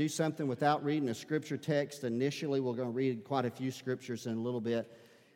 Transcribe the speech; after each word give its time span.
do 0.00 0.08
something 0.08 0.46
without 0.46 0.82
reading 0.82 1.10
a 1.10 1.14
scripture 1.14 1.58
text. 1.58 2.04
Initially, 2.04 2.58
we're 2.58 2.72
going 2.72 2.88
to 2.88 2.94
read 2.94 3.22
quite 3.22 3.44
a 3.44 3.50
few 3.50 3.70
scriptures 3.70 4.24
in 4.24 4.32
a 4.32 4.40
little 4.40 4.62
bit, 4.62 4.90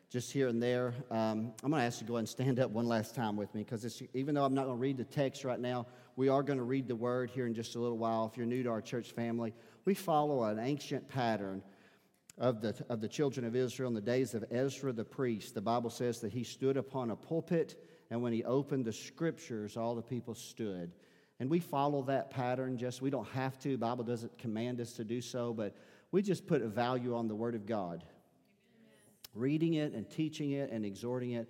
just 0.09 0.31
here 0.31 0.47
and 0.47 0.59
there. 0.59 0.95
Um, 1.11 1.53
I'm 1.63 1.69
going 1.69 1.81
to 1.81 1.85
ask 1.85 2.01
you 2.01 2.07
to 2.07 2.13
go 2.13 2.17
and 2.17 2.27
stand 2.27 2.59
up 2.59 2.71
one 2.71 2.87
last 2.87 3.13
time 3.13 3.35
with 3.35 3.53
me 3.53 3.61
because 3.61 4.01
even 4.15 4.33
though 4.33 4.43
I'm 4.43 4.55
not 4.55 4.65
going 4.65 4.77
to 4.77 4.81
read 4.81 4.97
the 4.97 5.03
text 5.03 5.45
right 5.45 5.59
now, 5.59 5.85
we 6.15 6.29
are 6.29 6.41
going 6.41 6.57
to 6.57 6.63
read 6.63 6.87
the 6.87 6.95
word 6.95 7.29
here 7.29 7.45
in 7.45 7.53
just 7.53 7.75
a 7.75 7.79
little 7.79 7.99
while. 7.99 8.27
If 8.31 8.37
you're 8.37 8.47
new 8.47 8.63
to 8.63 8.71
our 8.71 8.81
church 8.81 9.11
family, 9.11 9.53
we 9.85 9.93
follow 9.93 10.41
an 10.45 10.57
ancient 10.57 11.07
pattern 11.07 11.61
of 12.39 12.61
the, 12.61 12.73
of 12.89 13.01
the 13.01 13.07
children 13.07 13.45
of 13.45 13.55
Israel 13.55 13.89
in 13.89 13.93
the 13.93 14.01
days 14.01 14.33
of 14.33 14.45
Ezra 14.49 14.91
the 14.93 15.05
priest. 15.05 15.53
The 15.53 15.61
Bible 15.61 15.91
says 15.91 16.21
that 16.21 16.33
he 16.33 16.43
stood 16.43 16.75
upon 16.75 17.11
a 17.11 17.15
pulpit, 17.15 17.79
and 18.09 18.19
when 18.19 18.33
he 18.33 18.43
opened 18.43 18.85
the 18.85 18.93
scriptures, 18.93 19.77
all 19.77 19.93
the 19.93 20.01
people 20.01 20.33
stood. 20.33 20.91
And 21.39 21.49
we 21.49 21.59
follow 21.59 22.03
that 22.03 22.29
pattern 22.31 22.77
just, 22.77 23.01
we 23.01 23.09
don't 23.09 23.27
have 23.29 23.59
to. 23.59 23.69
The 23.69 23.77
Bible 23.77 24.03
doesn't 24.03 24.37
command 24.37 24.79
us 24.79 24.93
to 24.93 25.03
do 25.03 25.19
so, 25.21 25.53
but 25.53 25.75
we 26.11 26.21
just 26.21 26.47
put 26.47 26.61
a 26.61 26.67
value 26.67 27.15
on 27.15 27.27
the 27.27 27.35
Word 27.35 27.55
of 27.55 27.65
God. 27.65 28.03
Amen. 28.03 28.93
Reading 29.33 29.73
it 29.73 29.93
and 29.93 30.09
teaching 30.09 30.51
it 30.51 30.71
and 30.71 30.85
exhorting 30.85 31.31
it. 31.31 31.49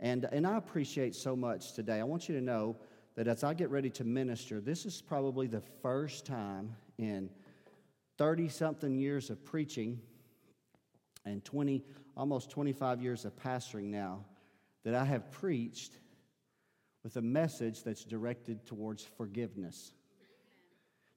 And, 0.00 0.26
and 0.32 0.46
I 0.46 0.56
appreciate 0.56 1.14
so 1.14 1.36
much 1.36 1.74
today. 1.74 2.00
I 2.00 2.04
want 2.04 2.28
you 2.28 2.34
to 2.34 2.40
know 2.40 2.76
that 3.14 3.28
as 3.28 3.44
I 3.44 3.54
get 3.54 3.70
ready 3.70 3.90
to 3.90 4.04
minister, 4.04 4.60
this 4.60 4.86
is 4.86 5.00
probably 5.00 5.46
the 5.46 5.60
first 5.82 6.26
time 6.26 6.74
in 6.98 7.30
30 8.18 8.48
something 8.48 8.98
years 8.98 9.30
of 9.30 9.44
preaching 9.44 10.00
and 11.24 11.44
20, 11.44 11.84
almost 12.16 12.50
25 12.50 13.02
years 13.02 13.24
of 13.24 13.36
pastoring 13.36 13.84
now 13.84 14.24
that 14.84 14.94
I 14.94 15.04
have 15.04 15.30
preached 15.30 15.98
with 17.02 17.16
a 17.16 17.22
message 17.22 17.82
that's 17.82 18.04
directed 18.04 18.66
towards 18.66 19.02
forgiveness. 19.02 19.92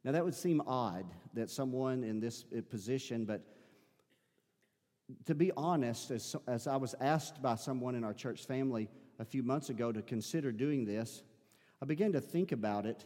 Now, 0.03 0.11
that 0.11 0.23
would 0.23 0.35
seem 0.35 0.61
odd 0.67 1.05
that 1.33 1.49
someone 1.49 2.03
in 2.03 2.19
this 2.19 2.45
uh, 2.55 2.61
position, 2.69 3.25
but 3.25 3.41
to 5.25 5.35
be 5.35 5.51
honest, 5.55 6.11
as, 6.11 6.35
as 6.47 6.67
I 6.67 6.75
was 6.75 6.95
asked 6.99 7.41
by 7.41 7.55
someone 7.55 7.95
in 7.95 8.03
our 8.03 8.13
church 8.13 8.45
family 8.45 8.89
a 9.19 9.25
few 9.25 9.43
months 9.43 9.69
ago 9.69 9.91
to 9.91 10.01
consider 10.01 10.51
doing 10.51 10.85
this, 10.85 11.23
I 11.81 11.85
began 11.85 12.13
to 12.13 12.21
think 12.21 12.51
about 12.51 12.85
it. 12.85 13.05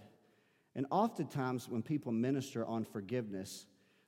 And 0.76 0.86
oftentimes, 0.92 1.68
when 1.68 1.82
people 1.82 2.12
minister 2.12 2.66
on 2.66 2.84
forgiveness, 2.84 3.66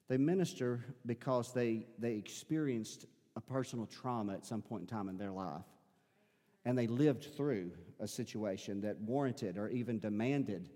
they 0.08 0.18
minister 0.18 0.84
because 1.06 1.54
they, 1.54 1.88
they 1.98 2.14
experienced 2.14 3.06
a 3.36 3.42
personal 3.42 3.86
trauma 3.86 4.34
at 4.34 4.46
some 4.46 4.62
point 4.62 4.82
in 4.82 4.88
time 4.88 5.10
in 5.10 5.18
their 5.18 5.32
life. 5.32 5.66
And 6.66 6.78
they 6.78 6.88
lived 6.88 7.36
through 7.36 7.72
a 8.00 8.08
situation 8.08 8.82
that 8.82 9.00
warranted 9.00 9.58
or 9.58 9.70
even 9.70 10.00
demanded 10.00 10.70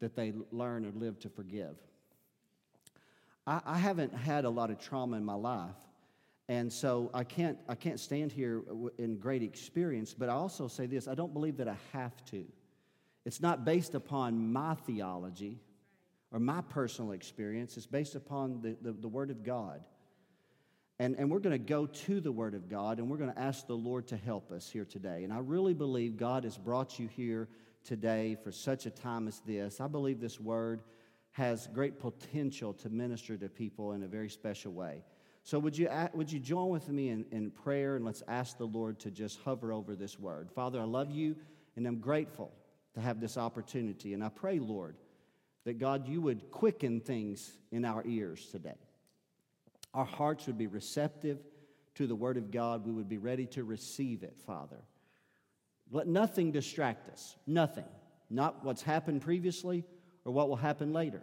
that 0.00 0.14
they 0.14 0.32
learn 0.50 0.84
or 0.84 0.90
live 0.92 1.18
to 1.20 1.28
forgive. 1.28 1.76
I, 3.46 3.60
I 3.64 3.78
haven't 3.78 4.14
had 4.14 4.44
a 4.44 4.50
lot 4.50 4.70
of 4.70 4.78
trauma 4.78 5.16
in 5.16 5.24
my 5.24 5.34
life. 5.34 5.76
And 6.48 6.72
so 6.72 7.10
I 7.14 7.24
can't, 7.24 7.58
I 7.68 7.74
can't 7.74 8.00
stand 8.00 8.32
here 8.32 8.62
in 8.98 9.18
great 9.18 9.42
experience, 9.42 10.12
but 10.12 10.28
I 10.28 10.32
also 10.32 10.68
say 10.68 10.86
this 10.86 11.08
I 11.08 11.14
don't 11.14 11.32
believe 11.32 11.56
that 11.58 11.68
I 11.68 11.76
have 11.92 12.24
to. 12.26 12.44
It's 13.24 13.40
not 13.40 13.64
based 13.64 13.94
upon 13.94 14.52
my 14.52 14.74
theology, 14.74 15.60
or 16.32 16.40
my 16.40 16.62
personal 16.62 17.12
experience. 17.12 17.76
It's 17.76 17.86
based 17.86 18.14
upon 18.14 18.60
the, 18.62 18.76
the, 18.80 18.92
the 18.92 19.08
Word 19.08 19.30
of 19.30 19.44
God. 19.44 19.82
And, 21.02 21.16
and 21.18 21.28
we're 21.28 21.40
going 21.40 21.50
to 21.50 21.58
go 21.58 21.86
to 21.86 22.20
the 22.20 22.30
Word 22.30 22.54
of 22.54 22.68
God 22.68 22.98
and 23.00 23.10
we're 23.10 23.16
going 23.16 23.32
to 23.32 23.38
ask 23.38 23.66
the 23.66 23.76
Lord 23.76 24.06
to 24.06 24.16
help 24.16 24.52
us 24.52 24.70
here 24.70 24.84
today. 24.84 25.24
And 25.24 25.32
I 25.32 25.38
really 25.38 25.74
believe 25.74 26.16
God 26.16 26.44
has 26.44 26.56
brought 26.56 26.96
you 26.96 27.08
here 27.08 27.48
today 27.82 28.36
for 28.44 28.52
such 28.52 28.86
a 28.86 28.90
time 28.90 29.26
as 29.26 29.40
this. 29.40 29.80
I 29.80 29.88
believe 29.88 30.20
this 30.20 30.38
Word 30.38 30.82
has 31.32 31.66
great 31.74 31.98
potential 31.98 32.72
to 32.74 32.88
minister 32.88 33.36
to 33.36 33.48
people 33.48 33.94
in 33.94 34.04
a 34.04 34.06
very 34.06 34.28
special 34.28 34.74
way. 34.74 35.02
So, 35.42 35.58
would 35.58 35.76
you, 35.76 35.90
would 36.14 36.30
you 36.30 36.38
join 36.38 36.68
with 36.68 36.88
me 36.88 37.08
in, 37.08 37.24
in 37.32 37.50
prayer 37.50 37.96
and 37.96 38.04
let's 38.04 38.22
ask 38.28 38.56
the 38.56 38.68
Lord 38.68 39.00
to 39.00 39.10
just 39.10 39.40
hover 39.40 39.72
over 39.72 39.96
this 39.96 40.20
Word? 40.20 40.52
Father, 40.54 40.80
I 40.80 40.84
love 40.84 41.10
you 41.10 41.34
and 41.74 41.84
I'm 41.84 41.98
grateful 41.98 42.52
to 42.94 43.00
have 43.00 43.20
this 43.20 43.36
opportunity. 43.36 44.14
And 44.14 44.22
I 44.22 44.28
pray, 44.28 44.60
Lord, 44.60 44.94
that 45.64 45.80
God, 45.80 46.06
you 46.06 46.20
would 46.20 46.52
quicken 46.52 47.00
things 47.00 47.58
in 47.72 47.84
our 47.84 48.04
ears 48.06 48.46
today. 48.52 48.76
Our 49.94 50.04
hearts 50.04 50.46
would 50.46 50.58
be 50.58 50.66
receptive 50.66 51.38
to 51.96 52.06
the 52.06 52.14
Word 52.14 52.36
of 52.36 52.50
God. 52.50 52.86
We 52.86 52.92
would 52.92 53.08
be 53.08 53.18
ready 53.18 53.46
to 53.46 53.64
receive 53.64 54.22
it, 54.22 54.36
Father. 54.46 54.82
Let 55.90 56.06
nothing 56.06 56.52
distract 56.52 57.10
us. 57.10 57.36
Nothing. 57.46 57.84
Not 58.30 58.64
what's 58.64 58.82
happened 58.82 59.20
previously 59.20 59.84
or 60.24 60.32
what 60.32 60.48
will 60.48 60.56
happen 60.56 60.92
later. 60.92 61.22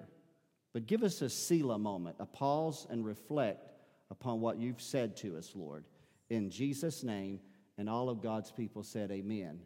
But 0.74 0.86
give 0.86 1.04
us 1.04 1.22
a 1.22 1.30
Selah 1.30 1.80
moment, 1.80 2.18
a 2.20 2.26
pause 2.26 2.86
and 2.90 3.04
reflect 3.04 3.72
upon 4.12 4.42
what 4.42 4.60
you've 4.60 4.82
said 4.82 5.18
to 5.18 5.38
us, 5.38 5.54
Lord. 5.56 5.86
In 6.30 6.52
Jesus' 6.52 7.04
name, 7.04 7.40
and 7.80 7.90
all 7.90 8.10
of 8.10 8.22
God's 8.22 8.52
people 8.52 8.84
said, 8.84 9.10
Amen. 9.10 9.60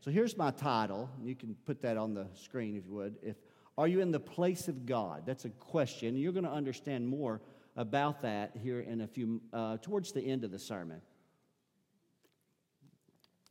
So 0.00 0.10
here's 0.10 0.36
my 0.36 0.52
title. 0.52 1.10
You 1.22 1.34
can 1.34 1.56
put 1.66 1.82
that 1.82 1.96
on 1.96 2.14
the 2.14 2.28
screen 2.34 2.76
if 2.76 2.86
you 2.86 2.94
would. 2.94 3.16
If 3.22 3.36
are 3.76 3.88
you 3.88 4.00
in 4.00 4.10
the 4.10 4.20
place 4.20 4.68
of 4.68 4.86
God? 4.86 5.24
That's 5.26 5.44
a 5.44 5.50
question. 5.50 6.16
You're 6.16 6.32
going 6.32 6.44
to 6.44 6.50
understand 6.50 7.06
more 7.06 7.42
about 7.76 8.22
that 8.22 8.56
here 8.56 8.80
in 8.80 9.02
a 9.02 9.06
few, 9.06 9.40
uh, 9.52 9.76
towards 9.78 10.12
the 10.12 10.22
end 10.22 10.44
of 10.44 10.50
the 10.50 10.58
sermon. 10.58 11.00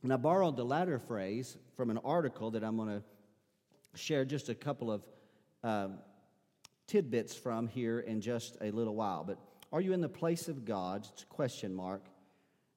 And 0.02 0.12
I 0.12 0.16
borrowed 0.16 0.56
the 0.56 0.64
latter 0.64 0.98
phrase 0.98 1.56
from 1.74 1.90
an 1.90 1.98
article 1.98 2.50
that 2.52 2.62
I'm 2.62 2.76
going 2.76 2.88
to 2.88 3.02
share 3.98 4.24
just 4.24 4.48
a 4.48 4.54
couple 4.54 4.90
of 4.90 5.06
uh, 5.64 5.88
tidbits 6.86 7.34
from 7.34 7.66
here 7.66 8.00
in 8.00 8.20
just 8.20 8.56
a 8.60 8.70
little 8.70 8.94
while. 8.94 9.24
But 9.24 9.38
are 9.72 9.80
you 9.80 9.92
in 9.92 10.00
the 10.00 10.08
place 10.08 10.48
of 10.48 10.64
God? 10.64 11.08
It's 11.12 11.22
a 11.22 11.26
question 11.26 11.74
mark. 11.74 12.04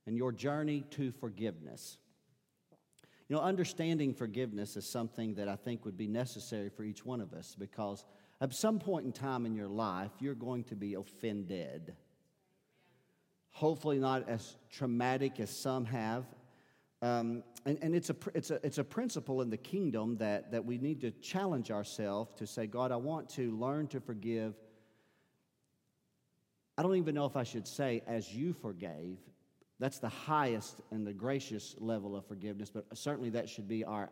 And 0.07 0.17
your 0.17 0.31
journey 0.31 0.85
to 0.91 1.11
forgiveness. 1.11 1.97
You 3.27 3.35
know, 3.35 3.41
understanding 3.43 4.15
forgiveness 4.15 4.75
is 4.75 4.89
something 4.89 5.35
that 5.35 5.47
I 5.47 5.55
think 5.55 5.85
would 5.85 5.97
be 5.97 6.07
necessary 6.07 6.69
for 6.69 6.83
each 6.83 7.05
one 7.05 7.21
of 7.21 7.33
us 7.33 7.55
because 7.57 8.05
at 8.41 8.53
some 8.53 8.79
point 8.79 9.05
in 9.05 9.11
time 9.11 9.45
in 9.45 9.53
your 9.53 9.67
life, 9.67 10.11
you're 10.19 10.35
going 10.35 10.63
to 10.66 10.75
be 10.75 10.94
offended. 10.94 11.94
Hopefully, 13.51 14.00
not 14.00 14.29
as 14.29 14.55
traumatic 14.72 15.39
as 15.39 15.50
some 15.50 15.85
have. 15.85 16.25
Um, 17.01 17.44
and 17.66 17.77
and 17.81 17.95
it's, 17.95 18.09
a, 18.09 18.16
it's, 18.33 18.51
a, 18.51 18.66
it's 18.66 18.77
a 18.77 18.83
principle 18.83 19.41
in 19.41 19.50
the 19.50 19.57
kingdom 19.57 20.17
that, 20.17 20.51
that 20.51 20.63
we 20.63 20.77
need 20.77 21.01
to 21.01 21.11
challenge 21.11 21.72
ourselves 21.72 22.33
to 22.35 22.47
say, 22.47 22.67
God, 22.67 22.91
I 22.91 22.95
want 22.95 23.29
to 23.31 23.51
learn 23.51 23.88
to 23.88 24.00
forgive. 24.00 24.56
I 26.77 26.81
don't 26.81 26.95
even 26.95 27.16
know 27.16 27.25
if 27.25 27.35
I 27.35 27.44
should 27.44 27.67
say, 27.67 28.01
as 28.07 28.33
you 28.33 28.53
forgave, 28.53 29.17
that's 29.79 30.00
the 30.00 30.09
highest 30.09 30.81
and 30.91 31.06
the 31.06 31.13
gracious 31.13 31.75
level 31.79 32.16
of 32.16 32.25
forgiveness, 32.25 32.69
but 32.69 32.85
certainly 32.97 33.29
that 33.31 33.50
should 33.50 33.67
be 33.67 33.83
our, 33.83 34.09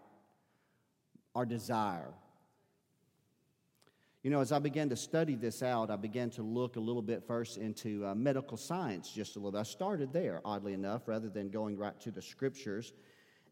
our 1.36 1.46
desire. 1.46 2.14
You 4.24 4.32
know, 4.32 4.42
as 4.42 4.52
I 4.52 4.58
began 4.58 4.90
to 4.90 4.96
study 4.96 5.36
this 5.36 5.62
out, 5.62 5.92
I 5.92 5.96
began 5.96 6.32
to 6.32 6.42
look 6.42 6.76
a 6.76 6.80
little 6.80 7.04
bit 7.04 7.24
first 7.28 7.58
into 7.58 8.04
uh, 8.06 8.16
medical 8.16 8.58
science 8.58 9.12
just 9.12 9.36
a 9.36 9.40
little 9.40 9.52
bit. 9.52 9.60
I 9.60 9.64
started 9.64 10.12
there, 10.12 10.42
oddly 10.44 10.74
enough, 10.74 11.08
rather 11.08 11.30
than 11.30 11.50
going 11.50 11.78
right 11.78 12.00
to 12.02 12.10
the 12.10 12.22
scriptures. 12.22 12.94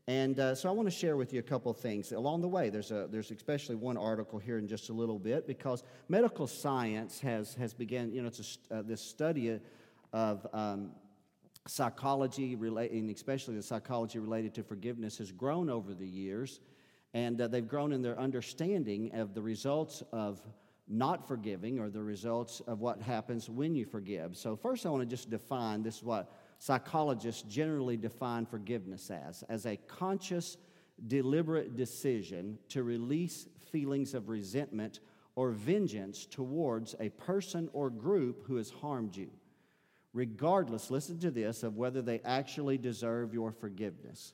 And 0.07 0.39
uh, 0.39 0.55
so 0.55 0.67
I 0.67 0.71
want 0.71 0.87
to 0.87 0.95
share 0.95 1.17
with 1.17 1.33
you 1.33 1.39
a 1.39 1.43
couple 1.43 1.71
of 1.71 1.77
things. 1.77 2.11
Along 2.11 2.41
the 2.41 2.47
way, 2.47 2.69
there's, 2.69 2.91
a, 2.91 3.07
there's 3.09 3.29
especially 3.29 3.75
one 3.75 3.95
article 3.95 4.39
here 4.39 4.57
in 4.57 4.67
just 4.67 4.89
a 4.89 4.93
little 4.93 5.19
bit 5.19 5.45
because 5.45 5.83
medical 6.09 6.47
science 6.47 7.19
has, 7.19 7.53
has 7.55 7.73
begun, 7.73 8.11
you 8.11 8.21
know, 8.21 8.27
it's 8.27 8.59
a, 8.71 8.77
uh, 8.77 8.81
this 8.81 9.01
study 9.01 9.59
of 10.13 10.47
um, 10.51 10.91
psychology, 11.67 12.53
and 12.53 13.09
especially 13.09 13.55
the 13.55 13.63
psychology 13.63 14.17
related 14.19 14.53
to 14.55 14.63
forgiveness, 14.63 15.17
has 15.19 15.31
grown 15.31 15.69
over 15.69 15.93
the 15.93 16.07
years. 16.07 16.59
And 17.15 17.39
uh, 17.39 17.47
they've 17.47 17.67
grown 17.67 17.93
in 17.93 18.01
their 18.01 18.19
understanding 18.19 19.09
of 19.13 19.33
the 19.33 19.41
results 19.41 20.03
of 20.11 20.41
not 20.87 21.27
forgiving 21.27 21.79
or 21.79 21.89
the 21.89 22.03
results 22.03 22.61
of 22.67 22.81
what 22.81 23.01
happens 23.01 23.49
when 23.49 23.73
you 23.73 23.85
forgive. 23.85 24.35
So, 24.35 24.55
first, 24.55 24.85
I 24.85 24.89
want 24.89 25.01
to 25.01 25.07
just 25.07 25.29
define 25.29 25.81
this 25.81 25.97
is 25.97 26.03
what 26.03 26.31
psychologists 26.59 27.41
generally 27.43 27.95
define 27.95 28.45
forgiveness 28.45 29.09
as 29.09 29.43
as 29.49 29.65
a 29.65 29.77
conscious, 29.87 30.57
deliberate 31.07 31.77
decision 31.77 32.59
to 32.69 32.83
release 32.83 33.47
feelings 33.71 34.13
of 34.13 34.27
resentment 34.27 34.99
or 35.35 35.51
vengeance 35.51 36.25
towards 36.25 36.95
a 36.99 37.09
person 37.09 37.69
or 37.71 37.89
group 37.89 38.45
who 38.45 38.57
has 38.57 38.69
harmed 38.69 39.15
you 39.15 39.31
regardless, 40.15 40.89
listen 40.89 41.19
to 41.19 41.29
this, 41.29 41.61
of 41.61 41.75
whether 41.75 42.01
they 42.01 42.21
actually 42.23 42.77
deserve 42.77 43.33
your 43.33 43.51
forgiveness. 43.51 44.33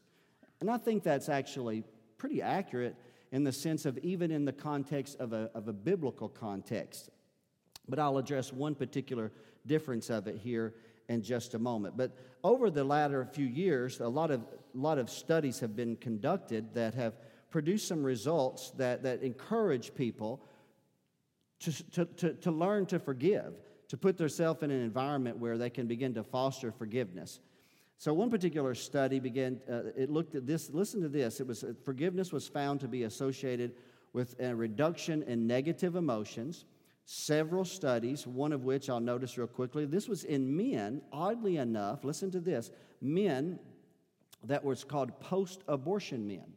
And 0.62 0.70
I 0.70 0.78
think 0.78 1.02
that's 1.02 1.28
actually 1.28 1.84
pretty 2.22 2.40
accurate 2.40 2.96
in 3.32 3.44
the 3.44 3.52
sense 3.52 3.84
of 3.88 3.98
even 4.04 4.30
in 4.30 4.46
the 4.46 4.54
context 4.54 5.20
of 5.20 5.34
a, 5.34 5.50
of 5.56 5.68
a 5.68 5.74
biblical 5.74 6.30
context. 6.30 7.10
But 7.90 7.98
I'll 7.98 8.20
address 8.20 8.54
one 8.54 8.76
particular 8.76 9.32
difference 9.66 10.12
of 10.12 10.28
it 10.28 10.38
here 10.38 10.76
in 11.10 11.24
just 11.24 11.56
a 11.56 11.60
moment. 11.60 11.98
But 11.98 12.16
over 12.44 12.70
the 12.70 12.84
latter 12.84 13.26
few 13.26 13.48
years, 13.48 14.00
a 14.02 14.08
lot 14.08 14.30
of, 14.30 14.42
lot 14.76 15.00
of 15.00 15.10
studies 15.10 15.60
have 15.62 15.76
been 15.76 15.96
conducted 15.96 16.76
that 16.76 16.94
have 16.94 17.16
produced 17.50 17.88
some 17.88 18.04
results 18.04 18.70
that, 18.78 19.02
that 19.02 19.24
encourage 19.24 19.96
people 19.96 20.44
to, 21.62 21.92
to, 21.92 22.06
to, 22.06 22.34
to 22.36 22.52
learn 22.52 22.86
to 22.86 23.00
forgive, 23.00 23.56
to 23.88 23.98
put 23.98 24.20
themselves 24.20 24.62
in 24.62 24.70
an 24.70 24.84
environment 24.84 25.40
where 25.40 25.58
they 25.58 25.72
can 25.72 25.88
begin 25.88 26.14
to 26.14 26.24
foster 26.24 26.72
forgiveness. 26.72 27.40
So 28.02 28.16
one 28.16 28.32
particular 28.32 28.74
study 28.74 29.20
began. 29.20 29.62
Uh, 29.72 29.92
it 29.96 30.10
looked 30.10 30.34
at 30.34 30.48
this. 30.48 30.72
Listen 30.72 31.02
to 31.02 31.08
this. 31.08 31.40
It 31.40 31.46
was 31.46 31.64
uh, 31.64 31.74
forgiveness 31.86 32.34
was 32.34 32.48
found 32.48 32.80
to 32.80 32.88
be 32.88 33.04
associated 33.04 33.74
with 34.12 34.34
a 34.40 34.56
reduction 34.56 35.22
in 35.22 35.46
negative 35.46 35.96
emotions. 35.96 36.66
Several 37.06 37.64
studies, 37.64 38.26
one 38.26 38.54
of 38.54 38.64
which 38.64 38.90
I'll 38.90 39.00
notice 39.00 39.38
real 39.38 39.46
quickly. 39.46 39.86
This 39.86 40.08
was 40.08 40.24
in 40.24 40.58
men. 40.58 41.04
Oddly 41.14 41.58
enough, 41.58 42.04
listen 42.04 42.32
to 42.32 42.40
this: 42.40 42.72
men 43.02 43.60
that 44.46 44.64
was 44.64 44.84
called 44.84 45.20
post-abortion 45.20 46.26
men. 46.26 46.54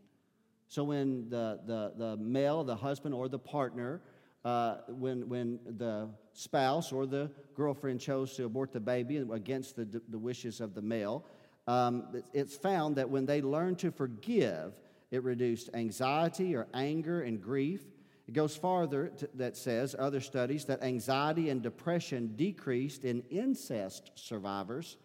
So 0.68 0.82
when 0.82 1.28
the 1.28 1.60
the 1.66 1.92
the 1.94 2.16
male, 2.16 2.64
the 2.64 2.76
husband 2.76 3.14
or 3.14 3.28
the 3.28 3.38
partner 3.38 4.00
uh, 4.46 4.76
when, 4.88 5.28
when 5.28 5.58
the 5.66 6.08
spouse 6.34 6.92
or 6.92 7.06
the 7.06 7.30
girlfriend 7.54 8.00
chose 8.00 8.34
to 8.36 8.44
abort 8.44 8.72
the 8.72 8.80
baby 8.80 9.16
against 9.16 9.76
the, 9.76 10.02
the 10.08 10.18
wishes 10.18 10.60
of 10.60 10.74
the 10.74 10.82
male, 10.82 11.24
um, 11.66 12.22
it's 12.32 12.56
found 12.56 12.96
that 12.96 13.08
when 13.08 13.24
they 13.24 13.40
learned 13.40 13.78
to 13.78 13.90
forgive, 13.90 14.74
it 15.10 15.22
reduced 15.22 15.70
anxiety 15.72 16.54
or 16.54 16.66
anger 16.74 17.22
and 17.22 17.40
grief. 17.40 17.82
It 18.26 18.34
goes 18.34 18.56
farther 18.56 19.08
to, 19.18 19.28
that 19.34 19.56
says, 19.56 19.94
other 19.98 20.20
studies, 20.20 20.64
that 20.66 20.82
anxiety 20.82 21.50
and 21.50 21.62
depression 21.62 22.34
decreased 22.36 23.04
in 23.04 23.22
incest 23.30 24.10
survivors 24.14 24.96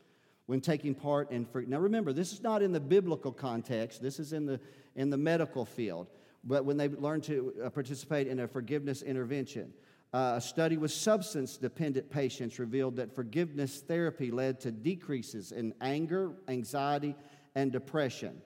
when 0.48 0.62
taking 0.62 0.96
part 0.96 1.32
in. 1.32 1.48
Now 1.68 1.80
remember, 1.80 2.12
this 2.12 2.34
is 2.34 2.42
not 2.42 2.62
in 2.62 2.72
the 2.72 2.80
biblical 2.80 3.32
context, 3.32 4.02
this 4.02 4.20
is 4.20 4.34
in 4.34 4.46
the, 4.46 4.60
in 4.96 5.10
the 5.10 5.18
medical 5.18 5.64
field 5.64 6.08
but 6.44 6.66
when 6.66 6.78
they 6.78 6.88
learn 6.88 7.22
to 7.22 7.54
uh, 7.64 7.70
participate 7.70 8.28
in 8.28 8.40
a 8.40 8.48
forgiveness 8.48 9.02
intervention. 9.02 9.74
Uh, 10.12 10.34
a 10.38 10.42
study 10.42 10.76
with 10.76 10.92
substance 10.92 11.58
dependent 11.58 12.10
patients 12.10 12.58
revealed 12.58 12.96
that 12.96 13.14
forgiveness 13.14 13.82
therapy 13.82 14.32
led 14.32 14.60
to 14.60 14.72
decreases 14.72 15.52
in 15.52 15.74
anger, 15.82 16.32
anxiety, 16.48 17.16
and 17.56 17.72
depression. 17.72 18.42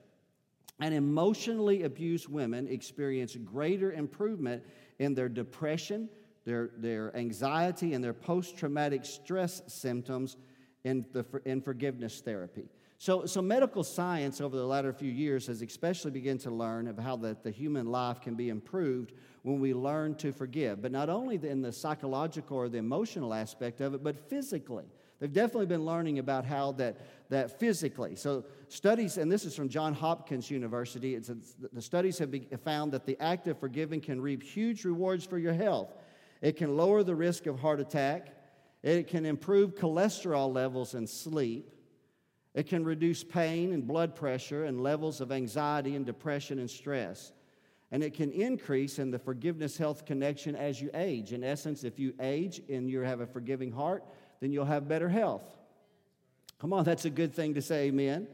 And 0.82 0.94
emotionally 0.94 1.84
abused 1.84 2.28
women 2.28 2.68
experience 2.68 3.38
greater 3.38 3.94
improvement 3.94 4.64
in 5.00 5.14
their 5.14 5.30
depression, 5.30 6.10
their, 6.44 6.72
their 6.76 7.16
anxiety, 7.16 7.94
and 7.94 8.04
their 8.04 8.14
post 8.14 8.58
traumatic 8.58 9.06
stress 9.06 9.62
symptoms 9.68 10.36
in, 10.84 11.06
the, 11.14 11.26
in 11.46 11.62
forgiveness 11.62 12.20
therapy. 12.20 12.68
So, 12.98 13.26
so 13.26 13.42
medical 13.42 13.84
science 13.84 14.40
over 14.40 14.56
the 14.56 14.66
latter 14.66 14.94
few 14.94 15.12
years 15.12 15.48
has 15.48 15.62
especially 15.62 16.12
begun 16.12 16.38
to 16.40 16.52
learn 16.52 16.88
of 16.88 16.98
how 16.98 17.18
that 17.18 17.44
the 17.44 17.52
human 17.52 17.88
life 17.88 18.22
can 18.22 18.36
be 18.36 18.50
improved 18.50 19.14
when 19.42 19.60
we 19.60 19.74
learn 19.74 20.16
to 20.16 20.32
forgive. 20.32 20.82
But 20.82 20.92
not 20.92 21.10
only 21.10 21.36
in 21.36 21.62
the 21.62 21.72
psychological 21.72 22.58
or 22.58 22.70
the 22.70 22.78
emotional 22.78 23.34
aspect 23.34 23.82
of 23.82 23.94
it, 23.94 24.04
but 24.04 24.18
physically. 24.30 24.86
They've 25.20 25.32
definitely 25.32 25.68
been 25.68 25.86
learning 25.86 26.20
about 26.20 26.44
how 26.44 26.74
that, 26.74 26.98
that 27.30 27.60
physically. 27.60 28.16
So, 28.16 28.44
studies, 28.68 29.18
and 29.18 29.32
this 29.32 29.46
is 29.46 29.56
from 29.56 29.70
Johns 29.70 29.98
Hopkins 29.98 30.52
University, 30.52 31.16
it's, 31.16 31.30
it's, 31.30 31.56
the 31.72 31.82
studies 31.82 32.18
have 32.18 32.30
be, 32.30 32.48
found 32.64 32.92
that 32.92 33.06
the 33.06 33.18
act 33.22 33.48
of 33.48 33.58
forgiving 33.58 34.02
can 34.02 34.20
reap 34.20 34.44
huge 34.44 34.84
rewards 34.84 35.26
for 35.26 35.38
your 35.38 35.54
health. 35.54 35.94
It 36.42 36.58
can 36.58 36.76
lower 36.76 37.04
the 37.04 37.16
risk 37.16 37.46
of 37.46 37.58
heart 37.60 37.80
attack, 37.80 38.36
it 38.82 39.08
can 39.08 39.26
improve 39.26 39.76
cholesterol 39.76 40.54
levels 40.54 40.94
and 40.94 41.10
sleep, 41.10 41.73
it 42.54 42.68
can 42.68 42.84
reduce 42.84 43.24
pain 43.24 43.74
and 43.74 43.88
blood 43.88 44.16
pressure 44.16 44.66
and 44.66 44.82
levels 44.82 45.22
of 45.22 45.32
anxiety 45.32 45.96
and 45.96 46.06
depression 46.06 46.60
and 46.60 46.70
stress. 46.70 47.32
And 47.92 48.04
it 48.04 48.14
can 48.14 48.32
increase 48.32 49.00
in 49.00 49.12
the 49.12 49.20
forgiveness 49.20 49.78
health 49.78 50.06
connection 50.06 50.56
as 50.56 50.82
you 50.82 50.90
age. 50.94 51.34
In 51.34 51.44
essence, 51.44 51.84
if 51.84 52.00
you 52.00 52.14
age 52.20 52.62
and 52.70 52.90
you 52.90 53.00
have 53.02 53.22
a 53.22 53.28
forgiving 53.28 53.72
heart, 53.72 54.04
then 54.40 54.52
you'll 54.52 54.66
have 54.66 54.88
better 54.88 55.10
health. 55.10 55.44
Come 56.60 56.74
on, 56.74 56.84
that's 56.84 57.06
a 57.06 57.10
good 57.10 57.34
thing 57.34 57.54
to 57.56 57.62
say, 57.62 57.88
amen. 57.88 58.28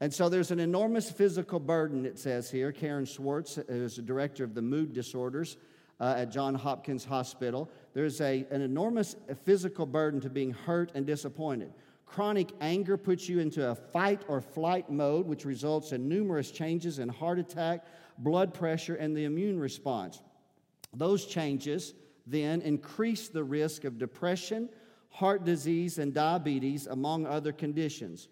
And 0.00 0.12
so 0.12 0.28
there's 0.28 0.50
an 0.50 0.58
enormous 0.58 1.10
physical 1.10 1.60
burden, 1.60 2.04
it 2.04 2.18
says 2.18 2.50
here. 2.50 2.72
Karen 2.72 3.06
Swartz 3.06 3.56
is 3.56 3.96
the 3.96 4.02
director 4.02 4.44
of 4.44 4.54
the 4.54 4.62
mood 4.62 4.92
disorders 4.92 5.56
uh, 6.00 6.14
at 6.18 6.32
John 6.32 6.54
Hopkins 6.54 7.04
Hospital. 7.04 7.70
There's 7.94 8.20
a, 8.20 8.44
an 8.50 8.62
enormous 8.62 9.14
physical 9.44 9.86
burden 9.86 10.20
to 10.22 10.28
being 10.28 10.50
hurt 10.50 10.90
and 10.94 11.06
disappointed. 11.06 11.72
Chronic 12.12 12.50
anger 12.60 12.98
puts 12.98 13.26
you 13.26 13.40
into 13.40 13.70
a 13.70 13.74
fight 13.74 14.20
or 14.28 14.42
flight 14.42 14.90
mode, 14.90 15.26
which 15.26 15.46
results 15.46 15.92
in 15.92 16.10
numerous 16.10 16.50
changes 16.50 16.98
in 16.98 17.08
heart 17.08 17.38
attack, 17.38 17.86
blood 18.18 18.52
pressure, 18.52 18.96
and 18.96 19.16
the 19.16 19.24
immune 19.24 19.58
response. 19.58 20.20
Those 20.92 21.24
changes 21.24 21.94
then 22.26 22.60
increase 22.60 23.28
the 23.28 23.42
risk 23.42 23.84
of 23.84 23.98
depression, 23.98 24.68
heart 25.08 25.44
disease, 25.44 25.96
and 25.96 26.12
diabetes, 26.12 26.86
among 26.86 27.24
other 27.24 27.50
conditions. 27.50 28.28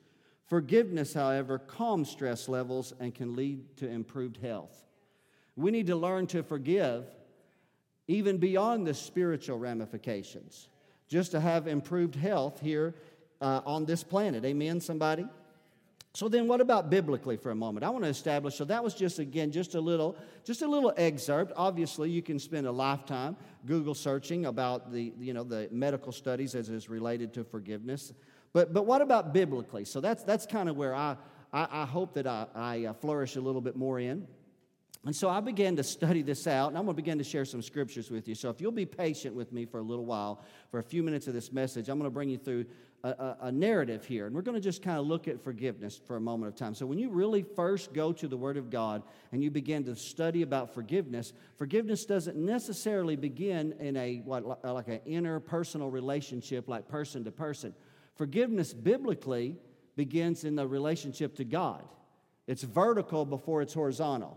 Forgiveness, 0.46 1.14
however, 1.14 1.58
calms 1.58 2.10
stress 2.10 2.50
levels 2.50 2.92
and 3.00 3.14
can 3.14 3.34
lead 3.34 3.78
to 3.78 3.88
improved 3.88 4.36
health. 4.36 4.84
We 5.56 5.70
need 5.70 5.86
to 5.86 5.96
learn 5.96 6.26
to 6.28 6.42
forgive 6.42 7.06
even 8.08 8.36
beyond 8.36 8.86
the 8.86 8.92
spiritual 8.92 9.58
ramifications, 9.58 10.68
just 11.08 11.30
to 11.30 11.40
have 11.40 11.66
improved 11.66 12.14
health 12.14 12.60
here 12.60 12.94
uh, 13.40 13.60
on 13.64 13.84
this 13.84 14.02
planet. 14.02 14.44
Amen, 14.44 14.80
somebody? 14.80 15.26
So 16.12 16.28
then 16.28 16.48
what 16.48 16.60
about 16.60 16.90
biblically 16.90 17.36
for 17.36 17.50
a 17.52 17.54
moment? 17.54 17.84
I 17.84 17.90
want 17.90 18.02
to 18.02 18.10
establish 18.10 18.56
so 18.56 18.64
that 18.64 18.82
was 18.82 18.94
just 18.94 19.20
again 19.20 19.52
just 19.52 19.76
a 19.76 19.80
little 19.80 20.16
just 20.44 20.62
a 20.62 20.66
little 20.66 20.92
excerpt. 20.96 21.52
Obviously, 21.56 22.10
you 22.10 22.20
can 22.20 22.40
spend 22.40 22.66
a 22.66 22.72
lifetime 22.72 23.36
Google 23.64 23.94
searching 23.94 24.46
about 24.46 24.90
the 24.90 25.12
you 25.20 25.32
know 25.32 25.44
the 25.44 25.68
medical 25.70 26.10
studies 26.10 26.56
as 26.56 26.68
is 26.68 26.88
related 26.88 27.32
to 27.34 27.44
forgiveness. 27.44 28.12
But 28.52 28.72
but 28.72 28.86
what 28.86 29.02
about 29.02 29.32
biblically? 29.32 29.84
So 29.84 30.00
that's 30.00 30.24
that's 30.24 30.46
kind 30.46 30.68
of 30.68 30.76
where 30.76 30.96
I 30.96 31.16
I, 31.52 31.68
I 31.70 31.86
hope 31.86 32.14
that 32.14 32.26
I, 32.26 32.46
I 32.56 32.84
uh, 32.86 32.92
flourish 32.94 33.36
a 33.36 33.40
little 33.40 33.60
bit 33.60 33.76
more 33.76 34.00
in. 34.00 34.26
And 35.06 35.16
so 35.16 35.30
I 35.30 35.40
began 35.40 35.76
to 35.76 35.82
study 35.82 36.20
this 36.20 36.46
out, 36.46 36.68
and 36.68 36.76
I'm 36.76 36.84
going 36.84 36.94
to 36.94 37.02
begin 37.02 37.16
to 37.18 37.24
share 37.24 37.46
some 37.46 37.62
scriptures 37.62 38.10
with 38.10 38.28
you. 38.28 38.34
So 38.34 38.50
if 38.50 38.60
you'll 38.60 38.70
be 38.70 38.84
patient 38.84 39.34
with 39.34 39.50
me 39.50 39.64
for 39.64 39.78
a 39.78 39.82
little 39.82 40.04
while, 40.04 40.44
for 40.70 40.78
a 40.78 40.82
few 40.82 41.02
minutes 41.02 41.26
of 41.26 41.32
this 41.32 41.52
message, 41.52 41.88
I'm 41.88 41.98
going 41.98 42.10
to 42.10 42.12
bring 42.12 42.28
you 42.28 42.36
through 42.36 42.66
a, 43.02 43.36
a, 43.42 43.52
narrative 43.52 44.04
here. 44.04 44.26
And 44.26 44.34
we're 44.34 44.42
going 44.42 44.56
to 44.56 44.60
just 44.60 44.82
kind 44.82 44.98
of 44.98 45.06
look 45.06 45.26
at 45.26 45.42
forgiveness 45.42 45.98
for 46.06 46.16
a 46.16 46.20
moment 46.20 46.52
of 46.52 46.58
time. 46.58 46.74
So 46.74 46.84
when 46.84 46.98
you 46.98 47.10
really 47.10 47.42
first 47.42 47.92
go 47.94 48.12
to 48.12 48.28
the 48.28 48.36
Word 48.36 48.56
of 48.56 48.70
God 48.70 49.02
and 49.32 49.42
you 49.42 49.50
begin 49.50 49.84
to 49.84 49.96
study 49.96 50.42
about 50.42 50.74
forgiveness, 50.74 51.32
forgiveness 51.56 52.04
doesn't 52.04 52.36
necessarily 52.36 53.16
begin 53.16 53.74
in 53.80 53.96
a 53.96 54.18
what, 54.24 54.64
like 54.64 54.88
an 54.88 55.00
interpersonal 55.06 55.90
relationship, 55.90 56.68
like 56.68 56.88
person 56.88 57.24
to 57.24 57.30
person. 57.30 57.74
Forgiveness 58.16 58.74
biblically 58.74 59.56
begins 59.96 60.44
in 60.44 60.54
the 60.54 60.66
relationship 60.66 61.36
to 61.36 61.44
God. 61.44 61.82
It's 62.46 62.62
vertical 62.62 63.24
before 63.24 63.62
it's 63.62 63.72
horizontal. 63.72 64.36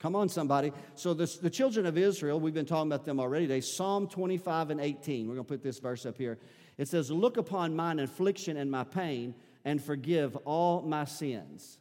Come 0.00 0.16
on, 0.16 0.28
somebody. 0.28 0.72
So, 0.96 1.14
this, 1.14 1.38
the 1.38 1.48
children 1.48 1.86
of 1.86 1.96
Israel, 1.96 2.38
we've 2.38 2.52
been 2.52 2.66
talking 2.66 2.92
about 2.92 3.04
them 3.04 3.20
already 3.20 3.46
today. 3.46 3.60
Psalm 3.60 4.06
25 4.08 4.70
and 4.70 4.80
18. 4.80 5.28
We're 5.28 5.34
going 5.34 5.46
to 5.46 5.48
put 5.48 5.62
this 5.62 5.78
verse 5.78 6.04
up 6.04 6.18
here. 6.18 6.38
It 6.78 6.88
says, 6.88 7.10
Look 7.10 7.36
upon 7.36 7.76
mine 7.76 7.98
affliction 8.00 8.56
and 8.56 8.70
my 8.70 8.84
pain 8.84 9.34
and 9.64 9.82
forgive 9.82 10.36
all 10.44 10.82
my 10.82 11.04
sins. 11.04 11.78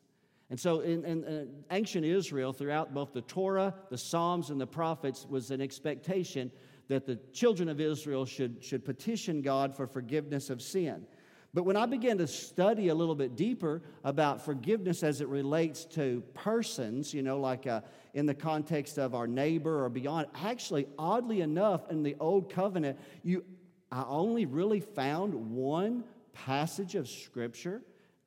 And 0.50 0.60
so, 0.60 0.82
in, 0.82 1.04
in, 1.04 1.24
in, 1.24 1.50
ancient 1.72 2.06
Israel, 2.06 2.54
throughout 2.54 2.94
both 2.94 3.14
the 3.14 3.22
Torah, 3.22 3.74
the 3.90 3.98
Psalms, 3.98 4.50
and 4.50 4.62
the 4.62 4.68
prophets, 4.68 5.26
was 5.28 5.52
an 5.52 5.62
expectation 5.62 6.52
that 6.90 7.06
the 7.06 7.16
children 7.32 7.70
of 7.70 7.80
Israel 7.80 8.26
should, 8.26 8.64
should 8.64 8.86
petition 8.86 9.42
God 9.42 9.76
for 9.76 9.88
forgiveness 9.88 10.50
of 10.50 10.62
sin. 10.62 11.08
But 11.54 11.64
when 11.64 11.78
I 11.78 11.86
began 11.86 12.18
to 12.18 12.26
study 12.26 12.88
a 12.88 12.96
little 12.96 13.14
bit 13.14 13.36
deeper 13.36 13.84
about 14.04 14.44
forgiveness 14.44 15.04
as 15.04 15.22
it 15.22 15.28
relates 15.28 15.86
to 15.86 16.24
persons, 16.34 17.14
you 17.14 17.22
know, 17.22 17.40
like 17.40 17.68
uh, 17.68 17.82
in 18.16 18.26
the 18.26 18.34
context 18.34 18.98
of 18.98 19.14
our 19.14 19.28
neighbor 19.28 19.84
or 19.84 19.90
beyond, 19.90 20.28
actually, 20.34 20.88
oddly 20.98 21.42
enough, 21.42 21.92
in 21.92 22.02
the 22.02 22.16
Old 22.20 22.52
Covenant, 22.52 22.98
you, 23.22 23.44
I 23.94 24.04
only 24.08 24.48
really 24.48 24.80
found 24.80 25.36
one 25.52 26.04
passage 26.34 26.96
of 26.96 27.08
Scripture 27.08 27.84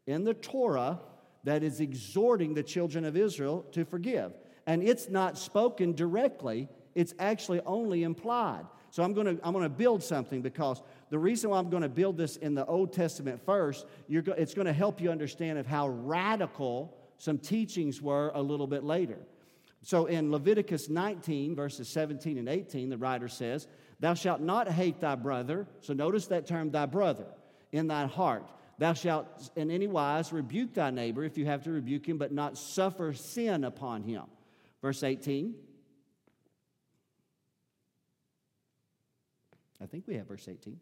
in 0.06 0.22
the 0.22 0.32
Torah 0.32 1.00
that 1.42 1.64
is 1.64 1.80
exhorting 1.80 2.54
the 2.54 2.62
children 2.62 3.04
of 3.04 3.16
Israel 3.16 3.66
to 3.72 3.84
forgive. 3.84 4.32
And 4.68 4.80
it's 4.80 5.08
not 5.08 5.36
spoken 5.36 5.92
directly, 5.92 6.68
it's 6.94 7.14
actually 7.18 7.60
only 7.66 8.04
implied. 8.04 8.64
So 8.90 9.02
I'm 9.02 9.12
going 9.12 9.26
to 9.26 9.44
I'm 9.44 9.52
going 9.52 9.64
to 9.64 9.68
build 9.68 10.04
something 10.04 10.40
because 10.40 10.82
the 11.10 11.18
reason 11.18 11.50
why 11.50 11.58
I'm 11.58 11.68
going 11.68 11.82
to 11.82 11.88
build 11.88 12.16
this 12.16 12.36
in 12.36 12.54
the 12.54 12.64
Old 12.66 12.92
Testament 12.92 13.44
first, 13.44 13.86
go, 14.08 14.32
it's 14.32 14.54
going 14.54 14.68
to 14.68 14.72
help 14.72 15.00
you 15.00 15.10
understand 15.10 15.58
of 15.58 15.66
how 15.66 15.88
radical 15.88 16.96
some 17.18 17.38
teachings 17.38 18.00
were 18.00 18.30
a 18.34 18.40
little 18.40 18.68
bit 18.68 18.84
later. 18.84 19.18
So 19.82 20.06
in 20.06 20.30
Leviticus 20.30 20.88
19, 20.88 21.56
verses 21.56 21.88
17 21.88 22.38
and 22.38 22.48
18, 22.48 22.88
the 22.88 22.98
writer 22.98 23.28
says, 23.28 23.66
Thou 24.00 24.14
shalt 24.14 24.40
not 24.40 24.68
hate 24.68 25.00
thy 25.00 25.14
brother. 25.14 25.66
So 25.80 25.94
notice 25.94 26.26
that 26.26 26.46
term, 26.46 26.70
thy 26.70 26.86
brother, 26.86 27.26
in 27.72 27.86
thy 27.86 28.06
heart. 28.06 28.44
Thou 28.78 28.92
shalt 28.92 29.50
in 29.56 29.70
any 29.70 29.86
wise 29.86 30.32
rebuke 30.32 30.74
thy 30.74 30.90
neighbor 30.90 31.24
if 31.24 31.38
you 31.38 31.46
have 31.46 31.64
to 31.64 31.70
rebuke 31.70 32.06
him, 32.06 32.18
but 32.18 32.32
not 32.32 32.58
suffer 32.58 33.14
sin 33.14 33.64
upon 33.64 34.02
him. 34.02 34.24
Verse 34.82 35.02
18. 35.02 35.54
I 39.80 39.86
think 39.86 40.04
we 40.06 40.16
have 40.16 40.28
verse 40.28 40.46
18. 40.48 40.78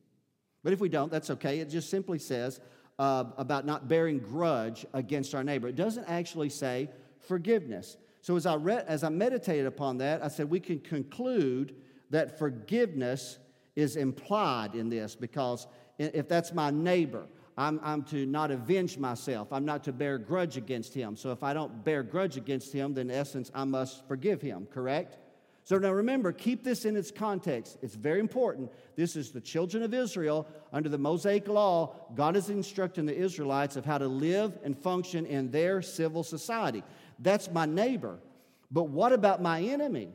But 0.62 0.72
if 0.72 0.80
we 0.80 0.88
don't, 0.88 1.10
that's 1.10 1.30
okay. 1.30 1.60
It 1.60 1.68
just 1.68 1.90
simply 1.90 2.18
says 2.18 2.60
uh, 2.98 3.24
about 3.36 3.66
not 3.66 3.88
bearing 3.88 4.18
grudge 4.18 4.86
against 4.92 5.34
our 5.34 5.44
neighbor. 5.44 5.68
It 5.68 5.76
doesn't 5.76 6.04
actually 6.04 6.48
say 6.48 6.90
forgiveness. 7.20 7.96
So 8.22 8.36
as 8.36 8.46
I, 8.46 8.56
read, 8.56 8.84
as 8.88 9.04
I 9.04 9.08
meditated 9.08 9.66
upon 9.66 9.98
that, 9.98 10.24
I 10.24 10.28
said 10.28 10.48
we 10.48 10.60
can 10.60 10.80
conclude 10.80 11.74
that 12.14 12.38
forgiveness 12.38 13.38
is 13.74 13.96
implied 13.96 14.76
in 14.76 14.88
this 14.88 15.16
because 15.16 15.66
if 15.98 16.28
that's 16.28 16.52
my 16.52 16.70
neighbor, 16.70 17.26
I'm, 17.58 17.80
I'm, 17.82 18.04
to 18.04 18.24
not 18.24 18.52
avenge 18.52 18.98
myself. 18.98 19.52
I'm 19.52 19.64
not 19.64 19.82
to 19.84 19.92
bear 19.92 20.18
grudge 20.18 20.56
against 20.56 20.94
him. 20.94 21.16
So 21.16 21.32
if 21.32 21.42
I 21.42 21.52
don't 21.52 21.84
bear 21.84 22.04
grudge 22.04 22.36
against 22.36 22.72
him, 22.72 22.94
then 22.94 23.10
in 23.10 23.16
essence, 23.16 23.50
I 23.52 23.64
must 23.64 24.06
forgive 24.06 24.40
him, 24.40 24.68
correct? 24.72 25.18
So 25.64 25.76
now 25.76 25.90
remember, 25.90 26.30
keep 26.30 26.62
this 26.62 26.84
in 26.84 26.96
its 26.96 27.10
context. 27.10 27.78
It's 27.82 27.96
very 27.96 28.20
important. 28.20 28.70
This 28.94 29.16
is 29.16 29.32
the 29.32 29.40
children 29.40 29.82
of 29.82 29.92
Israel 29.92 30.46
under 30.72 30.88
the 30.88 30.98
Mosaic 30.98 31.48
law. 31.48 31.96
God 32.14 32.36
is 32.36 32.48
instructing 32.48 33.06
the 33.06 33.16
Israelites 33.16 33.74
of 33.74 33.84
how 33.84 33.98
to 33.98 34.06
live 34.06 34.56
and 34.62 34.78
function 34.78 35.26
in 35.26 35.50
their 35.50 35.82
civil 35.82 36.22
society. 36.22 36.84
That's 37.18 37.50
my 37.50 37.66
neighbor. 37.66 38.20
But 38.70 38.84
what 38.84 39.12
about 39.12 39.42
my 39.42 39.60
enemy? 39.62 40.10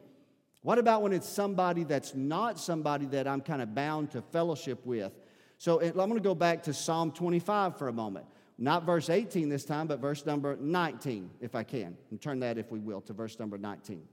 What 0.62 0.78
about 0.78 1.02
when 1.02 1.14
it's 1.14 1.28
somebody 1.28 1.84
that's 1.84 2.14
not 2.16 2.60
somebody 2.60 3.06
that 3.08 3.28
I'm 3.28 3.42
kind 3.42 3.62
of 3.62 3.74
bound 3.74 4.12
to 4.12 4.22
fellowship 4.22 4.86
with? 4.86 5.14
So 5.58 5.82
I'm 5.82 5.94
going 5.94 6.14
to 6.16 6.20
go 6.20 6.36
back 6.36 6.64
to 6.64 6.74
Psalm 6.74 7.12
25 7.12 7.78
for 7.78 7.88
a 7.88 7.94
moment. 7.94 8.26
Not 8.58 8.86
verse 8.86 9.10
18 9.10 9.48
this 9.48 9.64
time, 9.64 9.88
but 9.88 10.00
verse 10.00 10.26
number 10.26 10.58
19, 10.60 11.30
if 11.40 11.56
I 11.56 11.64
can. 11.64 11.96
And 12.12 12.22
turn 12.22 12.42
that, 12.42 12.58
if 12.58 12.72
we 12.72 12.80
will, 12.80 13.00
to 13.02 13.14
verse 13.14 13.40
number 13.40 13.58
19. 13.58 14.04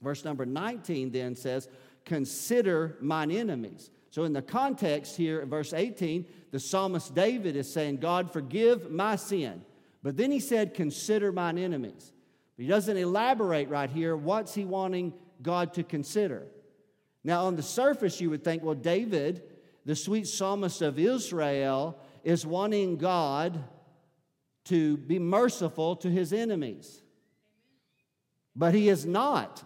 Verse 0.00 0.24
number 0.24 0.46
19 0.46 1.10
then 1.10 1.34
says, 1.34 1.68
Consider 2.04 2.96
mine 3.00 3.30
enemies. 3.30 3.90
So, 4.10 4.24
in 4.24 4.32
the 4.32 4.40
context 4.40 5.16
here, 5.16 5.44
verse 5.44 5.74
18, 5.74 6.24
the 6.52 6.60
psalmist 6.60 7.14
David 7.14 7.56
is 7.56 7.70
saying, 7.70 7.98
God, 7.98 8.32
forgive 8.32 8.90
my 8.90 9.16
sin. 9.16 9.62
But 10.02 10.16
then 10.16 10.30
he 10.30 10.40
said, 10.40 10.72
Consider 10.72 11.32
mine 11.32 11.58
enemies. 11.58 12.12
He 12.56 12.66
doesn't 12.66 12.96
elaborate 12.96 13.68
right 13.68 13.90
here. 13.90 14.16
What's 14.16 14.54
he 14.54 14.64
wanting 14.64 15.12
God 15.42 15.74
to 15.74 15.82
consider. 15.82 16.46
Now, 17.24 17.46
on 17.46 17.56
the 17.56 17.62
surface, 17.62 18.20
you 18.20 18.30
would 18.30 18.44
think, 18.44 18.62
well, 18.62 18.74
David, 18.74 19.42
the 19.84 19.96
sweet 19.96 20.26
psalmist 20.26 20.82
of 20.82 20.98
Israel, 20.98 21.98
is 22.22 22.46
wanting 22.46 22.96
God 22.96 23.64
to 24.66 24.96
be 24.96 25.18
merciful 25.18 25.96
to 25.96 26.10
his 26.10 26.32
enemies. 26.32 27.02
But 28.54 28.74
he 28.74 28.88
is 28.88 29.06
not. 29.06 29.62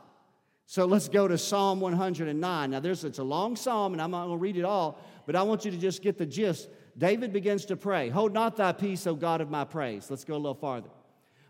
So 0.66 0.84
let's 0.84 1.08
go 1.08 1.26
to 1.26 1.36
Psalm 1.36 1.80
109. 1.80 2.70
Now, 2.70 2.80
there's, 2.80 3.04
it's 3.04 3.18
a 3.18 3.24
long 3.24 3.56
psalm, 3.56 3.92
and 3.92 4.00
I'm 4.00 4.10
not 4.10 4.26
going 4.26 4.38
to 4.38 4.42
read 4.42 4.56
it 4.56 4.64
all, 4.64 4.98
but 5.26 5.36
I 5.36 5.42
want 5.42 5.64
you 5.64 5.70
to 5.70 5.76
just 5.76 6.02
get 6.02 6.16
the 6.16 6.26
gist. 6.26 6.68
David 6.96 7.32
begins 7.32 7.64
to 7.66 7.76
pray, 7.76 8.08
Hold 8.08 8.32
not 8.32 8.56
thy 8.56 8.72
peace, 8.72 9.06
O 9.06 9.14
God 9.14 9.40
of 9.40 9.50
my 9.50 9.64
praise. 9.64 10.10
Let's 10.10 10.24
go 10.24 10.34
a 10.34 10.36
little 10.36 10.54
farther. 10.54 10.90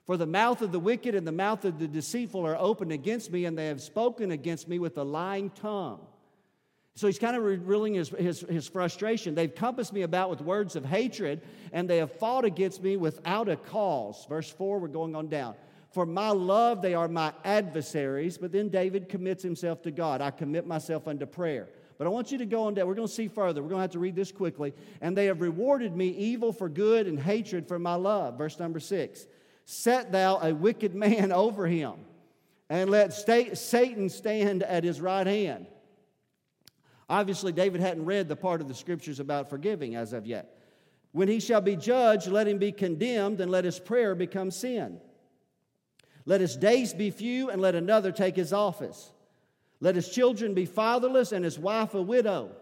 For 0.07 0.17
the 0.17 0.27
mouth 0.27 0.63
of 0.63 0.73
the 0.73 0.81
wicked 0.81 1.15
and 1.15 1.27
the 1.27 1.33
mouth 1.33 1.65
of 1.65 1.79
the 1.79 1.87
deceitful 1.87 2.47
are 2.47 2.57
open 2.57 2.91
against 2.91 3.31
me, 3.31 3.45
and 3.45 3.57
they 3.57 3.67
have 3.67 3.81
spoken 3.81 4.31
against 4.31 4.69
me 4.69 4.79
with 4.79 4.99
a 4.99 5.05
lying 5.05 5.51
tongue. 5.51 6.01
So 6.97 7.07
he's 7.07 7.19
kind 7.19 7.37
of 7.37 7.45
revealing 7.45 7.95
his, 7.95 8.09
his, 8.11 8.41
his, 8.41 8.69
frustration. 8.69 9.35
They've 9.35 9.55
compassed 9.55 9.93
me 9.93 10.03
about 10.03 10.29
with 10.29 10.41
words 10.41 10.75
of 10.77 10.85
hatred, 10.85 11.43
and 11.73 11.89
they 11.89 11.99
have 11.99 12.13
fought 12.13 12.45
against 12.45 12.83
me 12.83 12.97
without 12.97 13.49
a 13.49 13.57
cause. 13.57 14.27
Verse 14.29 14.51
4, 14.51 14.81
we're 14.81 14.89
going 14.89 15.15
on 15.15 15.29
down. 15.29 15.55
For 15.93 16.07
my 16.07 16.31
love, 16.31 16.83
they 16.83 16.95
are 16.95 17.09
my 17.09 17.33
adversaries. 17.45 18.39
But 18.39 18.53
then 18.53 18.69
David 18.69 19.09
commits 19.09 19.43
himself 19.43 19.83
to 19.83 19.91
God. 19.91 20.21
I 20.21 20.31
commit 20.31 20.67
myself 20.67 21.09
unto 21.09 21.27
prayer. 21.27 21.69
But 21.99 22.07
I 22.07 22.11
want 22.11 22.33
you 22.33 22.39
to 22.39 22.47
go 22.47 22.63
on 22.65 22.75
down. 22.75 22.87
We're 22.87 22.95
going 22.95 23.09
to 23.09 23.15
see 23.15 23.29
further. 23.29 23.63
We're 23.63 23.71
going 23.71 23.79
to 23.81 23.83
have 23.83 23.91
to 23.93 23.99
read 23.99 24.17
this 24.17 24.33
quickly. 24.33 24.73
And 25.01 25.17
they 25.17 25.27
have 25.27 25.41
rewarded 25.41 25.97
me 25.97 26.09
evil 26.09 26.53
for 26.53 26.69
good 26.69 27.07
and 27.07 27.19
hatred 27.19 27.67
for 27.67 27.79
my 27.79 27.95
love. 27.95 28.39
Verse 28.39 28.59
number 28.59 28.81
6. 28.81 29.27
Set 29.65 30.13
thou 30.13 30.39
a 30.39 30.55
wicked 30.55 30.95
man 30.95 31.33
over 31.45 31.67
him, 31.67 31.95
and 32.69 32.91
let 32.91 33.13
Satan 33.13 34.09
stand 34.09 34.63
at 34.63 34.85
his 34.85 35.01
right 35.01 35.27
hand. 35.27 35.67
Obviously, 37.09 37.51
David 37.51 37.81
hadn't 37.81 38.05
read 38.05 38.29
the 38.29 38.37
part 38.37 38.61
of 38.61 38.69
the 38.69 38.75
scriptures 38.75 39.19
about 39.19 39.51
forgiving 39.51 39.97
as 39.97 40.13
of 40.13 40.27
yet. 40.27 40.57
When 41.13 41.27
he 41.27 41.41
shall 41.41 41.61
be 41.61 41.75
judged, 41.75 42.29
let 42.29 42.47
him 42.47 42.59
be 42.59 42.71
condemned, 42.71 43.41
and 43.41 43.51
let 43.51 43.65
his 43.65 43.81
prayer 43.81 44.15
become 44.15 44.53
sin. 44.53 45.01
Let 46.25 46.41
his 46.41 46.57
days 46.57 46.95
be 46.95 47.11
few, 47.11 47.51
and 47.51 47.61
let 47.61 47.75
another 47.75 48.13
take 48.13 48.37
his 48.37 48.53
office. 48.53 49.11
Let 49.81 49.97
his 49.97 50.09
children 50.09 50.55
be 50.55 50.67
fatherless, 50.67 51.33
and 51.33 51.45
his 51.45 51.59
wife 51.59 51.95
a 51.95 52.03
widow. 52.03 52.53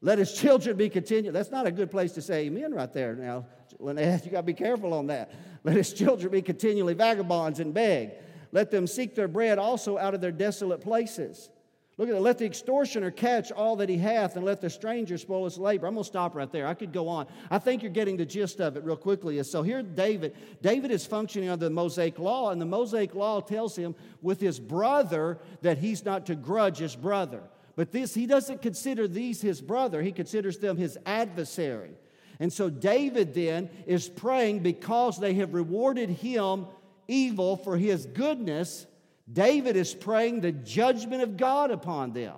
Let 0.00 0.18
his 0.18 0.32
children 0.32 0.76
be 0.76 0.88
continued. 0.88 1.34
That's 1.34 1.50
not 1.50 1.66
a 1.66 1.72
good 1.72 1.90
place 1.90 2.12
to 2.12 2.22
say 2.22 2.46
amen 2.46 2.72
right 2.72 2.92
there 2.92 3.16
now. 3.16 3.46
Lynette, 3.80 4.24
you 4.24 4.30
got 4.30 4.42
to 4.42 4.46
be 4.46 4.54
careful 4.54 4.94
on 4.94 5.08
that. 5.08 5.32
Let 5.66 5.74
his 5.76 5.92
children 5.92 6.30
be 6.30 6.42
continually 6.42 6.94
vagabonds 6.94 7.58
and 7.58 7.74
beg. 7.74 8.12
Let 8.52 8.70
them 8.70 8.86
seek 8.86 9.16
their 9.16 9.26
bread 9.26 9.58
also 9.58 9.98
out 9.98 10.14
of 10.14 10.20
their 10.20 10.30
desolate 10.30 10.80
places. 10.80 11.50
Look 11.98 12.08
at 12.08 12.14
that. 12.14 12.20
Let 12.20 12.38
the 12.38 12.44
extortioner 12.44 13.10
catch 13.10 13.50
all 13.50 13.74
that 13.76 13.88
he 13.88 13.98
hath, 13.98 14.36
and 14.36 14.44
let 14.44 14.60
the 14.60 14.70
stranger 14.70 15.18
spoil 15.18 15.42
his 15.42 15.58
labor. 15.58 15.88
I'm 15.88 15.94
going 15.94 16.04
to 16.04 16.08
stop 16.08 16.36
right 16.36 16.50
there. 16.52 16.68
I 16.68 16.74
could 16.74 16.92
go 16.92 17.08
on. 17.08 17.26
I 17.50 17.58
think 17.58 17.82
you're 17.82 17.90
getting 17.90 18.16
the 18.16 18.24
gist 18.24 18.60
of 18.60 18.76
it 18.76 18.84
real 18.84 18.96
quickly. 18.96 19.42
So 19.42 19.64
here, 19.64 19.82
David, 19.82 20.36
David 20.62 20.92
is 20.92 21.04
functioning 21.04 21.48
under 21.48 21.64
the 21.64 21.70
Mosaic 21.70 22.20
law, 22.20 22.50
and 22.52 22.60
the 22.60 22.66
Mosaic 22.66 23.16
law 23.16 23.40
tells 23.40 23.74
him 23.74 23.96
with 24.22 24.40
his 24.40 24.60
brother 24.60 25.38
that 25.62 25.78
he's 25.78 26.04
not 26.04 26.26
to 26.26 26.36
grudge 26.36 26.78
his 26.78 26.94
brother. 26.94 27.42
But 27.74 27.90
this, 27.90 28.14
he 28.14 28.26
doesn't 28.26 28.62
consider 28.62 29.08
these 29.08 29.42
his 29.42 29.60
brother, 29.60 30.00
he 30.00 30.12
considers 30.12 30.58
them 30.58 30.76
his 30.76 30.96
adversary. 31.04 31.96
And 32.38 32.52
so 32.52 32.68
David 32.68 33.34
then 33.34 33.70
is 33.86 34.08
praying 34.08 34.60
because 34.60 35.18
they 35.18 35.34
have 35.34 35.54
rewarded 35.54 36.10
him 36.10 36.66
evil 37.08 37.56
for 37.56 37.76
his 37.76 38.06
goodness. 38.06 38.86
David 39.32 39.76
is 39.76 39.94
praying 39.94 40.40
the 40.40 40.52
judgment 40.52 41.22
of 41.22 41.36
God 41.36 41.70
upon 41.70 42.12
them. 42.12 42.36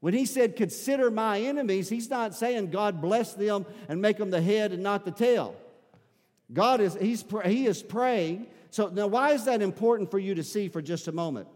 When 0.00 0.14
he 0.14 0.26
said, 0.26 0.56
Consider 0.56 1.10
my 1.10 1.40
enemies, 1.40 1.88
he's 1.88 2.10
not 2.10 2.34
saying 2.34 2.70
God 2.70 3.00
bless 3.00 3.34
them 3.34 3.66
and 3.88 4.00
make 4.00 4.16
them 4.16 4.30
the 4.30 4.42
head 4.42 4.72
and 4.72 4.82
not 4.82 5.04
the 5.04 5.10
tail. 5.10 5.56
God 6.52 6.80
is, 6.80 6.96
he's, 7.00 7.24
he 7.44 7.66
is 7.66 7.82
praying. 7.82 8.46
So 8.70 8.88
now, 8.88 9.06
why 9.06 9.32
is 9.32 9.44
that 9.44 9.62
important 9.62 10.10
for 10.10 10.18
you 10.18 10.34
to 10.34 10.42
see 10.42 10.68
for 10.68 10.82
just 10.82 11.08
a 11.08 11.12
moment? 11.12 11.48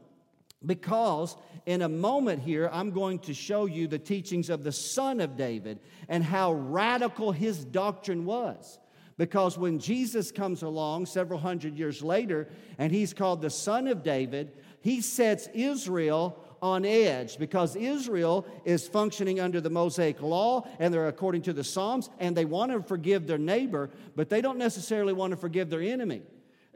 Because 0.65 1.37
in 1.67 1.83
a 1.83 1.89
moment 1.89 2.43
here, 2.43 2.71
I'm 2.73 2.91
going 2.91 3.19
to 3.21 3.35
show 3.35 3.67
you 3.67 3.87
the 3.87 3.99
teachings 3.99 4.49
of 4.49 4.65
the 4.65 4.73
son 4.73 5.21
of 5.21 5.37
David 5.37 5.81
and 6.09 6.25
how 6.25 6.55
radical 6.55 7.33
his 7.33 7.65
doctrine 7.65 8.25
was. 8.25 8.79
Because 9.19 9.57
when 9.57 9.79
Jesus 9.79 10.31
comes 10.31 10.63
along 10.63 11.07
several 11.07 11.39
hundred 11.39 11.79
years 11.79 12.03
later 12.03 12.49
and 12.79 12.93
he's 12.93 13.15
called 13.15 13.41
the 13.41 13.51
son 13.51 13.87
of 13.87 14.03
David, 14.03 14.53
he 14.81 15.01
sets 15.01 15.49
Israel 15.55 16.43
on 16.63 16.85
edge 16.85 17.39
because 17.39 17.77
Israel 17.77 18.47
is 18.65 18.89
functioning 18.89 19.41
under 19.41 19.61
the 19.61 19.71
Mosaic 19.71 20.21
law 20.21 20.67
and 20.79 20.93
they're 20.93 21.09
according 21.09 21.43
to 21.43 21.53
the 21.53 21.65
Psalms 21.65 22.11
and 22.19 22.37
they 22.37 22.45
want 22.45 22.73
to 22.73 22.83
forgive 22.83 23.27
their 23.27 23.39
neighbor, 23.39 23.91
but 24.15 24.29
they 24.29 24.41
don't 24.41 24.59
necessarily 24.59 25.13
want 25.13 25.31
to 25.31 25.37
forgive 25.37 25.71
their 25.71 25.83
enemy 25.83 26.23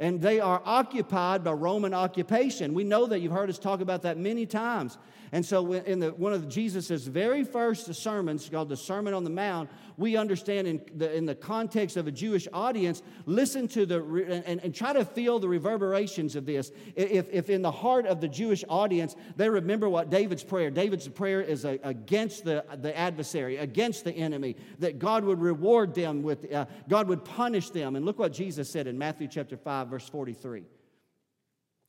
and 0.01 0.21
they 0.21 0.41
are 0.41 0.63
occupied 0.65 1.45
by 1.45 1.53
Roman 1.53 1.93
occupation. 1.93 2.73
We 2.73 2.85
know 2.85 3.07
that 3.07 3.21
you've 3.21 3.33
heard 3.33 3.51
us 3.51 3.59
talk 3.59 3.83
about 3.83 4.03
that 4.03 4.17
many 4.17 4.47
times. 4.47 4.97
And 5.33 5.47
so, 5.47 5.73
in 5.73 6.01
the, 6.01 6.11
one 6.11 6.33
of 6.33 6.49
Jesus' 6.49 7.07
very 7.07 7.45
first 7.45 7.93
sermons, 7.95 8.49
called 8.49 8.69
the 8.69 8.77
Sermon 8.77 9.15
on 9.15 9.23
the 9.23 9.31
Mount, 9.31 9.71
we 9.97 10.17
understand 10.17 10.67
in 10.67 10.81
the, 10.97 11.15
in 11.15 11.25
the 11.25 11.37
context 11.37 11.97
of 11.97 12.09
a 12.09 12.11
Jewish 12.11 12.49
audience, 12.53 13.01
listen 13.27 13.69
to 13.69 13.87
the, 13.87 14.43
and, 14.45 14.61
and 14.61 14.75
try 14.75 14.93
to 14.93 15.05
feel 15.05 15.39
the 15.39 15.49
reverberations 15.49 16.35
of 16.35 16.47
this. 16.47 16.73
If, 16.97 17.29
if 17.31 17.49
in 17.49 17.63
the 17.63 17.71
heart 17.71 18.07
of 18.07 18.21
the 18.21 18.27
Jewish 18.27 18.65
audience, 18.69 19.15
they 19.37 19.49
remember 19.49 19.89
what 19.89 20.11
David's 20.11 20.43
prayer, 20.43 20.69
David's 20.69 21.07
prayer 21.07 21.41
is 21.41 21.65
a, 21.65 21.79
against 21.85 22.45
the, 22.45 22.65
the 22.79 22.97
adversary, 22.99 23.59
against 23.59 24.03
the 24.03 24.13
enemy, 24.13 24.57
that 24.81 24.99
God 24.99 25.23
would 25.23 25.41
reward 25.41 25.95
them 25.95 26.23
with, 26.23 26.53
uh, 26.53 26.65
God 26.89 27.07
would 27.07 27.25
punish 27.25 27.71
them. 27.71 27.95
And 27.95 28.05
look 28.05 28.19
what 28.19 28.33
Jesus 28.33 28.69
said 28.69 28.89
in 28.89 28.99
Matthew 28.99 29.29
chapter 29.29 29.57
5, 29.57 29.89
verse 29.89 30.09
43, 30.09 30.65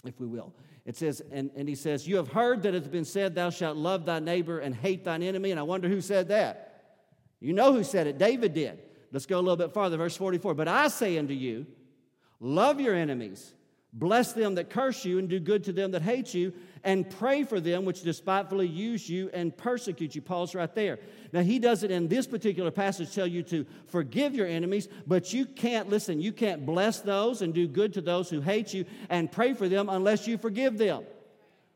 if 0.05 0.19
we 0.19 0.27
will. 0.27 0.53
It 0.91 0.97
says, 0.97 1.21
and, 1.31 1.51
and 1.55 1.69
he 1.69 1.75
says, 1.75 2.05
You 2.05 2.17
have 2.17 2.27
heard 2.27 2.63
that 2.63 2.75
it 2.75 2.81
has 2.83 2.91
been 2.91 3.05
said, 3.05 3.33
Thou 3.33 3.49
shalt 3.49 3.77
love 3.77 4.05
thy 4.05 4.19
neighbor 4.19 4.59
and 4.59 4.75
hate 4.75 5.05
thine 5.05 5.23
enemy. 5.23 5.51
And 5.51 5.57
I 5.57 5.63
wonder 5.63 5.87
who 5.87 6.01
said 6.01 6.27
that. 6.27 6.97
You 7.39 7.53
know 7.53 7.71
who 7.71 7.85
said 7.85 8.07
it. 8.07 8.17
David 8.17 8.53
did. 8.53 8.77
Let's 9.09 9.25
go 9.25 9.37
a 9.37 9.39
little 9.39 9.55
bit 9.55 9.71
farther, 9.71 9.95
verse 9.95 10.17
44. 10.17 10.53
But 10.53 10.67
I 10.67 10.89
say 10.89 11.17
unto 11.17 11.33
you, 11.33 11.65
love 12.41 12.81
your 12.81 12.93
enemies, 12.93 13.53
bless 13.93 14.33
them 14.33 14.55
that 14.55 14.69
curse 14.69 15.05
you, 15.05 15.17
and 15.17 15.29
do 15.29 15.39
good 15.39 15.63
to 15.63 15.71
them 15.71 15.91
that 15.91 16.01
hate 16.01 16.33
you, 16.33 16.51
and 16.83 17.09
pray 17.09 17.43
for 17.43 17.59
them 17.59 17.85
which 17.85 18.01
despitefully 18.03 18.67
use 18.67 19.09
you 19.09 19.29
and 19.33 19.55
persecute 19.55 20.15
you. 20.15 20.21
Paul's 20.21 20.55
right 20.55 20.73
there. 20.73 20.99
Now, 21.31 21.41
he 21.41 21.59
doesn't 21.59 21.91
in 21.91 22.07
this 22.07 22.27
particular 22.27 22.71
passage 22.71 23.13
tell 23.13 23.27
you 23.27 23.43
to 23.43 23.65
forgive 23.87 24.35
your 24.35 24.47
enemies, 24.47 24.87
but 25.05 25.31
you 25.33 25.45
can't, 25.45 25.89
listen, 25.89 26.19
you 26.19 26.31
can't 26.31 26.65
bless 26.65 26.99
those 26.99 27.41
and 27.41 27.53
do 27.53 27.67
good 27.67 27.93
to 27.93 28.01
those 28.01 28.29
who 28.29 28.41
hate 28.41 28.73
you 28.73 28.85
and 29.09 29.31
pray 29.31 29.53
for 29.53 29.69
them 29.69 29.89
unless 29.89 30.27
you 30.27 30.37
forgive 30.37 30.77
them. 30.77 31.03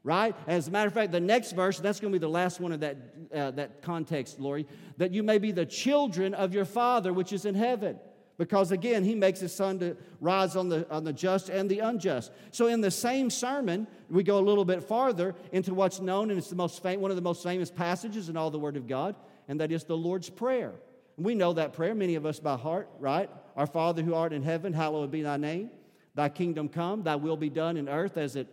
right? 0.05 0.35
As 0.45 0.67
a 0.67 0.71
matter 0.71 0.87
of 0.87 0.93
fact, 0.93 1.11
the 1.11 1.19
next 1.19 1.53
verse, 1.53 1.79
that's 1.79 1.99
going 1.99 2.13
to 2.13 2.19
be 2.19 2.21
the 2.21 2.29
last 2.29 2.59
one 2.59 2.71
of 2.71 2.79
that, 2.81 2.97
uh, 3.33 3.51
that 3.51 3.81
context, 3.81 4.39
Lori, 4.39 4.67
that 4.97 5.11
you 5.11 5.23
may 5.23 5.39
be 5.39 5.51
the 5.51 5.65
children 5.65 6.35
of 6.35 6.53
your 6.53 6.63
Father 6.63 7.11
which 7.11 7.33
is 7.33 7.45
in 7.45 7.55
heaven. 7.55 7.99
Because 8.37 8.71
again, 8.71 9.03
he 9.03 9.15
makes 9.15 9.39
his 9.39 9.53
sun 9.53 9.79
to 9.79 9.95
rise 10.19 10.55
on 10.55 10.67
the, 10.67 10.89
on 10.91 11.03
the 11.03 11.13
just 11.13 11.49
and 11.49 11.69
the 11.69 11.79
unjust. 11.79 12.31
So, 12.51 12.67
in 12.67 12.81
the 12.81 12.91
same 12.91 13.29
sermon, 13.29 13.87
we 14.09 14.23
go 14.23 14.37
a 14.37 14.41
little 14.41 14.65
bit 14.65 14.83
farther 14.83 15.35
into 15.53 15.73
what's 15.73 16.01
known, 16.01 16.29
and 16.29 16.37
it's 16.37 16.49
the 16.49 16.55
most 16.55 16.83
fam- 16.83 16.99
one 16.99 17.11
of 17.11 17.17
the 17.17 17.23
most 17.23 17.43
famous 17.43 17.71
passages 17.71 18.27
in 18.27 18.35
all 18.35 18.51
the 18.51 18.59
Word 18.59 18.75
of 18.75 18.87
God, 18.87 19.15
and 19.47 19.59
that 19.61 19.71
is 19.71 19.85
the 19.85 19.95
Lord's 19.95 20.29
Prayer. 20.29 20.73
We 21.17 21.33
know 21.33 21.53
that 21.53 21.71
prayer, 21.71 21.95
many 21.95 22.15
of 22.15 22.25
us 22.25 22.41
by 22.41 22.57
heart, 22.57 22.89
right? 22.99 23.29
Our 23.55 23.67
Father 23.67 24.03
who 24.03 24.13
art 24.13 24.33
in 24.33 24.43
heaven, 24.43 24.73
hallowed 24.73 25.11
be 25.11 25.21
thy 25.21 25.37
name. 25.37 25.69
Thy 26.13 26.27
kingdom 26.27 26.67
come, 26.67 27.03
thy 27.03 27.15
will 27.15 27.37
be 27.37 27.49
done 27.49 27.77
in 27.77 27.87
earth 27.87 28.17
as 28.17 28.35
it 28.35 28.47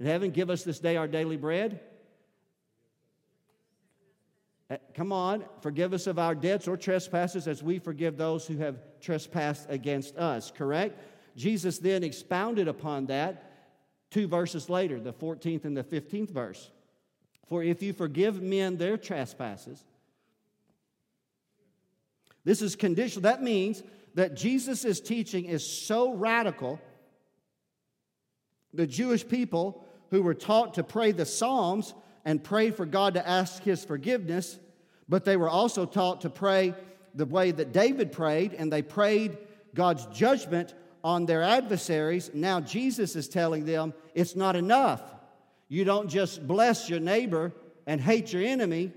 in 0.00 0.06
heaven, 0.06 0.30
give 0.30 0.48
us 0.48 0.64
this 0.64 0.78
day 0.78 0.96
our 0.96 1.06
daily 1.06 1.36
bread. 1.36 1.78
Uh, 4.70 4.76
come 4.94 5.12
on, 5.12 5.44
forgive 5.60 5.92
us 5.92 6.06
of 6.06 6.18
our 6.18 6.34
debts 6.34 6.68
or 6.68 6.76
trespasses 6.76 7.48
as 7.48 7.62
we 7.62 7.78
forgive 7.78 8.16
those 8.16 8.46
who 8.46 8.56
have 8.56 8.76
trespassed 9.00 9.66
against 9.68 10.16
us, 10.16 10.52
correct? 10.52 10.96
Jesus 11.36 11.78
then 11.78 12.04
expounded 12.04 12.68
upon 12.68 13.06
that 13.06 13.50
two 14.10 14.28
verses 14.28 14.70
later, 14.70 15.00
the 15.00 15.12
14th 15.12 15.64
and 15.64 15.76
the 15.76 15.82
15th 15.82 16.30
verse. 16.30 16.70
For 17.46 17.64
if 17.64 17.82
you 17.82 17.92
forgive 17.92 18.40
men 18.40 18.76
their 18.76 18.96
trespasses, 18.96 19.82
this 22.44 22.62
is 22.62 22.76
conditional. 22.76 23.22
That 23.22 23.42
means 23.42 23.82
that 24.14 24.36
Jesus' 24.36 25.00
teaching 25.00 25.46
is 25.46 25.66
so 25.66 26.14
radical, 26.14 26.80
the 28.72 28.86
Jewish 28.86 29.26
people 29.26 29.84
who 30.10 30.22
were 30.22 30.34
taught 30.34 30.74
to 30.74 30.84
pray 30.84 31.12
the 31.12 31.26
Psalms 31.26 31.94
and 32.24 32.42
pray 32.42 32.70
for 32.70 32.86
God 32.86 33.14
to 33.14 33.26
ask 33.26 33.62
his 33.62 33.84
forgiveness, 33.84 34.58
but 35.08 35.24
they 35.24 35.36
were 35.36 35.48
also 35.48 35.86
taught 35.86 36.20
to 36.22 36.30
pray 36.30 36.74
the 37.14 37.26
way 37.26 37.50
that 37.50 37.72
David 37.72 38.12
prayed, 38.12 38.54
and 38.54 38.72
they 38.72 38.82
prayed 38.82 39.36
God's 39.74 40.06
judgment 40.06 40.74
on 41.02 41.26
their 41.26 41.42
adversaries. 41.42 42.30
Now 42.34 42.60
Jesus 42.60 43.16
is 43.16 43.28
telling 43.28 43.64
them 43.64 43.94
it's 44.14 44.36
not 44.36 44.54
enough. 44.54 45.02
You 45.68 45.84
don't 45.84 46.08
just 46.08 46.46
bless 46.46 46.88
your 46.90 47.00
neighbor 47.00 47.52
and 47.86 48.00
hate 48.00 48.32
your 48.32 48.42
enemy. 48.42 48.92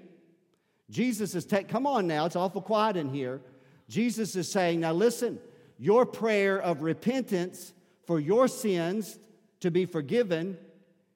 Jesus 0.90 1.34
is 1.34 1.46
taking, 1.46 1.68
come 1.68 1.88
on 1.88 2.08
now, 2.08 2.26
it's 2.26 2.36
awful 2.36 2.62
quiet 2.62 2.98
in 2.98 3.10
here. 3.10 3.42
Jesus 3.88 4.36
is 4.36 4.52
saying, 4.52 4.82
now 4.82 4.94
listen, 4.94 5.40
your 5.78 6.06
prayer 6.06 6.62
of 6.62 6.82
repentance 6.82 7.74
for 8.06 8.20
your 8.20 8.48
sins 8.48 9.18
to 9.62 9.72
be 9.72 9.86
forgiven 9.86 10.58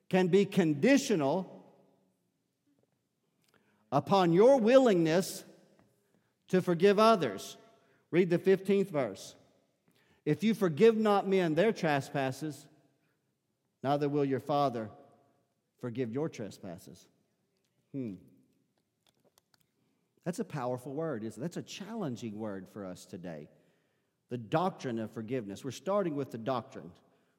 can 0.10 0.28
be 0.28 0.46
conditional 0.46 1.57
upon 3.92 4.34
your 4.34 4.60
willingness 4.60 5.44
to 6.50 6.62
forgive 6.62 7.00
others. 7.00 7.58
Read 8.12 8.30
the 8.30 8.40
15th 8.40 8.90
verse. 8.90 9.36
If 10.26 10.44
you 10.44 10.54
forgive 10.54 10.98
not 10.98 11.28
men 11.28 11.56
their 11.56 11.72
trespasses, 11.72 12.66
neither 13.84 14.10
will 14.10 14.26
your 14.26 14.40
Father 14.40 14.90
forgive 15.80 16.12
your 16.12 16.30
trespasses. 16.30 17.08
Hmm. 17.94 18.16
That's 20.26 20.40
a 20.40 20.46
powerful 20.46 20.94
word, 20.94 21.24
isn't 21.24 21.42
it? 21.42 21.42
That's 21.42 21.58
a 21.58 21.62
challenging 21.62 22.38
word 22.38 22.68
for 22.74 22.86
us 22.86 23.06
today. 23.06 23.48
The 24.30 24.38
doctrine 24.38 25.00
of 25.00 25.12
forgiveness. 25.12 25.64
We're 25.64 25.72
starting 25.72 26.16
with 26.16 26.32
the 26.32 26.38
doctrine. 26.38 26.92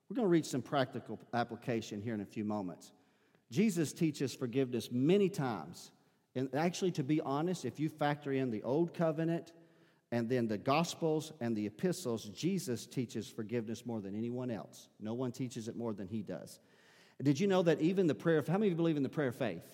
We're 0.09 0.15
going 0.15 0.25
to 0.25 0.31
read 0.31 0.47
some 0.47 0.63
practical 0.63 1.21
application 1.35 2.01
here 2.01 2.15
in 2.15 2.23
a 2.23 2.27
few 2.27 2.45
moments. 2.45 2.93
Jesus 3.51 3.93
teaches 3.93 4.35
forgiveness 4.35 4.89
many 4.91 5.29
times. 5.29 5.91
And 6.39 6.55
actually, 6.55 6.93
to 6.93 7.03
be 7.03 7.21
honest, 7.21 7.65
if 7.65 7.81
you 7.81 7.89
factor 7.89 8.33
in 8.33 8.53
the 8.53 8.63
Old 8.63 8.95
Covenant 8.95 9.53
and 10.13 10.29
then 10.29 10.47
the 10.47 10.57
Gospels 10.57 11.33
and 11.41 11.57
the 11.57 11.67
epistles, 11.67 12.25
Jesus 12.27 12.87
teaches 12.87 13.29
forgiveness 13.29 13.85
more 13.85 14.01
than 14.01 14.17
anyone 14.17 14.51
else. 14.51 14.89
No 15.01 15.15
one 15.15 15.33
teaches 15.33 15.67
it 15.67 15.77
more 15.77 15.93
than 15.93 16.07
he 16.07 16.23
does. 16.23 16.61
Did 17.21 17.41
you 17.41 17.49
know 17.49 17.63
that 17.65 17.81
even 17.81 18.07
the 18.07 18.15
prayer, 18.15 18.39
of, 18.39 18.47
how 18.47 18.55
many 18.55 18.69
of 18.69 18.73
you 18.73 18.77
believe 18.77 18.97
in 18.97 19.03
the 19.03 19.09
prayer 19.09 19.29
of 19.29 19.35
faith? 19.37 19.65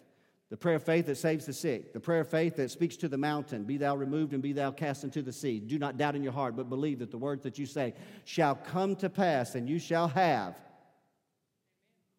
The 0.49 0.57
prayer 0.57 0.77
of 0.77 0.83
faith 0.83 1.05
that 1.07 1.17
saves 1.17 1.45
the 1.45 1.53
sick. 1.53 1.93
The 1.93 2.01
prayer 2.01 2.21
of 2.21 2.31
faith 2.31 2.57
that 2.57 2.71
speaks 2.71 2.97
to 2.97 3.09
the 3.09 3.19
mountain, 3.19 3.65
be 3.65 3.77
thou 3.77 3.95
removed 3.95 4.33
and 4.33 4.43
be 4.43 4.55
thou 4.55 4.71
cast 4.71 5.05
into 5.05 5.21
the 5.21 5.33
sea. 5.33 5.61
Do 5.61 5.79
not 5.79 5.99
doubt 5.99 6.17
in 6.17 6.23
your 6.23 6.33
heart, 6.33 6.57
but 6.57 6.71
believe 6.71 7.01
that 7.01 7.11
the 7.11 7.19
words 7.19 7.43
that 7.43 7.59
you 7.59 7.67
say 7.67 7.93
shall 8.25 8.55
come 8.55 8.97
to 8.97 9.11
pass, 9.11 9.55
and 9.55 9.69
you 9.69 9.79
shall 9.79 10.09
have 10.09 10.59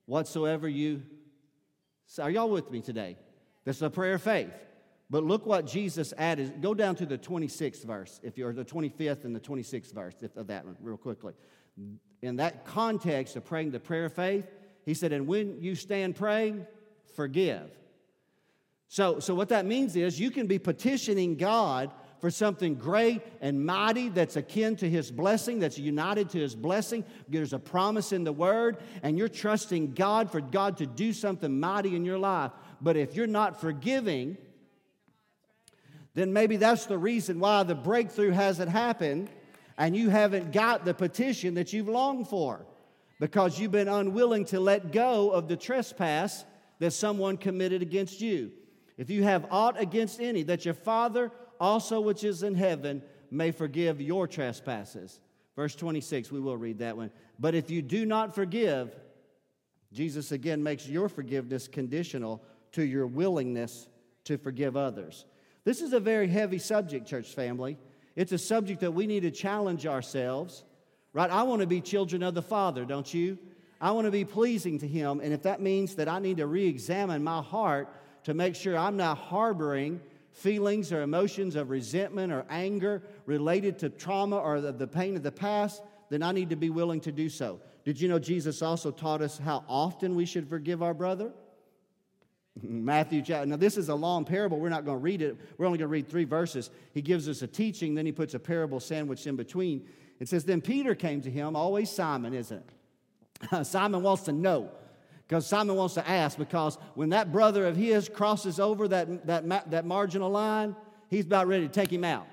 whatsoever 0.06 0.70
you. 0.70 1.02
Are 2.20 2.30
y'all 2.30 2.52
with 2.52 2.70
me 2.70 2.82
today? 2.82 3.17
That's 3.65 3.82
a 3.82 3.89
prayer 3.89 4.13
of 4.13 4.21
faith. 4.21 4.54
But 5.10 5.23
look 5.23 5.45
what 5.45 5.67
Jesus 5.67 6.13
added. 6.17 6.62
Go 6.62 6.73
down 6.73 6.95
to 6.95 7.06
the 7.06 7.17
26th 7.17 7.84
verse, 7.84 8.19
if 8.23 8.38
you're 8.38 8.54
the 8.54 8.65
25th 8.65 9.23
and 9.25 9.36
the 9.36 9.39
26th 9.39 9.93
verse 9.93 10.15
of 10.36 10.47
that 10.47 10.65
one, 10.65 10.78
real 10.82 10.97
quickly. 10.97 11.34
In 12.21 12.38
that 12.38 12.65
context 12.65 13.36
of 13.36 13.45
praying 13.45 13.71
the 13.71 13.80
prayer 13.80 14.06
of 14.06 14.13
faith, 14.13 14.47
he 14.86 14.93
said, 14.93 15.12
And 15.12 15.28
when 15.28 15.62
you 15.62 15.75
stand 15.75 16.15
praying, 16.15 16.65
forgive. 17.15 17.69
So, 18.88 19.19
so 19.19 19.36
what 19.36 19.49
that 19.49 19.65
means 19.65 19.95
is 19.95 20.19
you 20.19 20.32
can 20.32 20.47
be 20.47 20.60
petitioning 20.60 21.36
God 21.36 21.91
for 22.19 22.32
something 22.32 22.75
great 22.75 23.21
and 23.41 23.65
mighty 23.65 24.10
that's 24.10 24.36
akin 24.36 24.75
to 24.78 24.89
his 24.89 25.12
blessing, 25.12 25.60
that's 25.60 25.78
united 25.78 26.30
to 26.32 26.39
his 26.39 26.56
blessing. 26.56 27.04
There's 27.28 27.54
a 27.54 27.60
promise 27.60 28.12
in 28.12 28.23
the 28.23 28.32
word, 28.32 28.78
and 29.04 29.17
you're 29.17 29.28
trusting 29.28 29.93
God 29.93 30.32
for 30.32 30.41
God 30.41 30.78
to 30.78 30.86
do 30.86 31.13
something 31.13 31.60
mighty 31.60 31.95
in 31.95 32.06
your 32.06 32.17
life. 32.17 32.51
But 32.82 32.98
if 32.98 33.16
you're 33.16 33.28
not 33.28 33.60
forgiving, 33.60 34.38
then 36.14 36.34
maybe 36.34 36.58
that's 36.58 36.86
the 36.86 36.98
reason 36.98 37.40
why 37.40 37.64
the 37.64 37.76
breakthrough 37.76 38.32
hasn't 38.32 38.72
happened 38.72 39.30
and 39.78 39.96
you 39.96 40.10
haven't 40.10 40.52
got 40.52 40.86
the 40.86 40.94
petition 40.94 41.56
that 41.56 41.74
you've 41.74 41.90
longed 41.90 42.28
for 42.28 42.66
because 43.20 43.60
you've 43.60 43.72
been 43.72 43.88
unwilling 43.88 44.46
to 44.46 44.60
let 44.60 44.92
go 44.92 45.30
of 45.32 45.48
the 45.48 45.58
trespass 45.58 46.46
that 46.80 46.92
someone 46.92 47.38
committed 47.38 47.82
against 47.82 48.22
you. 48.22 48.52
If 48.98 49.10
you 49.10 49.24
have 49.24 49.48
aught 49.52 49.80
against 49.80 50.22
any, 50.22 50.44
that 50.44 50.66
your 50.66 50.74
Father 50.74 51.32
also 51.60 52.02
which 52.02 52.24
is 52.24 52.44
in 52.44 52.56
heaven 52.56 53.02
may 53.32 53.52
forgive 53.52 54.02
your 54.02 54.28
trespasses. 54.28 55.20
Verse 55.56 55.76
26, 55.76 56.32
we 56.32 56.40
will 56.40 56.58
read 56.58 56.80
that 56.80 56.98
one. 56.98 57.12
But 57.40 57.56
if 57.56 57.70
you 57.70 57.82
do 57.82 58.06
not 58.06 58.36
forgive, 58.36 58.96
Jesus 59.94 60.32
again 60.32 60.64
makes 60.64 60.88
your 60.88 61.08
forgiveness 61.08 61.68
conditional 61.68 62.42
to 62.76 62.86
your 62.86 63.08
willingness 63.08 63.88
to 64.26 64.38
forgive 64.38 64.78
others. 64.78 65.26
This 65.64 65.82
is 65.82 65.94
a 65.94 66.00
very 66.00 66.28
heavy 66.28 66.60
subject, 66.60 67.08
church 67.08 67.34
family. 67.34 67.78
It's 68.16 68.32
a 68.32 68.38
subject 68.38 68.82
that 68.82 68.92
we 68.92 69.08
need 69.08 69.22
to 69.22 69.32
challenge 69.32 69.86
ourselves, 69.86 70.64
right? 71.14 71.30
I 71.30 71.44
want 71.44 71.62
to 71.62 71.68
be 71.68 71.82
children 71.82 72.22
of 72.24 72.34
the 72.34 72.42
Father, 72.42 72.86
don't 72.86 73.12
you? 73.14 73.38
I 73.82 73.92
want 73.92 74.06
to 74.06 74.12
be 74.12 74.26
pleasing 74.26 74.80
to 74.80 74.88
Him. 74.88 75.20
And 75.22 75.34
if 75.34 75.44
that 75.44 75.62
means 75.62 75.96
that 75.96 76.08
I 76.08 76.20
need 76.20 76.38
to 76.38 76.48
re 76.48 76.68
examine 76.68 77.24
my 77.24 77.42
heart 77.42 77.90
to 78.24 78.34
make 78.34 78.56
sure 78.56 78.78
I'm 78.78 78.98
not 78.98 79.18
harboring 79.18 80.02
feelings 80.32 80.92
or 80.92 81.02
emotions 81.02 81.56
of 81.56 81.70
resentment 81.70 82.32
or 82.32 82.46
anger 82.50 83.02
related 83.26 83.80
to 83.80 83.90
trauma 83.90 84.38
or 84.38 84.60
the, 84.60 84.74
the 84.74 84.88
pain 84.88 85.16
of 85.16 85.24
the 85.24 85.32
past, 85.32 85.82
then 86.10 86.22
I 86.24 86.32
need 86.32 86.50
to 86.50 86.56
be 86.56 86.70
willing 86.70 87.00
to 87.02 87.12
do 87.12 87.30
so. 87.30 87.60
Did 87.86 88.02
you 88.02 88.10
know 88.10 88.20
Jesus 88.20 88.62
also 88.62 88.92
taught 88.92 89.22
us 89.22 89.38
how 89.38 89.64
often 89.68 90.16
we 90.16 90.26
should 90.26 90.50
forgive 90.50 90.84
our 90.84 90.94
brother? 90.94 91.32
Matthew 92.62 93.22
chapter. 93.22 93.46
Now, 93.46 93.58
this 93.58 93.78
is 93.78 93.89
a 93.89 93.96
long 93.96 94.24
parable. 94.24 94.60
We're 94.60 94.70
not 94.70 94.86
going 94.86 94.98
to 94.98 95.04
read 95.04 95.22
it. 95.22 95.38
We're 95.58 95.65
only 95.65 95.78
going 95.78 95.89
to 95.89 95.91
read 95.91 96.08
three 96.08 96.24
verses. 96.24 96.70
He 96.94 97.02
gives 97.02 97.28
us 97.28 97.41
a 97.41 97.48
teaching, 97.48 97.96
then 97.96 98.06
he 98.06 98.12
puts 98.12 98.34
a 98.34 98.39
parable 98.39 98.80
sandwiched 98.80 99.28
in 99.28 99.36
between. 99.36 99.86
It 100.20 100.30
says, 100.30 100.46
Then 100.46 100.62
Peter 100.62 100.96
came 100.96 101.22
to 101.22 101.30
him, 101.30 101.56
always 101.56 101.89
Simon, 101.89 102.34
isn't 102.34 102.63
it? 103.52 103.65
Simon 103.65 104.02
wants 104.02 104.24
to 104.24 104.32
know 104.32 104.72
because 105.28 105.46
Simon 105.48 105.76
wants 105.76 105.96
to 105.96 106.08
ask, 106.08 106.38
because 106.38 106.78
when 106.94 107.10
that 107.10 107.32
brother 107.32 107.65
of 107.65 107.76
his 107.76 108.08
crosses 108.08 108.60
over 108.60 108.88
that, 108.88 109.26
that, 109.26 109.72
that 109.72 109.86
marginal 109.86 110.30
line, 110.30 110.76
he's 111.10 111.26
about 111.26 111.48
ready 111.48 111.68
to 111.68 111.74
take 111.74 111.91
him 111.91 112.04
out. 112.04 112.28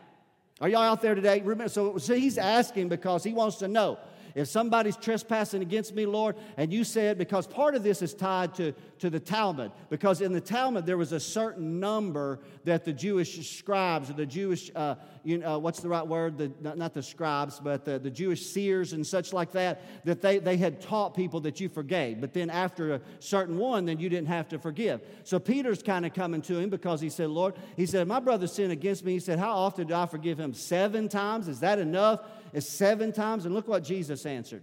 Are 0.60 0.68
y'all 0.68 0.82
out 0.82 1.02
there 1.02 1.14
today? 1.14 1.42
So, 1.66 1.98
so 1.98 2.14
he's 2.14 2.38
asking 2.38 2.88
because 2.88 3.24
he 3.24 3.32
wants 3.32 3.56
to 3.56 3.68
know 3.68 3.98
if 4.34 4.48
somebody's 4.48 4.96
trespassing 4.96 5.62
against 5.62 5.94
me, 5.94 6.06
Lord, 6.06 6.36
and 6.56 6.72
you 6.72 6.84
said, 6.84 7.18
because 7.18 7.46
part 7.46 7.74
of 7.74 7.82
this 7.82 8.02
is 8.02 8.14
tied 8.14 8.54
to, 8.54 8.72
to 8.98 9.10
the 9.10 9.20
Talmud, 9.20 9.72
because 9.90 10.20
in 10.20 10.32
the 10.32 10.40
Talmud 10.40 10.86
there 10.86 10.96
was 10.96 11.12
a 11.12 11.20
certain 11.20 11.80
number 11.80 12.38
that 12.64 12.84
the 12.84 12.92
Jewish 12.92 13.48
scribes 13.58 14.10
or 14.10 14.14
the 14.14 14.26
Jewish, 14.26 14.70
uh, 14.74 14.94
you 15.24 15.38
know, 15.38 15.58
what's 15.58 15.80
the 15.80 15.88
right 15.88 16.06
word? 16.06 16.38
The, 16.38 16.52
not, 16.60 16.78
not 16.78 16.94
the 16.94 17.02
scribes, 17.02 17.60
but 17.60 17.84
the, 17.84 17.98
the 17.98 18.10
Jewish 18.10 18.46
seers 18.46 18.92
and 18.92 19.06
such 19.06 19.32
like 19.32 19.52
that, 19.52 20.04
that 20.04 20.20
they, 20.20 20.38
they 20.38 20.56
had 20.56 20.80
taught 20.80 21.14
people 21.14 21.40
that 21.40 21.60
you 21.60 21.68
forgave. 21.68 22.20
But 22.20 22.32
then 22.32 22.50
after 22.50 22.94
a 22.94 23.00
certain 23.18 23.58
one, 23.58 23.86
then 23.86 23.98
you 23.98 24.08
didn't 24.08 24.28
have 24.28 24.48
to 24.48 24.58
forgive. 24.58 25.00
So 25.24 25.38
Peter's 25.38 25.82
kind 25.82 26.06
of 26.06 26.14
coming 26.14 26.42
to 26.42 26.58
him 26.58 26.70
because 26.70 27.00
he 27.00 27.08
said, 27.10 27.30
Lord, 27.30 27.54
he 27.76 27.86
said, 27.86 28.06
my 28.08 28.20
brother 28.20 28.46
sinned 28.46 28.72
against 28.72 29.04
me. 29.04 29.12
He 29.12 29.20
said, 29.20 29.38
how 29.38 29.52
often 29.52 29.86
do 29.86 29.94
I 29.94 30.06
forgive 30.06 30.38
him? 30.38 30.54
Seven 30.54 31.08
times? 31.08 31.48
Is 31.48 31.60
that 31.60 31.78
enough? 31.78 32.20
Is 32.52 32.68
seven 32.68 33.12
times? 33.12 33.44
And 33.46 33.54
look 33.54 33.68
what 33.68 33.84
Jesus 33.84 34.26
answered. 34.26 34.62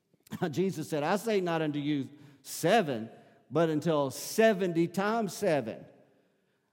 Jesus 0.50 0.88
said, 0.88 1.02
I 1.02 1.16
say 1.16 1.40
not 1.40 1.62
unto 1.62 1.78
you 1.78 2.08
seven, 2.42 3.08
but 3.50 3.68
until 3.68 4.10
70 4.10 4.88
times 4.88 5.34
7. 5.34 5.76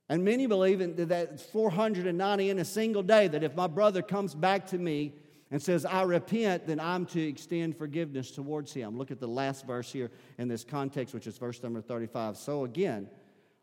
And 0.09 0.23
many 0.23 0.45
believe 0.45 0.81
in 0.81 0.95
that 1.07 1.39
490 1.39 2.49
in 2.49 2.59
a 2.59 2.65
single 2.65 3.03
day, 3.03 3.27
that 3.27 3.43
if 3.43 3.55
my 3.55 3.67
brother 3.67 4.01
comes 4.01 4.35
back 4.35 4.67
to 4.67 4.77
me 4.77 5.13
and 5.49 5.61
says, 5.61 5.85
I 5.85 6.03
repent, 6.03 6.67
then 6.67 6.79
I'm 6.79 7.05
to 7.07 7.27
extend 7.27 7.77
forgiveness 7.77 8.31
towards 8.31 8.73
him. 8.73 8.97
Look 8.97 9.09
at 9.09 9.19
the 9.19 9.27
last 9.27 9.65
verse 9.65 9.91
here 9.91 10.11
in 10.37 10.47
this 10.47 10.63
context, 10.63 11.13
which 11.13 11.27
is 11.27 11.37
verse 11.37 11.61
number 11.63 11.81
35. 11.81 12.37
So 12.37 12.65
again, 12.65 13.07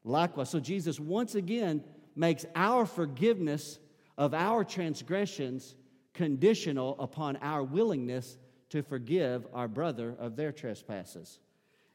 likewise, 0.05 0.51
so 0.51 0.59
Jesus 0.59 0.99
once 0.99 1.35
again 1.35 1.85
makes 2.17 2.45
our 2.57 2.87
forgiveness 2.87 3.79
of 4.19 4.35
our 4.35 4.65
transgressions 4.65 5.77
conditional 6.15 6.97
upon 6.99 7.37
our 7.39 7.63
willingness 7.63 8.39
to 8.71 8.83
forgive 8.83 9.47
our 9.53 9.69
brother 9.69 10.15
of 10.19 10.37
their 10.37 10.53
trespasses. 10.53 11.39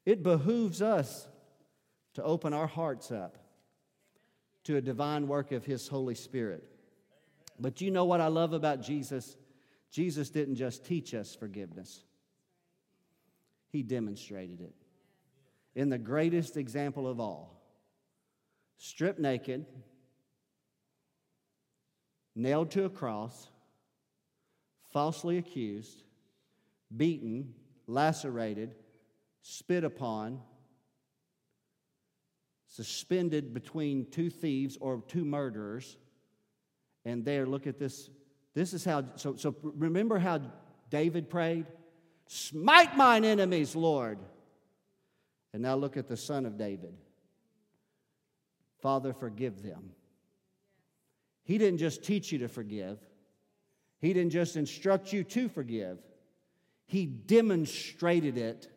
It 0.05 0.23
behooves 0.23 0.81
us 0.81 1.27
to 2.13 2.23
open 2.23 2.53
our 2.53 2.67
hearts 2.67 3.11
up 3.11 3.37
to 4.63 4.77
a 4.77 4.81
divine 4.81 5.27
work 5.27 5.51
of 5.51 5.65
His 5.65 5.87
Holy 5.87 6.15
Spirit. 6.15 6.63
But 7.59 7.81
you 7.81 7.91
know 7.91 8.05
what 8.05 8.21
I 8.21 8.27
love 8.27 8.53
about 8.53 8.81
Jesus? 8.81 9.37
Jesus 9.91 10.29
didn't 10.29 10.55
just 10.55 10.85
teach 10.85 11.13
us 11.13 11.35
forgiveness, 11.35 12.03
He 13.69 13.81
demonstrated 13.83 14.61
it. 14.61 14.75
In 15.75 15.89
the 15.89 15.97
greatest 15.97 16.57
example 16.57 17.07
of 17.07 17.19
all, 17.19 17.61
stripped 18.77 19.19
naked, 19.19 19.65
nailed 22.35 22.71
to 22.71 22.85
a 22.85 22.89
cross, 22.89 23.47
falsely 24.91 25.37
accused, 25.37 26.03
beaten, 26.95 27.53
lacerated, 27.87 28.75
spit 29.41 29.83
upon, 29.83 30.41
suspended 32.67 33.53
between 33.53 34.05
two 34.11 34.29
thieves 34.29 34.77
or 34.79 35.03
two 35.07 35.25
murderers. 35.25 35.97
And 37.05 37.23
there, 37.23 37.45
look 37.45 37.67
at 37.67 37.79
this. 37.79 38.09
This 38.53 38.73
is 38.73 38.83
how, 38.83 39.05
so, 39.15 39.35
so 39.35 39.55
remember 39.61 40.19
how 40.19 40.41
David 40.89 41.29
prayed? 41.29 41.65
Smite 42.27 42.97
mine 42.97 43.23
enemies, 43.23 43.75
Lord. 43.75 44.19
And 45.53 45.61
now 45.61 45.75
look 45.75 45.97
at 45.97 46.07
the 46.07 46.17
son 46.17 46.45
of 46.45 46.57
David. 46.57 46.93
Father, 48.81 49.13
forgive 49.13 49.63
them. 49.63 49.91
He 51.43 51.57
didn't 51.57 51.79
just 51.79 52.03
teach 52.03 52.31
you 52.31 52.39
to 52.39 52.47
forgive, 52.49 52.99
He 53.99 54.13
didn't 54.13 54.31
just 54.31 54.55
instruct 54.55 55.11
you 55.11 55.23
to 55.23 55.49
forgive. 55.49 55.99
He 56.85 57.05
demonstrated 57.05 58.37
it 58.37 58.69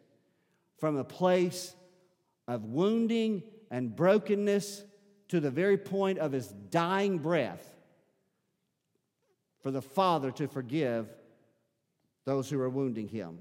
from 0.78 0.96
a 0.96 1.04
place 1.04 1.74
of 2.48 2.64
wounding 2.64 3.42
and 3.70 3.94
brokenness 3.94 4.82
to 5.28 5.40
the 5.40 5.50
very 5.50 5.76
point 5.76 6.18
of 6.18 6.32
his 6.32 6.48
dying 6.48 7.18
breath 7.18 7.64
for 9.62 9.70
the 9.70 9.82
Father 9.82 10.30
to 10.32 10.48
forgive 10.48 11.06
those 12.24 12.50
who 12.50 12.60
are 12.60 12.70
wounding 12.70 13.06
him. 13.06 13.38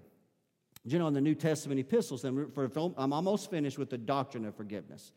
You 0.85 0.99
know, 0.99 1.07
in 1.07 1.13
the 1.13 1.21
New 1.21 1.35
Testament 1.35 1.79
epistles, 1.79 2.23
I'm 2.23 3.13
almost 3.13 3.49
finished 3.49 3.77
with 3.77 3.89
the 3.89 3.97
doctrine 3.97 4.45
of 4.45 4.55
forgiveness. 4.55 5.13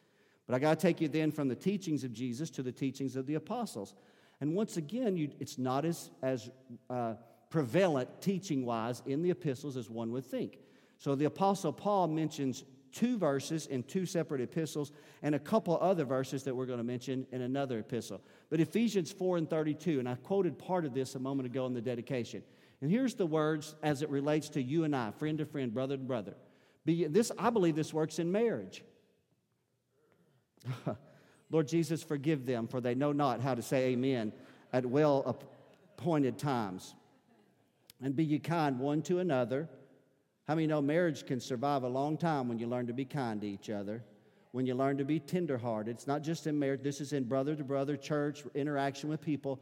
But 0.46 0.54
I 0.54 0.58
got 0.58 0.78
to 0.78 0.86
take 0.86 1.00
you 1.00 1.08
then 1.08 1.30
from 1.30 1.48
the 1.48 1.54
teachings 1.54 2.04
of 2.04 2.12
Jesus 2.12 2.50
to 2.50 2.62
the 2.62 2.72
teachings 2.72 3.16
of 3.16 3.26
the 3.26 3.34
apostles. 3.34 3.94
And 4.42 4.54
once 4.54 4.76
again, 4.76 5.16
you, 5.16 5.30
it's 5.38 5.56
not 5.56 5.84
as, 5.84 6.10
as 6.20 6.50
uh, 6.90 7.14
prevalent 7.48 8.08
teaching 8.20 8.66
wise 8.66 9.00
in 9.06 9.22
the 9.22 9.30
epistles 9.30 9.76
as 9.76 9.88
one 9.88 10.10
would 10.10 10.26
think. 10.26 10.58
So 10.98 11.14
the 11.14 11.26
Apostle 11.26 11.72
Paul 11.72 12.08
mentions 12.08 12.64
two 12.90 13.18
verses 13.18 13.68
in 13.68 13.84
two 13.84 14.04
separate 14.04 14.40
epistles 14.40 14.90
and 15.22 15.36
a 15.36 15.38
couple 15.38 15.78
other 15.80 16.04
verses 16.04 16.42
that 16.42 16.56
we're 16.56 16.66
going 16.66 16.80
to 16.80 16.84
mention 16.84 17.24
in 17.30 17.42
another 17.42 17.78
epistle. 17.78 18.20
But 18.50 18.58
Ephesians 18.58 19.12
4 19.12 19.36
and 19.36 19.48
32, 19.48 20.00
and 20.00 20.08
I 20.08 20.16
quoted 20.16 20.58
part 20.58 20.84
of 20.84 20.92
this 20.92 21.14
a 21.14 21.20
moment 21.20 21.46
ago 21.46 21.64
in 21.66 21.72
the 21.72 21.80
dedication. 21.80 22.42
And 22.80 22.90
here's 22.90 23.14
the 23.14 23.26
words 23.26 23.76
as 23.84 24.02
it 24.02 24.10
relates 24.10 24.48
to 24.50 24.60
you 24.60 24.82
and 24.82 24.96
I, 24.96 25.12
friend 25.12 25.38
to 25.38 25.46
friend, 25.46 25.72
brother 25.72 25.96
to 25.96 26.02
brother. 26.02 26.34
Be, 26.84 27.06
this, 27.06 27.30
I 27.38 27.50
believe 27.50 27.76
this 27.76 27.94
works 27.94 28.18
in 28.18 28.32
marriage. 28.32 28.82
Lord 31.52 31.68
Jesus, 31.68 32.02
forgive 32.02 32.46
them, 32.46 32.66
for 32.66 32.80
they 32.80 32.94
know 32.94 33.12
not 33.12 33.40
how 33.42 33.54
to 33.54 33.62
say 33.62 33.92
amen 33.92 34.32
at 34.72 34.86
well 34.86 35.22
appointed 35.96 36.38
times 36.38 36.94
and 38.02 38.16
be 38.16 38.24
ye 38.24 38.38
kind 38.38 38.80
one 38.80 39.02
to 39.02 39.18
another. 39.18 39.68
How 40.48 40.54
many 40.54 40.66
know 40.66 40.80
marriage 40.80 41.26
can 41.26 41.38
survive 41.38 41.84
a 41.84 41.88
long 41.88 42.16
time 42.16 42.48
when 42.48 42.58
you 42.58 42.66
learn 42.66 42.86
to 42.86 42.94
be 42.94 43.04
kind 43.04 43.40
to 43.42 43.46
each 43.46 43.68
other? 43.68 44.02
When 44.50 44.66
you 44.66 44.74
learn 44.74 44.96
to 44.98 45.04
be 45.04 45.20
tenderhearted. 45.20 45.94
It's 45.94 46.06
not 46.06 46.22
just 46.22 46.46
in 46.46 46.58
marriage, 46.58 46.82
this 46.82 47.00
is 47.00 47.12
in 47.12 47.24
brother 47.24 47.54
to 47.54 47.64
brother, 47.64 47.96
church, 47.96 48.42
interaction 48.54 49.08
with 49.08 49.20
people, 49.20 49.60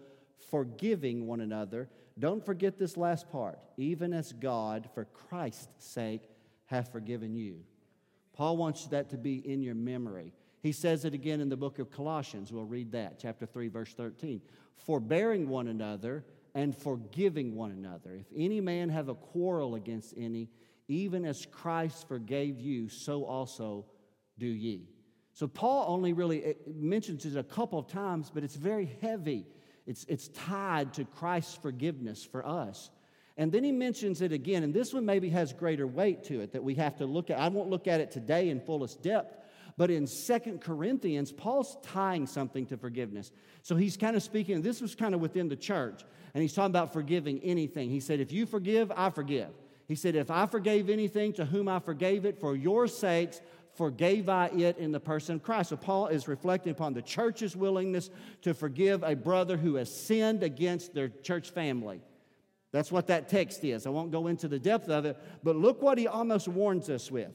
forgiving 0.50 1.26
one 1.26 1.40
another. 1.40 1.88
Don't 2.18 2.44
forget 2.44 2.78
this 2.78 2.96
last 2.96 3.30
part. 3.30 3.58
Even 3.76 4.12
as 4.12 4.32
God, 4.32 4.88
for 4.94 5.04
Christ's 5.06 5.68
sake, 5.78 6.22
hath 6.66 6.92
forgiven 6.92 7.34
you. 7.34 7.64
Paul 8.32 8.56
wants 8.56 8.86
that 8.86 9.10
to 9.10 9.18
be 9.18 9.36
in 9.36 9.62
your 9.62 9.74
memory. 9.74 10.32
He 10.62 10.72
says 10.72 11.04
it 11.04 11.14
again 11.14 11.40
in 11.40 11.48
the 11.48 11.56
book 11.56 11.78
of 11.78 11.90
Colossians. 11.90 12.52
We'll 12.52 12.64
read 12.64 12.92
that, 12.92 13.18
chapter 13.18 13.46
3, 13.46 13.68
verse 13.68 13.92
13. 13.94 14.42
Forbearing 14.76 15.48
one 15.48 15.68
another 15.68 16.24
and 16.54 16.76
forgiving 16.76 17.54
one 17.54 17.70
another. 17.70 18.14
If 18.14 18.26
any 18.34 18.60
man 18.60 18.88
have 18.90 19.08
a 19.08 19.14
quarrel 19.14 19.74
against 19.74 20.14
any, 20.16 20.48
even 20.88 21.24
as 21.24 21.46
Christ 21.46 22.08
forgave 22.08 22.60
you, 22.60 22.88
so 22.88 23.24
also 23.24 23.86
do 24.38 24.46
ye. 24.46 24.88
So 25.32 25.46
Paul 25.46 25.86
only 25.88 26.12
really 26.12 26.44
eh, 26.44 26.52
mentions 26.66 27.24
it 27.24 27.36
a 27.36 27.44
couple 27.44 27.78
of 27.78 27.86
times, 27.86 28.30
but 28.32 28.42
it's 28.42 28.56
very 28.56 28.90
heavy. 29.00 29.46
It's, 29.86 30.04
it's 30.08 30.28
tied 30.28 30.92
to 30.94 31.04
Christ's 31.04 31.54
forgiveness 31.56 32.24
for 32.24 32.46
us. 32.46 32.90
And 33.36 33.50
then 33.50 33.64
he 33.64 33.72
mentions 33.72 34.20
it 34.20 34.32
again, 34.32 34.64
and 34.64 34.74
this 34.74 34.92
one 34.92 35.06
maybe 35.06 35.30
has 35.30 35.52
greater 35.52 35.86
weight 35.86 36.24
to 36.24 36.40
it 36.40 36.52
that 36.52 36.62
we 36.62 36.74
have 36.74 36.96
to 36.96 37.06
look 37.06 37.30
at. 37.30 37.38
I 37.38 37.48
won't 37.48 37.70
look 37.70 37.86
at 37.86 38.00
it 38.00 38.10
today 38.10 38.50
in 38.50 38.60
fullest 38.60 39.02
depth, 39.02 39.39
but 39.80 39.90
in 39.90 40.06
Second 40.06 40.60
Corinthians, 40.60 41.32
Paul's 41.32 41.78
tying 41.82 42.26
something 42.26 42.66
to 42.66 42.76
forgiveness. 42.76 43.32
So 43.62 43.76
he's 43.76 43.96
kind 43.96 44.14
of 44.14 44.22
speaking, 44.22 44.60
this 44.60 44.82
was 44.82 44.94
kind 44.94 45.14
of 45.14 45.22
within 45.22 45.48
the 45.48 45.56
church, 45.56 46.02
and 46.34 46.42
he's 46.42 46.52
talking 46.52 46.70
about 46.70 46.92
forgiving 46.92 47.40
anything. 47.42 47.88
He 47.88 48.00
said, 48.00 48.20
If 48.20 48.30
you 48.30 48.44
forgive, 48.44 48.92
I 48.94 49.08
forgive. 49.08 49.48
He 49.88 49.94
said, 49.94 50.16
If 50.16 50.30
I 50.30 50.44
forgave 50.44 50.90
anything 50.90 51.32
to 51.32 51.46
whom 51.46 51.66
I 51.66 51.78
forgave 51.78 52.26
it, 52.26 52.38
for 52.38 52.54
your 52.54 52.88
sakes, 52.88 53.40
forgave 53.72 54.28
I 54.28 54.48
it 54.48 54.76
in 54.76 54.92
the 54.92 55.00
person 55.00 55.36
of 55.36 55.42
Christ. 55.42 55.70
So 55.70 55.78
Paul 55.78 56.08
is 56.08 56.28
reflecting 56.28 56.72
upon 56.72 56.92
the 56.92 57.00
church's 57.00 57.56
willingness 57.56 58.10
to 58.42 58.52
forgive 58.52 59.02
a 59.02 59.16
brother 59.16 59.56
who 59.56 59.76
has 59.76 59.90
sinned 59.90 60.42
against 60.42 60.92
their 60.92 61.08
church 61.08 61.52
family. 61.52 62.02
That's 62.70 62.92
what 62.92 63.06
that 63.06 63.30
text 63.30 63.64
is. 63.64 63.86
I 63.86 63.88
won't 63.88 64.12
go 64.12 64.26
into 64.26 64.46
the 64.46 64.58
depth 64.58 64.90
of 64.90 65.06
it, 65.06 65.16
but 65.42 65.56
look 65.56 65.80
what 65.80 65.96
he 65.96 66.06
almost 66.06 66.48
warns 66.48 66.90
us 66.90 67.10
with. 67.10 67.32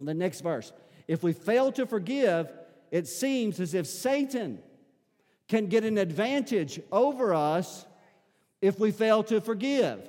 The 0.00 0.14
next 0.14 0.42
verse. 0.42 0.72
If 1.08 1.22
we 1.22 1.32
fail 1.32 1.72
to 1.72 1.86
forgive, 1.86 2.52
it 2.90 3.06
seems 3.06 3.60
as 3.60 3.74
if 3.74 3.86
Satan 3.86 4.58
can 5.48 5.66
get 5.66 5.84
an 5.84 5.98
advantage 5.98 6.80
over 6.90 7.34
us 7.34 7.86
if 8.60 8.78
we 8.78 8.90
fail 8.90 9.22
to 9.24 9.40
forgive. 9.40 10.08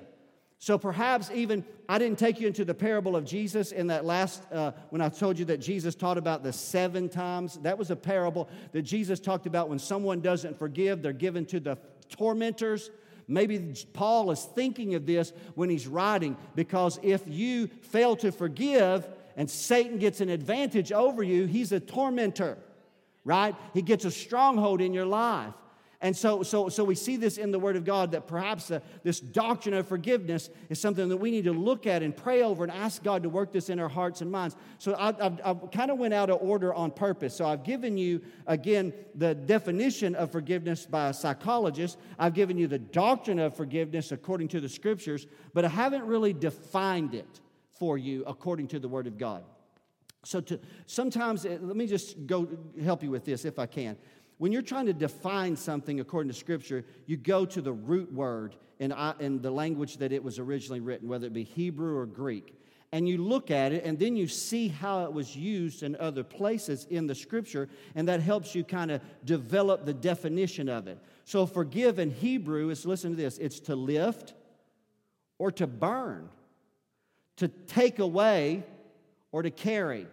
So 0.59 0.79
perhaps 0.79 1.29
even, 1.31 1.63
I 1.87 1.99
didn't 1.99 2.17
take 2.17 2.39
you 2.39 2.47
into 2.47 2.65
the 2.65 2.73
parable 2.73 3.15
of 3.15 3.25
Jesus 3.25 3.71
in 3.71 3.87
that 3.87 4.05
last, 4.05 4.41
uh, 4.51 4.71
when 4.89 5.01
I 5.01 5.09
told 5.09 5.37
you 5.37 5.45
that 5.45 5.59
Jesus 5.59 5.93
taught 5.93 6.17
about 6.17 6.41
the 6.41 6.51
seven 6.51 7.09
times. 7.09 7.57
That 7.57 7.77
was 7.77 7.91
a 7.91 7.95
parable 7.95 8.49
that 8.71 8.81
Jesus 8.81 9.19
talked 9.19 9.45
about 9.45 9.69
when 9.69 9.77
someone 9.77 10.19
doesn't 10.19 10.57
forgive, 10.57 11.03
they're 11.03 11.13
given 11.13 11.45
to 11.47 11.59
the 11.59 11.77
tormentors. 12.09 12.89
Maybe 13.27 13.75
Paul 13.93 14.31
is 14.31 14.43
thinking 14.43 14.95
of 14.95 15.05
this 15.05 15.33
when 15.53 15.69
he's 15.69 15.85
writing, 15.85 16.37
because 16.55 16.97
if 17.03 17.21
you 17.27 17.67
fail 17.67 18.15
to 18.17 18.31
forgive, 18.31 19.07
and 19.37 19.49
Satan 19.49 19.99
gets 19.99 20.19
an 20.19 20.29
advantage 20.29 20.91
over 20.91 21.21
you, 21.21 21.45
he's 21.45 21.71
a 21.71 21.79
tormentor, 21.79 22.57
right? 23.23 23.55
He 23.75 23.83
gets 23.83 24.03
a 24.03 24.11
stronghold 24.11 24.81
in 24.81 24.93
your 24.93 25.05
life. 25.05 25.53
And 25.99 26.15
so, 26.15 26.43
so, 26.43 26.69
so 26.69 26.83
we 26.83 26.93
see 26.93 27.17
this 27.17 27.37
in 27.37 27.49
the 27.51 27.57
Word 27.57 27.75
of 27.75 27.83
God 27.83 28.11
that 28.11 28.27
perhaps 28.27 28.69
uh, 28.69 28.81
this 29.03 29.19
doctrine 29.19 29.73
of 29.73 29.87
forgiveness 29.87 30.49
is 30.69 30.79
something 30.79 31.09
that 31.09 31.17
we 31.17 31.31
need 31.31 31.45
to 31.45 31.53
look 31.53 31.87
at 31.87 32.03
and 32.03 32.15
pray 32.15 32.43
over 32.43 32.63
and 32.63 32.71
ask 32.71 33.01
God 33.01 33.23
to 33.23 33.29
work 33.29 33.51
this 33.51 33.69
in 33.69 33.79
our 33.79 33.89
hearts 33.89 34.21
and 34.21 34.31
minds. 34.31 34.55
So 34.77 34.93
I, 34.93 35.07
I've, 35.07 35.39
I've 35.43 35.71
kind 35.71 35.89
of 35.89 35.97
went 35.97 36.13
out 36.13 36.29
of 36.29 36.39
order 36.41 36.71
on 36.71 36.91
purpose. 36.91 37.35
So 37.35 37.47
I've 37.47 37.63
given 37.63 37.97
you, 37.97 38.21
again, 38.45 38.93
the 39.15 39.33
definition 39.33 40.13
of 40.13 40.31
forgiveness 40.31 40.85
by 40.85 41.09
a 41.09 41.13
psychologist. 41.13 41.97
I've 42.19 42.35
given 42.35 42.59
you 42.59 42.67
the 42.67 42.79
doctrine 42.79 43.39
of 43.39 43.55
forgiveness 43.55 44.11
according 44.11 44.49
to 44.49 44.59
the 44.59 44.69
Scriptures, 44.69 45.25
but 45.55 45.65
I 45.65 45.69
haven't 45.69 46.05
really 46.05 46.33
defined 46.33 47.15
it 47.15 47.39
for 47.79 47.97
you 47.97 48.23
according 48.25 48.67
to 48.69 48.79
the 48.79 48.87
Word 48.87 49.07
of 49.07 49.17
God. 49.17 49.43
So, 50.23 50.41
to, 50.41 50.59
sometimes, 50.85 51.45
eh, 51.45 51.57
let 51.61 51.75
me 51.77 51.87
just 51.87 52.27
go 52.27 52.47
help 52.83 53.03
you 53.03 53.11
with 53.11 53.25
this 53.25 53.45
if 53.45 53.59
I 53.59 53.65
can. 53.65 53.97
When 54.39 54.51
you're 54.51 54.61
trying 54.61 54.85
to 54.87 54.93
define 54.93 55.55
something 55.55 55.99
according 55.99 56.31
to 56.31 56.37
Scripture, 56.37 56.85
you 57.05 57.17
go 57.17 57.45
to 57.45 57.61
the 57.61 57.73
root 57.73 58.11
word 58.11 58.55
in, 58.79 58.93
in 59.19 59.41
the 59.41 59.51
language 59.51 59.97
that 59.97 60.11
it 60.11 60.23
was 60.23 60.37
originally 60.37 60.79
written, 60.79 61.07
whether 61.07 61.27
it 61.27 61.33
be 61.33 61.43
Hebrew 61.43 61.95
or 61.95 62.05
Greek. 62.05 62.53
and 62.91 63.07
you 63.07 63.17
look 63.17 63.51
at 63.51 63.73
it 63.73 63.83
and 63.83 63.99
then 63.99 64.15
you 64.15 64.27
see 64.27 64.69
how 64.69 65.03
it 65.03 65.11
was 65.11 65.35
used 65.35 65.83
in 65.83 65.95
other 65.97 66.23
places 66.23 66.85
in 66.89 67.05
the 67.07 67.15
scripture, 67.15 67.67
and 67.95 68.07
that 68.07 68.21
helps 68.21 68.55
you 68.55 68.63
kind 68.63 68.91
of 68.91 69.01
develop 69.25 69.85
the 69.85 69.93
definition 69.93 70.69
of 70.69 70.87
it. 70.87 70.97
So, 71.25 71.45
forgive 71.45 71.99
in 71.99 72.11
Hebrew 72.11 72.69
is 72.69 72.85
listen 72.85 73.11
to 73.11 73.17
this 73.17 73.37
it's 73.37 73.59
to 73.61 73.75
lift 73.75 74.33
or 75.37 75.51
to 75.51 75.67
burn, 75.67 76.29
to 77.37 77.47
take 77.47 77.99
away 77.99 78.63
or 79.31 79.41
to 79.41 79.49
carry. 79.51 80.07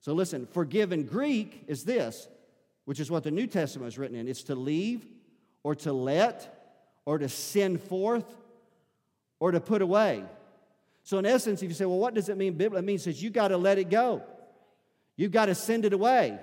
So, 0.00 0.12
listen, 0.14 0.48
forgive 0.50 0.92
in 0.92 1.04
Greek 1.04 1.64
is 1.68 1.84
this, 1.84 2.26
which 2.84 2.98
is 2.98 3.10
what 3.10 3.22
the 3.22 3.30
New 3.30 3.46
Testament 3.46 3.88
is 3.88 3.98
written 3.98 4.16
in 4.16 4.26
it's 4.26 4.44
to 4.44 4.54
leave 4.54 5.06
or 5.62 5.74
to 5.76 5.92
let 5.92 6.58
or 7.04 7.18
to 7.18 7.28
send 7.28 7.80
forth 7.80 8.24
or 9.38 9.52
to 9.52 9.60
put 9.60 9.82
away. 9.82 10.24
So, 11.04 11.18
in 11.18 11.26
essence, 11.26 11.62
if 11.62 11.68
you 11.68 11.74
say, 11.74 11.84
well, 11.84 11.98
what 11.98 12.14
does 12.14 12.28
it 12.28 12.36
mean 12.36 12.54
biblically? 12.54 12.84
It 12.84 12.86
means 12.86 13.04
that 13.04 13.20
you 13.20 13.30
got 13.30 13.48
to 13.48 13.56
let 13.56 13.78
it 13.78 13.90
go. 13.90 14.22
You've 15.16 15.32
got 15.32 15.46
to 15.46 15.54
send 15.54 15.84
it 15.84 15.92
away. 15.92 16.38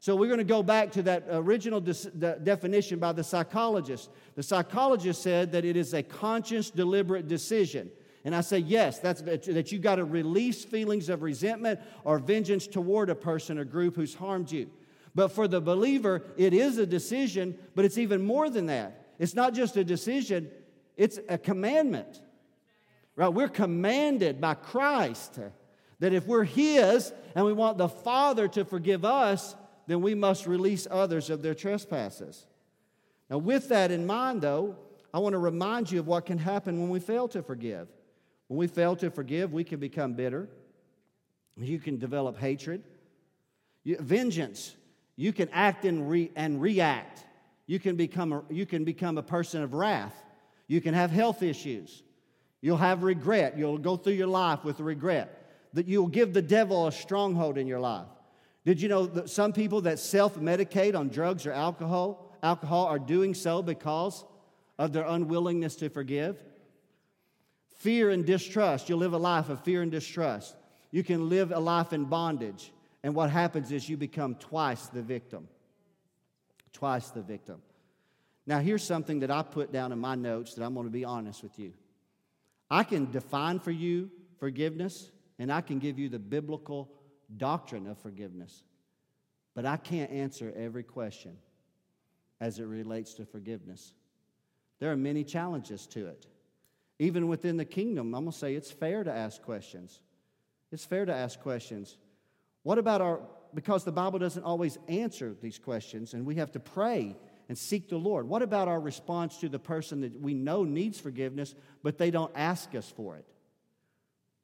So, 0.00 0.16
we're 0.16 0.28
going 0.28 0.38
to 0.38 0.44
go 0.44 0.62
back 0.62 0.92
to 0.92 1.02
that 1.02 1.24
original 1.30 1.80
definition 1.80 2.98
by 2.98 3.12
the 3.12 3.24
psychologist. 3.24 4.08
The 4.34 4.42
psychologist 4.42 5.22
said 5.22 5.52
that 5.52 5.64
it 5.64 5.76
is 5.76 5.92
a 5.92 6.02
conscious, 6.02 6.70
deliberate 6.70 7.28
decision. 7.28 7.90
And 8.24 8.34
I 8.34 8.40
say, 8.40 8.58
yes, 8.58 8.98
that's 8.98 9.22
that 9.22 9.72
you 9.72 9.78
got 9.78 9.96
to 9.96 10.04
release 10.04 10.64
feelings 10.64 11.08
of 11.08 11.22
resentment 11.22 11.80
or 12.04 12.18
vengeance 12.18 12.66
toward 12.66 13.10
a 13.10 13.14
person 13.14 13.58
or 13.58 13.64
group 13.64 13.96
who's 13.96 14.14
harmed 14.14 14.50
you. 14.50 14.70
But 15.14 15.28
for 15.28 15.48
the 15.48 15.60
believer, 15.60 16.22
it 16.36 16.52
is 16.52 16.78
a 16.78 16.86
decision, 16.86 17.58
but 17.74 17.84
it's 17.84 17.98
even 17.98 18.24
more 18.24 18.50
than 18.50 18.66
that. 18.66 19.06
It's 19.18 19.34
not 19.34 19.54
just 19.54 19.76
a 19.76 19.84
decision, 19.84 20.50
it's 20.96 21.18
a 21.28 21.38
commandment. 21.38 22.20
Right? 23.16 23.32
We're 23.32 23.48
commanded 23.48 24.40
by 24.40 24.54
Christ 24.54 25.40
that 25.98 26.12
if 26.12 26.26
we're 26.26 26.44
His 26.44 27.12
and 27.34 27.44
we 27.44 27.52
want 27.52 27.78
the 27.78 27.88
Father 27.88 28.46
to 28.48 28.64
forgive 28.64 29.04
us, 29.04 29.56
then 29.86 30.02
we 30.02 30.14
must 30.14 30.46
release 30.46 30.86
others 30.90 31.30
of 31.30 31.42
their 31.42 31.54
trespasses. 31.54 32.46
Now, 33.30 33.38
with 33.38 33.68
that 33.70 33.90
in 33.90 34.06
mind, 34.06 34.42
though, 34.42 34.76
I 35.12 35.18
want 35.18 35.32
to 35.32 35.38
remind 35.38 35.90
you 35.90 35.98
of 35.98 36.06
what 36.06 36.26
can 36.26 36.38
happen 36.38 36.80
when 36.80 36.90
we 36.90 37.00
fail 37.00 37.26
to 37.28 37.42
forgive. 37.42 37.88
When 38.48 38.58
we 38.58 38.66
fail 38.66 38.96
to 38.96 39.10
forgive, 39.10 39.52
we 39.52 39.64
can 39.64 39.78
become 39.78 40.14
bitter. 40.14 40.48
You 41.56 41.78
can 41.78 41.98
develop 41.98 42.38
hatred. 42.38 42.82
You, 43.84 43.96
vengeance. 44.00 44.74
You 45.16 45.32
can 45.32 45.48
act 45.52 45.84
and, 45.84 46.08
re, 46.08 46.30
and 46.34 46.60
react. 46.60 47.24
You 47.66 47.78
can, 47.78 47.96
become 47.96 48.32
a, 48.32 48.42
you 48.50 48.66
can 48.66 48.84
become 48.84 49.18
a 49.18 49.22
person 49.22 49.62
of 49.62 49.74
wrath. 49.74 50.14
You 50.66 50.80
can 50.80 50.94
have 50.94 51.10
health 51.10 51.42
issues. 51.42 52.02
You'll 52.60 52.78
have 52.78 53.02
regret. 53.02 53.58
You'll 53.58 53.78
go 53.78 53.96
through 53.96 54.14
your 54.14 54.26
life 54.26 54.64
with 54.64 54.80
regret. 54.80 55.34
That 55.74 55.86
you'll 55.86 56.08
give 56.08 56.32
the 56.32 56.42
devil 56.42 56.86
a 56.86 56.92
stronghold 56.92 57.58
in 57.58 57.66
your 57.66 57.80
life. 57.80 58.06
Did 58.64 58.80
you 58.80 58.88
know 58.88 59.06
that 59.06 59.30
some 59.30 59.52
people 59.52 59.82
that 59.82 59.98
self 59.98 60.38
medicate 60.38 60.94
on 60.94 61.08
drugs 61.08 61.46
or 61.46 61.52
alcohol, 61.52 62.36
alcohol 62.42 62.86
are 62.86 62.98
doing 62.98 63.34
so 63.34 63.62
because 63.62 64.24
of 64.78 64.92
their 64.92 65.04
unwillingness 65.04 65.76
to 65.76 65.88
forgive? 65.88 66.42
Fear 67.78 68.10
and 68.10 68.24
distrust. 68.24 68.88
You'll 68.88 68.98
live 68.98 69.14
a 69.14 69.18
life 69.18 69.48
of 69.48 69.62
fear 69.64 69.82
and 69.82 69.90
distrust. 69.90 70.56
You 70.90 71.02
can 71.02 71.28
live 71.28 71.52
a 71.52 71.58
life 71.58 71.92
in 71.92 72.04
bondage. 72.04 72.72
And 73.02 73.14
what 73.14 73.30
happens 73.30 73.72
is 73.72 73.88
you 73.88 73.96
become 73.96 74.34
twice 74.34 74.86
the 74.86 75.02
victim. 75.02 75.48
Twice 76.72 77.10
the 77.10 77.22
victim. 77.22 77.62
Now, 78.46 78.60
here's 78.60 78.82
something 78.82 79.20
that 79.20 79.30
I 79.30 79.42
put 79.42 79.72
down 79.72 79.92
in 79.92 79.98
my 79.98 80.14
notes 80.14 80.54
that 80.54 80.64
I'm 80.64 80.74
going 80.74 80.86
to 80.86 80.92
be 80.92 81.04
honest 81.04 81.42
with 81.42 81.58
you. 81.58 81.72
I 82.70 82.82
can 82.82 83.10
define 83.10 83.60
for 83.60 83.70
you 83.70 84.10
forgiveness, 84.38 85.10
and 85.38 85.52
I 85.52 85.60
can 85.60 85.78
give 85.78 85.98
you 85.98 86.08
the 86.08 86.18
biblical 86.18 86.90
doctrine 87.36 87.86
of 87.86 87.98
forgiveness, 87.98 88.62
but 89.54 89.66
I 89.66 89.76
can't 89.76 90.10
answer 90.10 90.52
every 90.56 90.82
question 90.82 91.36
as 92.40 92.58
it 92.58 92.64
relates 92.64 93.14
to 93.14 93.24
forgiveness. 93.24 93.92
There 94.78 94.90
are 94.90 94.96
many 94.96 95.24
challenges 95.24 95.86
to 95.88 96.06
it. 96.06 96.26
Even 96.98 97.28
within 97.28 97.56
the 97.56 97.64
kingdom, 97.64 98.14
I'm 98.14 98.24
going 98.24 98.32
to 98.32 98.38
say 98.38 98.54
it's 98.54 98.70
fair 98.70 99.04
to 99.04 99.12
ask 99.12 99.42
questions. 99.42 100.00
It's 100.72 100.84
fair 100.84 101.04
to 101.04 101.14
ask 101.14 101.40
questions. 101.40 101.96
What 102.62 102.78
about 102.78 103.00
our, 103.00 103.20
because 103.54 103.84
the 103.84 103.92
Bible 103.92 104.18
doesn't 104.18 104.42
always 104.42 104.78
answer 104.88 105.34
these 105.40 105.58
questions, 105.58 106.12
and 106.12 106.26
we 106.26 106.36
have 106.36 106.52
to 106.52 106.60
pray 106.60 107.16
and 107.48 107.56
seek 107.56 107.88
the 107.88 107.96
Lord. 107.96 108.28
What 108.28 108.42
about 108.42 108.68
our 108.68 108.80
response 108.80 109.38
to 109.38 109.48
the 109.48 109.58
person 109.58 110.02
that 110.02 110.20
we 110.20 110.34
know 110.34 110.64
needs 110.64 111.00
forgiveness, 111.00 111.54
but 111.82 111.96
they 111.96 112.10
don't 112.10 112.32
ask 112.34 112.74
us 112.74 112.92
for 112.94 113.16
it? 113.16 113.24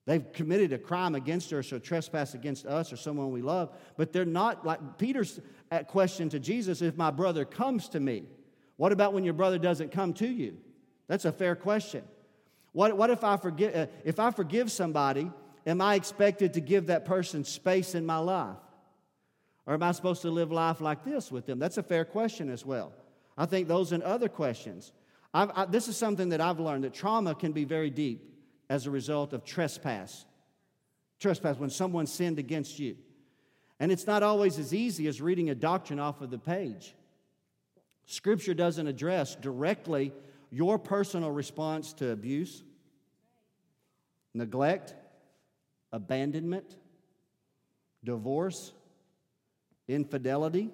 They've 0.06 0.32
committed 0.32 0.72
a 0.72 0.78
crime 0.78 1.14
against 1.14 1.52
us 1.52 1.72
or 1.72 1.78
trespass 1.78 2.34
against 2.34 2.66
us 2.66 2.92
or 2.92 2.96
someone 2.96 3.30
we 3.30 3.42
love, 3.42 3.74
but 3.96 4.12
they're 4.12 4.24
not 4.24 4.64
like 4.66 4.98
Peter's 4.98 5.40
uh, 5.70 5.82
question 5.82 6.28
to 6.30 6.38
Jesus 6.38 6.82
if 6.82 6.96
my 6.96 7.10
brother 7.10 7.44
comes 7.44 7.88
to 7.90 8.00
me. 8.00 8.24
What 8.76 8.92
about 8.92 9.12
when 9.12 9.24
your 9.24 9.34
brother 9.34 9.58
doesn't 9.58 9.92
come 9.92 10.12
to 10.14 10.26
you? 10.26 10.58
That's 11.06 11.24
a 11.24 11.32
fair 11.32 11.56
question. 11.56 12.04
What, 12.74 12.96
what 12.96 13.08
if, 13.08 13.22
I 13.22 13.36
forgive, 13.36 13.74
uh, 13.74 13.86
if 14.04 14.18
I 14.18 14.32
forgive 14.32 14.70
somebody, 14.70 15.30
am 15.64 15.80
I 15.80 15.94
expected 15.94 16.54
to 16.54 16.60
give 16.60 16.88
that 16.88 17.04
person 17.04 17.44
space 17.44 17.94
in 17.94 18.04
my 18.04 18.18
life? 18.18 18.56
Or 19.64 19.74
am 19.74 19.82
I 19.82 19.92
supposed 19.92 20.22
to 20.22 20.30
live 20.30 20.50
life 20.50 20.80
like 20.80 21.04
this 21.04 21.30
with 21.30 21.46
them? 21.46 21.60
That's 21.60 21.78
a 21.78 21.84
fair 21.84 22.04
question 22.04 22.50
as 22.50 22.66
well. 22.66 22.92
I 23.38 23.46
think 23.46 23.68
those 23.68 23.92
and 23.92 24.02
other 24.02 24.28
questions. 24.28 24.92
I, 25.32 25.66
this 25.66 25.86
is 25.86 25.96
something 25.96 26.30
that 26.30 26.40
I've 26.40 26.58
learned 26.60 26.84
that 26.84 26.94
trauma 26.94 27.34
can 27.36 27.52
be 27.52 27.64
very 27.64 27.90
deep 27.90 28.28
as 28.68 28.86
a 28.86 28.90
result 28.90 29.32
of 29.32 29.44
trespass. 29.44 30.24
Trespass, 31.20 31.56
when 31.56 31.70
someone 31.70 32.06
sinned 32.06 32.40
against 32.40 32.80
you. 32.80 32.96
And 33.78 33.92
it's 33.92 34.06
not 34.06 34.24
always 34.24 34.58
as 34.58 34.74
easy 34.74 35.06
as 35.06 35.20
reading 35.20 35.48
a 35.48 35.54
doctrine 35.54 36.00
off 36.00 36.20
of 36.20 36.30
the 36.30 36.38
page. 36.38 36.94
Scripture 38.06 38.54
doesn't 38.54 38.86
address 38.86 39.36
directly 39.36 40.12
your 40.54 40.78
personal 40.78 41.32
response 41.32 41.92
to 41.94 42.10
abuse, 42.12 42.62
neglect, 44.34 44.94
abandonment, 45.90 46.76
divorce, 48.04 48.72
infidelity. 49.88 50.70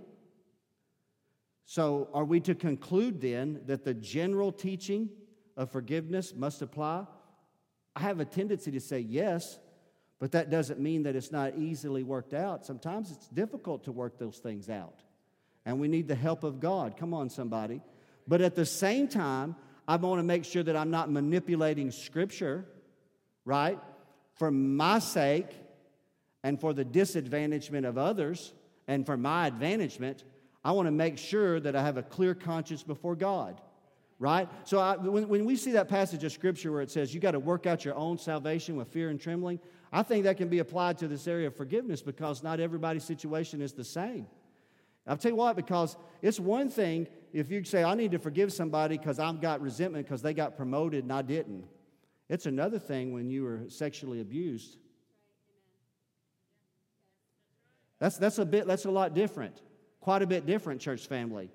So, 1.65 2.11
are 2.13 2.27
we 2.27 2.41
to 2.41 2.55
conclude 2.55 3.23
then 3.23 3.63
that 3.67 3.85
the 3.85 3.95
general 3.95 4.53
teaching 4.53 5.09
of 5.57 5.71
forgiveness 5.71 6.35
must 6.35 6.61
apply? 6.61 7.07
I 7.97 8.01
have 8.01 8.21
a 8.21 8.27
tendency 8.27 8.71
to 8.73 8.81
say 8.81 9.01
yes, 9.01 9.59
but 10.19 10.33
that 10.33 10.51
doesn't 10.51 10.79
mean 10.79 11.05
that 11.05 11.17
it's 11.17 11.33
not 11.33 11.57
easily 11.57 12.03
worked 12.03 12.35
out. 12.35 12.67
Sometimes 12.67 13.13
it's 13.13 13.29
difficult 13.29 13.85
to 13.85 13.93
work 13.93 14.19
those 14.19 14.37
things 14.37 14.69
out, 14.69 15.01
and 15.65 15.81
we 15.81 15.89
need 15.89 16.07
the 16.07 16.15
help 16.15 16.45
of 16.45 16.61
God. 16.61 16.99
Come 16.99 17.15
on, 17.15 17.31
somebody. 17.31 17.81
But 18.29 18.43
at 18.43 18.55
the 18.55 18.67
same 18.67 19.09
time, 19.09 19.57
I 19.91 19.97
want 19.97 20.21
to 20.21 20.23
make 20.23 20.45
sure 20.45 20.63
that 20.63 20.77
I'm 20.77 20.93
not 20.93 21.11
manipulating 21.11 21.91
Scripture, 21.91 22.65
right, 23.45 23.77
for 24.35 24.49
my 24.49 25.01
sake 25.01 25.49
and 26.45 26.61
for 26.61 26.73
the 26.73 26.85
disadvantagement 26.85 27.85
of 27.85 27.99
others 27.99 28.53
and 28.87 29.05
for 29.05 29.17
my 29.17 29.51
advantagement, 29.51 30.23
I 30.65 30.71
want 30.71 30.87
to 30.87 30.93
make 30.93 31.19
sure 31.19 31.59
that 31.59 31.75
I 31.75 31.83
have 31.83 31.97
a 31.97 32.05
clear 32.05 32.37
conscience 32.37 32.85
before 32.85 33.17
God. 33.17 33.61
Right? 34.21 34.49
So 34.63 34.79
I, 34.79 34.95
when, 34.95 35.27
when 35.29 35.45
we 35.45 35.57
see 35.57 35.73
that 35.73 35.89
passage 35.89 36.23
of 36.23 36.31
Scripture 36.31 36.71
where 36.71 36.83
it 36.83 36.91
says 36.93 37.13
you 37.13 37.19
got 37.19 37.33
to 37.33 37.41
work 37.41 37.67
out 37.67 37.85
your 37.85 37.97
own 37.97 38.17
salvation 38.17 38.77
with 38.77 38.87
fear 38.87 39.09
and 39.09 39.21
trembling, 39.21 39.59
I 39.93 40.05
think 40.05 40.23
that 40.23 40.37
can 40.37 40.47
be 40.47 40.61
applied 40.61 40.99
to 40.99 41.09
this 41.09 41.27
area 41.27 41.49
of 41.49 41.57
forgiveness 41.57 42.01
because 42.01 42.45
not 42.45 42.61
everybody's 42.61 43.03
situation 43.03 43.61
is 43.61 43.73
the 43.73 43.83
same. 43.83 44.29
I'll 45.05 45.17
tell 45.17 45.33
you 45.33 45.37
what, 45.37 45.57
because 45.57 45.97
it's 46.23 46.39
one 46.39 46.71
thing 46.71 47.09
if 47.33 47.51
you 47.51 47.65
say, 47.65 47.85
I 47.85 47.95
need 47.95 48.13
to 48.13 48.19
forgive 48.19 48.53
somebody 48.53 48.99
because 48.99 49.19
I've 49.19 49.41
got 49.41 49.61
resentment 49.61 50.07
because 50.07 50.23
they 50.23 50.35
got 50.35 50.57
promoted 50.57 51.05
and 51.05 51.13
I 51.13 51.23
didn't. 51.23 51.65
It's 52.29 52.47
another 52.47 52.79
thing 52.79 53.13
when 53.13 53.31
you 53.31 53.43
were 53.43 53.63
sexually 53.69 54.21
abused 54.21 54.77
That's, 58.01 58.17
that's, 58.17 58.39
a 58.39 58.47
bit, 58.47 58.67
that's 58.67 58.87
a 58.87 58.91
lot 58.91 59.15
different, 59.15 59.61
quite 60.01 60.23
a 60.23 60.27
bit 60.27 60.47
different, 60.47 60.81
church 60.81 61.07
family. 61.07 61.51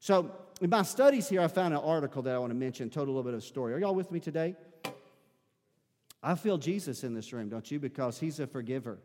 So, 0.00 0.32
in 0.60 0.70
my 0.70 0.82
studies 0.82 1.28
here, 1.28 1.42
I 1.42 1.48
found 1.48 1.74
an 1.74 1.80
article 1.80 2.22
that 2.22 2.34
I 2.34 2.38
want 2.38 2.50
to 2.50 2.56
mention, 2.56 2.88
told 2.88 3.08
a 3.08 3.10
little 3.10 3.22
bit 3.22 3.34
of 3.34 3.40
a 3.40 3.42
story. 3.42 3.74
Are 3.74 3.78
y'all 3.78 3.94
with 3.94 4.10
me 4.10 4.18
today? 4.18 4.56
I 6.22 6.34
feel 6.34 6.56
Jesus 6.56 7.04
in 7.04 7.14
this 7.14 7.32
room, 7.32 7.48
don't 7.48 7.68
you? 7.70 7.78
Because 7.78 8.18
he's 8.18 8.40
a 8.40 8.46
forgiver. 8.46 8.98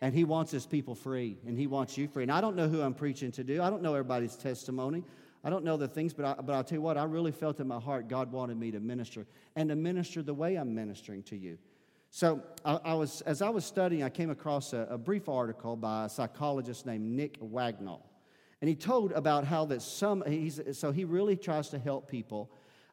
And 0.00 0.14
he 0.14 0.24
wants 0.24 0.52
his 0.52 0.66
people 0.66 0.94
free, 0.94 1.38
and 1.46 1.58
he 1.58 1.66
wants 1.66 1.96
you 1.96 2.06
free. 2.08 2.24
And 2.24 2.30
I 2.30 2.40
don't 2.40 2.56
know 2.56 2.68
who 2.68 2.82
I'm 2.82 2.94
preaching 2.94 3.32
to 3.32 3.44
do. 3.44 3.62
I 3.62 3.70
don't 3.70 3.82
know 3.82 3.94
everybody's 3.94 4.36
testimony. 4.36 5.04
I 5.44 5.50
don't 5.50 5.64
know 5.64 5.76
the 5.76 5.88
things, 5.88 6.12
but, 6.12 6.24
I, 6.24 6.40
but 6.42 6.54
I'll 6.54 6.64
tell 6.64 6.76
you 6.76 6.82
what, 6.82 6.96
I 6.96 7.04
really 7.04 7.32
felt 7.32 7.60
in 7.60 7.68
my 7.68 7.78
heart 7.78 8.08
God 8.08 8.32
wanted 8.32 8.58
me 8.58 8.70
to 8.72 8.80
minister 8.80 9.26
and 9.56 9.68
to 9.68 9.76
minister 9.76 10.22
the 10.22 10.34
way 10.34 10.56
I'm 10.56 10.74
ministering 10.74 11.22
to 11.24 11.36
you. 11.36 11.58
So 12.10 12.42
I, 12.64 12.80
I, 12.84 12.94
was, 12.94 13.20
as 13.22 13.42
I 13.42 13.48
was 13.50 13.64
studying, 13.64 14.02
I 14.02 14.08
came 14.08 14.30
across 14.30 14.72
a, 14.72 14.86
a, 14.90 14.98
brief 14.98 15.28
article 15.28 15.76
by 15.76 16.06
a 16.06 16.08
psychologist 16.08 16.86
named 16.86 17.04
Nick 17.04 17.38
Wignall. 17.40 18.00
And 18.60 18.68
he 18.68 18.74
told 18.74 19.12
about 19.12 19.44
how 19.44 19.66
that 19.66 19.82
some, 19.82 20.24
he's, 20.26 20.60
so 20.72 20.90
he 20.90 21.04
really 21.04 21.36
tries 21.36 21.68
to 21.68 21.78
help 21.78 22.10
people 22.10 22.50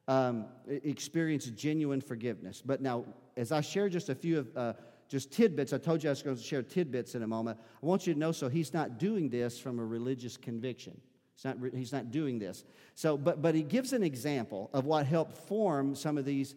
um, 0.08 0.46
experience 0.68 1.46
genuine 1.46 2.02
forgiveness. 2.02 2.62
But 2.64 2.82
now, 2.82 3.06
as 3.38 3.52
I 3.52 3.62
share 3.62 3.90
just 3.90 4.10
a 4.10 4.16
few 4.16 4.40
of, 4.40 4.58
uh, 4.58 4.74
just 5.08 5.32
tidbits. 5.32 5.74
I 5.74 5.78
told 5.78 6.04
you 6.04 6.10
I 6.10 6.12
was 6.12 6.24
going 6.24 6.36
to 6.36 6.42
share 6.42 6.64
tidbits 6.64 7.16
in 7.16 7.24
a 7.24 7.28
moment. 7.28 7.60
I 7.82 7.86
want 7.86 8.08
you 8.08 8.14
to 8.14 8.20
know 8.20 8.32
so 8.32 8.50
he's 8.50 8.74
not 8.74 8.98
doing 8.98 9.30
this 9.30 9.60
from 9.60 9.80
a 9.80 9.86
religious 9.86 10.38
conviction. 10.38 11.00
He's 11.36 11.46
not, 11.46 11.58
he's 11.74 11.92
not 11.92 12.12
doing 12.12 12.40
this. 12.40 12.64
So, 12.96 13.18
but, 13.18 13.42
but 13.42 13.56
he 13.56 13.64
gives 13.64 13.94
an 13.94 14.04
example 14.04 14.70
of 14.74 14.86
what 14.86 15.06
helped 15.06 15.38
form 15.38 15.96
some 15.96 16.18
of 16.18 16.26
these 16.26 16.56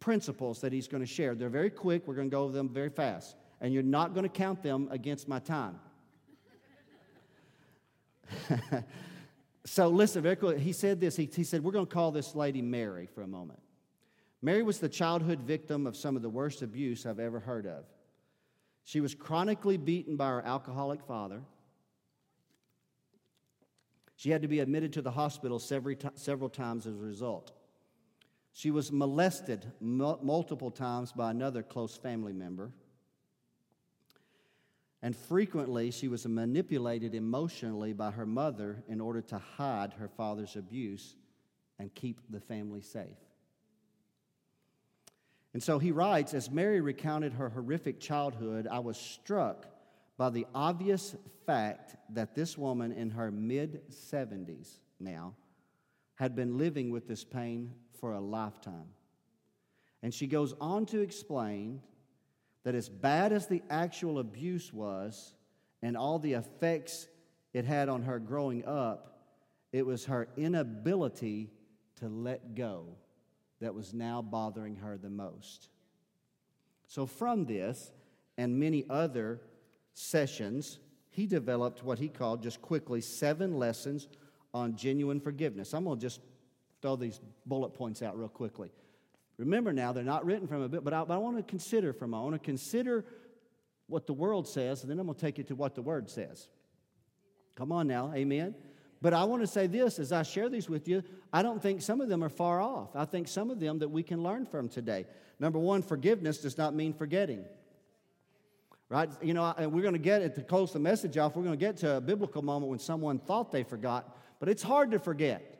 principles 0.00 0.60
that 0.60 0.72
he's 0.72 0.86
going 0.86 1.02
to 1.02 1.06
share. 1.06 1.34
They're 1.34 1.48
very 1.48 1.70
quick. 1.70 2.06
We're 2.06 2.14
going 2.14 2.30
to 2.30 2.34
go 2.34 2.44
over 2.44 2.52
them 2.52 2.68
very 2.68 2.90
fast. 2.90 3.36
And 3.60 3.72
you're 3.72 3.82
not 3.82 4.14
going 4.14 4.24
to 4.24 4.28
count 4.28 4.62
them 4.62 4.88
against 4.90 5.28
my 5.28 5.38
time. 5.38 5.80
so 9.64 9.88
listen, 9.88 10.22
very 10.22 10.36
quickly. 10.36 10.60
He 10.60 10.72
said 10.72 11.00
this. 11.00 11.16
He, 11.16 11.28
he 11.34 11.44
said, 11.44 11.64
We're 11.64 11.72
going 11.72 11.86
to 11.86 11.92
call 11.92 12.12
this 12.12 12.34
lady 12.34 12.62
Mary 12.62 13.06
for 13.06 13.22
a 13.22 13.26
moment. 13.26 13.60
Mary 14.42 14.62
was 14.62 14.78
the 14.78 14.88
childhood 14.88 15.40
victim 15.40 15.86
of 15.86 15.96
some 15.96 16.14
of 16.14 16.22
the 16.22 16.28
worst 16.28 16.62
abuse 16.62 17.06
I've 17.06 17.18
ever 17.18 17.40
heard 17.40 17.66
of. 17.66 17.84
She 18.84 19.00
was 19.00 19.14
chronically 19.14 19.76
beaten 19.76 20.16
by 20.16 20.28
her 20.28 20.42
alcoholic 20.42 21.02
father. 21.02 21.42
She 24.18 24.30
had 24.30 24.42
to 24.42 24.48
be 24.48 24.58
admitted 24.58 24.92
to 24.94 25.02
the 25.02 25.12
hospital 25.12 25.60
several 25.60 26.48
times 26.48 26.86
as 26.88 26.94
a 26.96 26.98
result. 26.98 27.52
She 28.52 28.72
was 28.72 28.90
molested 28.90 29.64
multiple 29.80 30.72
times 30.72 31.12
by 31.12 31.30
another 31.30 31.62
close 31.62 31.96
family 31.96 32.32
member. 32.32 32.72
And 35.02 35.14
frequently, 35.14 35.92
she 35.92 36.08
was 36.08 36.26
manipulated 36.26 37.14
emotionally 37.14 37.92
by 37.92 38.10
her 38.10 38.26
mother 38.26 38.82
in 38.88 39.00
order 39.00 39.20
to 39.20 39.38
hide 39.38 39.92
her 39.92 40.08
father's 40.08 40.56
abuse 40.56 41.14
and 41.78 41.94
keep 41.94 42.20
the 42.28 42.40
family 42.40 42.80
safe. 42.80 43.16
And 45.54 45.62
so 45.62 45.78
he 45.78 45.92
writes 45.92 46.34
As 46.34 46.50
Mary 46.50 46.80
recounted 46.80 47.34
her 47.34 47.50
horrific 47.50 48.00
childhood, 48.00 48.66
I 48.68 48.80
was 48.80 48.96
struck 48.96 49.64
by 50.18 50.28
the 50.28 50.46
obvious 50.54 51.16
fact 51.46 51.96
that 52.10 52.34
this 52.34 52.58
woman 52.58 52.92
in 52.92 53.10
her 53.10 53.30
mid 53.30 53.80
70s 53.90 54.80
now 55.00 55.34
had 56.16 56.34
been 56.34 56.58
living 56.58 56.90
with 56.90 57.06
this 57.06 57.24
pain 57.24 57.72
for 58.00 58.12
a 58.12 58.20
lifetime. 58.20 58.88
And 60.02 60.12
she 60.12 60.26
goes 60.26 60.54
on 60.60 60.84
to 60.86 61.00
explain 61.00 61.80
that 62.64 62.74
as 62.74 62.88
bad 62.88 63.32
as 63.32 63.46
the 63.46 63.62
actual 63.70 64.18
abuse 64.18 64.72
was 64.72 65.34
and 65.80 65.96
all 65.96 66.18
the 66.18 66.34
effects 66.34 67.06
it 67.54 67.64
had 67.64 67.88
on 67.88 68.02
her 68.02 68.18
growing 68.18 68.64
up, 68.66 69.22
it 69.72 69.86
was 69.86 70.06
her 70.06 70.28
inability 70.36 71.50
to 72.00 72.08
let 72.08 72.56
go 72.56 72.86
that 73.60 73.74
was 73.74 73.94
now 73.94 74.20
bothering 74.20 74.76
her 74.76 74.98
the 74.98 75.10
most. 75.10 75.68
So, 76.86 77.06
from 77.06 77.44
this 77.44 77.92
and 78.36 78.58
many 78.58 78.84
other 78.88 79.40
sessions, 79.98 80.78
he 81.10 81.26
developed 81.26 81.82
what 81.82 81.98
he 81.98 82.08
called 82.08 82.40
just 82.40 82.62
quickly 82.62 83.00
seven 83.00 83.58
lessons 83.58 84.06
on 84.54 84.76
genuine 84.76 85.18
forgiveness. 85.18 85.74
I'm 85.74 85.84
going 85.84 85.98
to 85.98 86.00
just 86.00 86.20
throw 86.80 86.94
these 86.94 87.20
bullet 87.46 87.70
points 87.70 88.00
out 88.00 88.16
real 88.16 88.28
quickly. 88.28 88.70
Remember 89.38 89.72
now, 89.72 89.92
they're 89.92 90.04
not 90.04 90.24
written 90.24 90.46
from 90.46 90.62
a 90.62 90.68
book, 90.68 90.84
but 90.84 90.94
I, 90.94 91.02
but 91.02 91.14
I 91.14 91.18
want 91.18 91.36
to 91.36 91.42
consider 91.42 91.92
from 91.92 92.14
I 92.14 92.20
want 92.20 92.34
to 92.34 92.38
consider 92.38 93.04
what 93.88 94.06
the 94.06 94.12
world 94.12 94.46
says, 94.46 94.82
and 94.82 94.90
then 94.90 95.00
I'm 95.00 95.06
going 95.06 95.16
to 95.16 95.20
take 95.20 95.38
you 95.38 95.44
to 95.44 95.56
what 95.56 95.74
the 95.74 95.82
Word 95.82 96.08
says. 96.08 96.48
Come 97.56 97.72
on 97.72 97.88
now, 97.88 98.12
amen. 98.14 98.54
But 99.00 99.14
I 99.14 99.24
want 99.24 99.42
to 99.42 99.46
say 99.46 99.66
this 99.66 99.98
as 99.98 100.12
I 100.12 100.22
share 100.22 100.48
these 100.48 100.68
with 100.68 100.86
you, 100.86 101.02
I 101.32 101.42
don't 101.42 101.62
think 101.62 101.82
some 101.82 102.00
of 102.00 102.08
them 102.08 102.22
are 102.22 102.28
far 102.28 102.60
off. 102.60 102.94
I 102.94 103.04
think 103.04 103.26
some 103.26 103.50
of 103.50 103.58
them 103.58 103.78
that 103.80 103.88
we 103.88 104.02
can 104.02 104.22
learn 104.22 104.46
from 104.46 104.68
today. 104.68 105.06
Number 105.40 105.58
one, 105.58 105.82
forgiveness 105.82 106.38
does 106.38 106.58
not 106.58 106.74
mean 106.74 106.92
forgetting. 106.92 107.44
Right? 108.90 109.10
You 109.20 109.34
know, 109.34 109.54
we're 109.58 109.82
going 109.82 109.92
to 109.92 109.98
get 109.98 110.22
it 110.22 110.34
to 110.36 110.42
close 110.42 110.72
the 110.72 110.78
message 110.78 111.18
off. 111.18 111.36
We're 111.36 111.42
going 111.42 111.58
to 111.58 111.64
get 111.64 111.76
to 111.78 111.96
a 111.96 112.00
biblical 112.00 112.40
moment 112.40 112.70
when 112.70 112.78
someone 112.78 113.18
thought 113.18 113.52
they 113.52 113.62
forgot, 113.62 114.16
but 114.40 114.48
it's 114.48 114.62
hard 114.62 114.92
to 114.92 114.98
forget. 114.98 115.58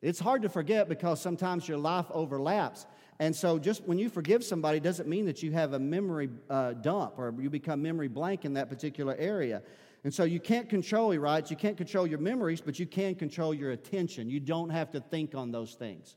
It's 0.00 0.18
hard 0.18 0.42
to 0.42 0.48
forget 0.48 0.88
because 0.88 1.20
sometimes 1.20 1.68
your 1.68 1.78
life 1.78 2.06
overlaps. 2.10 2.86
And 3.20 3.34
so, 3.36 3.56
just 3.58 3.84
when 3.84 3.98
you 3.98 4.08
forgive 4.08 4.42
somebody, 4.42 4.80
doesn't 4.80 5.08
mean 5.08 5.26
that 5.26 5.44
you 5.44 5.52
have 5.52 5.74
a 5.74 5.78
memory 5.78 6.28
uh, 6.50 6.72
dump 6.72 7.14
or 7.18 7.32
you 7.38 7.48
become 7.48 7.80
memory 7.80 8.08
blank 8.08 8.44
in 8.44 8.54
that 8.54 8.68
particular 8.68 9.14
area. 9.16 9.62
And 10.02 10.12
so, 10.12 10.24
you 10.24 10.40
can't 10.40 10.68
control, 10.68 11.12
he 11.12 11.18
writes, 11.18 11.48
you 11.48 11.56
can't 11.56 11.76
control 11.76 12.04
your 12.04 12.18
memories, 12.18 12.60
but 12.60 12.80
you 12.80 12.86
can 12.86 13.14
control 13.14 13.54
your 13.54 13.70
attention. 13.70 14.28
You 14.28 14.40
don't 14.40 14.70
have 14.70 14.90
to 14.90 15.00
think 15.00 15.36
on 15.36 15.52
those 15.52 15.74
things, 15.74 16.16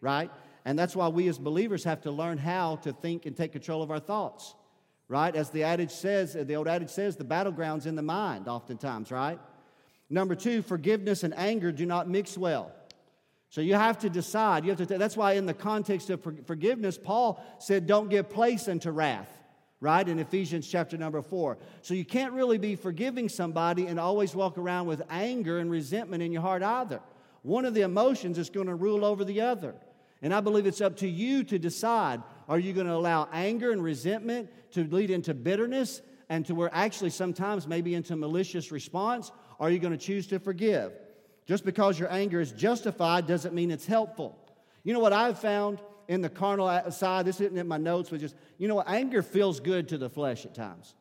right? 0.00 0.30
And 0.64 0.78
that's 0.78 0.96
why 0.96 1.08
we 1.08 1.28
as 1.28 1.38
believers 1.38 1.84
have 1.84 2.00
to 2.02 2.10
learn 2.10 2.38
how 2.38 2.76
to 2.76 2.94
think 2.94 3.26
and 3.26 3.36
take 3.36 3.52
control 3.52 3.82
of 3.82 3.90
our 3.90 4.00
thoughts, 4.00 4.54
right? 5.08 5.34
As 5.34 5.50
the 5.50 5.64
adage 5.64 5.90
says, 5.90 6.34
the 6.34 6.54
old 6.54 6.68
adage 6.68 6.90
says, 6.90 7.16
the 7.16 7.24
battleground's 7.24 7.86
in 7.86 7.96
the 7.96 8.02
mind, 8.02 8.46
oftentimes, 8.46 9.10
right? 9.10 9.38
Number 10.10 10.34
two, 10.34 10.62
forgiveness 10.62 11.22
and 11.22 11.36
anger 11.36 11.72
do 11.72 11.86
not 11.86 12.08
mix 12.08 12.38
well. 12.38 12.72
So 13.50 13.60
you 13.62 13.74
have 13.74 13.98
to 14.00 14.10
decide. 14.10 14.64
You 14.64 14.70
have 14.70 14.86
to. 14.86 14.98
That's 14.98 15.16
why, 15.16 15.32
in 15.32 15.46
the 15.46 15.54
context 15.54 16.10
of 16.10 16.22
forgiveness, 16.46 16.98
Paul 17.02 17.42
said, 17.58 17.86
"Don't 17.86 18.10
give 18.10 18.28
place 18.28 18.68
unto 18.68 18.90
wrath." 18.90 19.34
Right 19.80 20.06
in 20.06 20.18
Ephesians 20.18 20.66
chapter 20.66 20.98
number 20.98 21.22
four. 21.22 21.56
So 21.82 21.94
you 21.94 22.04
can't 22.04 22.32
really 22.32 22.58
be 22.58 22.74
forgiving 22.74 23.28
somebody 23.28 23.86
and 23.86 24.00
always 24.00 24.34
walk 24.34 24.58
around 24.58 24.88
with 24.88 25.02
anger 25.08 25.60
and 25.60 25.70
resentment 25.70 26.20
in 26.22 26.32
your 26.32 26.42
heart 26.42 26.64
either. 26.64 27.00
One 27.42 27.64
of 27.64 27.74
the 27.74 27.82
emotions 27.82 28.38
is 28.38 28.50
going 28.50 28.66
to 28.66 28.74
rule 28.74 29.04
over 29.04 29.24
the 29.24 29.40
other. 29.40 29.76
And 30.20 30.34
I 30.34 30.40
believe 30.40 30.66
it's 30.66 30.80
up 30.80 30.96
to 30.96 31.08
you 31.08 31.44
to 31.44 31.60
decide 31.60 32.22
are 32.48 32.58
you 32.58 32.72
going 32.72 32.86
to 32.86 32.94
allow 32.94 33.28
anger 33.32 33.72
and 33.72 33.82
resentment 33.82 34.50
to 34.72 34.84
lead 34.84 35.10
into 35.10 35.34
bitterness 35.34 36.00
and 36.28 36.46
to 36.46 36.54
where 36.54 36.70
actually 36.72 37.10
sometimes 37.10 37.66
maybe 37.66 37.94
into 37.94 38.16
malicious 38.16 38.72
response? 38.72 39.30
Are 39.60 39.70
you 39.70 39.78
going 39.78 39.92
to 39.92 39.98
choose 39.98 40.26
to 40.28 40.38
forgive? 40.38 40.92
Just 41.46 41.64
because 41.64 41.98
your 41.98 42.12
anger 42.12 42.40
is 42.40 42.52
justified 42.52 43.26
doesn't 43.26 43.54
mean 43.54 43.70
it's 43.70 43.86
helpful. 43.86 44.38
You 44.84 44.92
know 44.92 45.00
what 45.00 45.12
I've 45.12 45.38
found 45.38 45.80
in 46.06 46.22
the 46.22 46.28
carnal 46.28 46.90
side? 46.90 47.26
This 47.26 47.40
isn't 47.40 47.56
in 47.56 47.68
my 47.68 47.76
notes, 47.76 48.10
but 48.10 48.20
just, 48.20 48.36
you 48.56 48.68
know 48.68 48.76
what? 48.76 48.88
Anger 48.88 49.22
feels 49.22 49.60
good 49.60 49.88
to 49.88 49.98
the 49.98 50.08
flesh 50.08 50.44
at 50.44 50.54
times. 50.54 50.94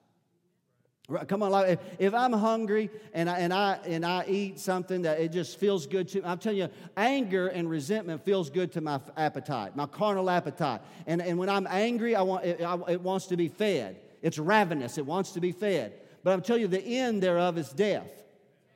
Come 1.28 1.42
on, 1.42 1.52
like 1.52 1.80
if 2.00 2.14
I'm 2.14 2.34
hungry 2.34 2.90
and 3.14 3.30
I, 3.30 3.40
and 3.40 3.54
I 3.54 3.80
and 3.86 4.06
I 4.06 4.26
eat 4.28 4.60
something 4.60 5.04
that 5.04 5.22
it 5.22 5.32
just 5.32 5.58
feels 5.58 5.88
good 5.88 6.10
to, 6.10 6.18
me, 6.18 6.24
I'm 6.26 6.38
telling 6.38 6.58
you, 6.58 6.70
anger 6.98 7.48
and 7.48 7.70
resentment 7.70 8.26
feels 8.26 8.50
good 8.50 8.74
to 8.74 8.82
my 8.82 9.00
appetite, 9.16 9.76
my 9.76 9.86
carnal 9.86 10.30
appetite. 10.30 10.82
And, 11.06 11.22
and 11.22 11.38
when 11.38 11.48
I'm 11.48 11.66
angry, 11.70 12.14
I 12.14 12.24
want 12.24 12.44
it, 12.44 12.62
I, 12.62 12.78
it 12.90 13.02
wants 13.02 13.28
to 13.28 13.38
be 13.38 13.48
fed. 13.48 14.02
It's 14.22 14.38
ravenous. 14.38 14.98
It 14.98 15.06
wants 15.06 15.32
to 15.32 15.40
be 15.40 15.54
fed. 15.54 15.94
But 16.24 16.34
I'm 16.34 16.42
telling 16.42 16.64
you, 16.64 16.68
the 16.68 16.84
end 16.84 17.24
thereof 17.24 17.58
is 17.58 17.70
death 17.70 18.18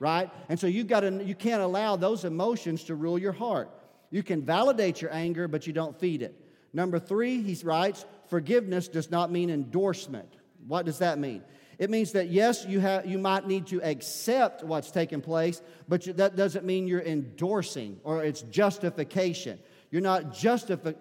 right? 0.01 0.31
And 0.49 0.59
so 0.59 0.65
you 0.65 0.83
got 0.83 1.01
to 1.01 1.23
you 1.23 1.35
can't 1.35 1.61
allow 1.61 1.95
those 1.95 2.25
emotions 2.25 2.85
to 2.85 2.95
rule 2.95 3.19
your 3.19 3.31
heart. 3.31 3.69
You 4.09 4.23
can 4.23 4.41
validate 4.41 4.99
your 4.99 5.13
anger, 5.13 5.47
but 5.47 5.67
you 5.67 5.73
don't 5.73 5.97
feed 5.97 6.23
it. 6.23 6.35
Number 6.73 6.97
three, 6.97 7.41
he 7.43 7.55
writes, 7.63 8.05
forgiveness 8.27 8.87
does 8.87 9.11
not 9.11 9.31
mean 9.31 9.51
endorsement. 9.51 10.33
What 10.67 10.87
does 10.87 10.97
that 10.99 11.19
mean? 11.19 11.43
It 11.81 11.89
means 11.89 12.11
that 12.11 12.29
yes, 12.29 12.63
you 12.63 12.79
have 12.79 13.07
you 13.07 13.17
might 13.17 13.47
need 13.47 13.65
to 13.67 13.81
accept 13.81 14.63
what's 14.63 14.91
taken 14.91 15.19
place, 15.19 15.63
but 15.87 16.05
you, 16.05 16.13
that 16.13 16.35
doesn't 16.35 16.63
mean 16.63 16.87
you're 16.87 17.01
endorsing 17.01 17.99
or 18.03 18.23
it's 18.23 18.43
justification. 18.43 19.57
You're 19.89 20.03
not, 20.03 20.43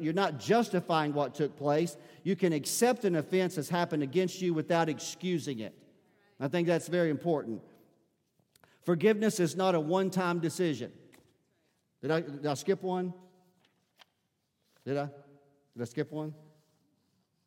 you're 0.00 0.14
not 0.14 0.40
justifying 0.40 1.12
what 1.12 1.34
took 1.34 1.54
place. 1.54 1.98
You 2.22 2.34
can 2.34 2.54
accept 2.54 3.04
an 3.04 3.16
offense 3.16 3.56
that's 3.56 3.68
happened 3.68 4.02
against 4.02 4.40
you 4.40 4.54
without 4.54 4.88
excusing 4.88 5.58
it. 5.58 5.74
I 6.40 6.48
think 6.48 6.66
that's 6.66 6.88
very 6.88 7.10
important. 7.10 7.60
Forgiveness 8.82 9.38
is 9.38 9.54
not 9.54 9.74
a 9.74 9.80
one 9.80 10.08
time 10.08 10.40
decision. 10.40 10.92
Did 12.00 12.10
I, 12.10 12.20
did 12.22 12.46
I 12.46 12.54
skip 12.54 12.82
one? 12.82 13.12
Did 14.86 14.96
I? 14.96 15.10
Did 15.76 15.82
I 15.82 15.84
skip 15.84 16.10
one? 16.10 16.34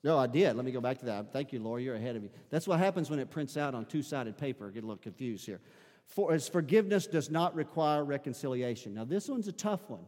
No, 0.04 0.18
I 0.18 0.28
did. 0.28 0.56
Let 0.56 0.66
me 0.66 0.72
go 0.72 0.82
back 0.82 1.00
to 1.00 1.06
that. 1.06 1.32
Thank 1.32 1.54
you, 1.54 1.60
Laura. 1.60 1.82
You're 1.82 1.96
ahead 1.96 2.16
of 2.16 2.24
me. 2.24 2.30
That's 2.50 2.68
what 2.68 2.80
happens 2.80 3.10
when 3.10 3.20
it 3.20 3.30
prints 3.30 3.56
out 3.56 3.74
on 3.74 3.86
two 3.86 4.02
sided 4.02 4.38
paper. 4.38 4.68
I 4.68 4.72
get 4.72 4.84
a 4.84 4.88
little 4.88 5.02
confused 5.02 5.46
here. 5.46 5.62
For, 6.06 6.34
as 6.34 6.50
forgiveness 6.50 7.08
does 7.08 7.30
not 7.30 7.56
require 7.56 8.04
reconciliation. 8.04 8.94
Now, 8.94 9.06
this 9.06 9.30
one's 9.30 9.48
a 9.48 9.54
tough 9.54 9.90
one 9.90 10.06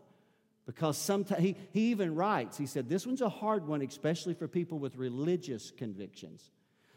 because 0.65 0.97
sometimes 0.97 1.41
he, 1.41 1.55
he 1.71 1.91
even 1.91 2.13
writes, 2.13 2.57
he 2.57 2.65
said, 2.65 2.89
this 2.89 3.07
one's 3.07 3.21
a 3.21 3.29
hard 3.29 3.65
one, 3.65 3.81
especially 3.81 4.33
for 4.33 4.49
people 4.49 4.79
with 4.79 4.97
religious 4.97 5.71
convictions 5.71 6.51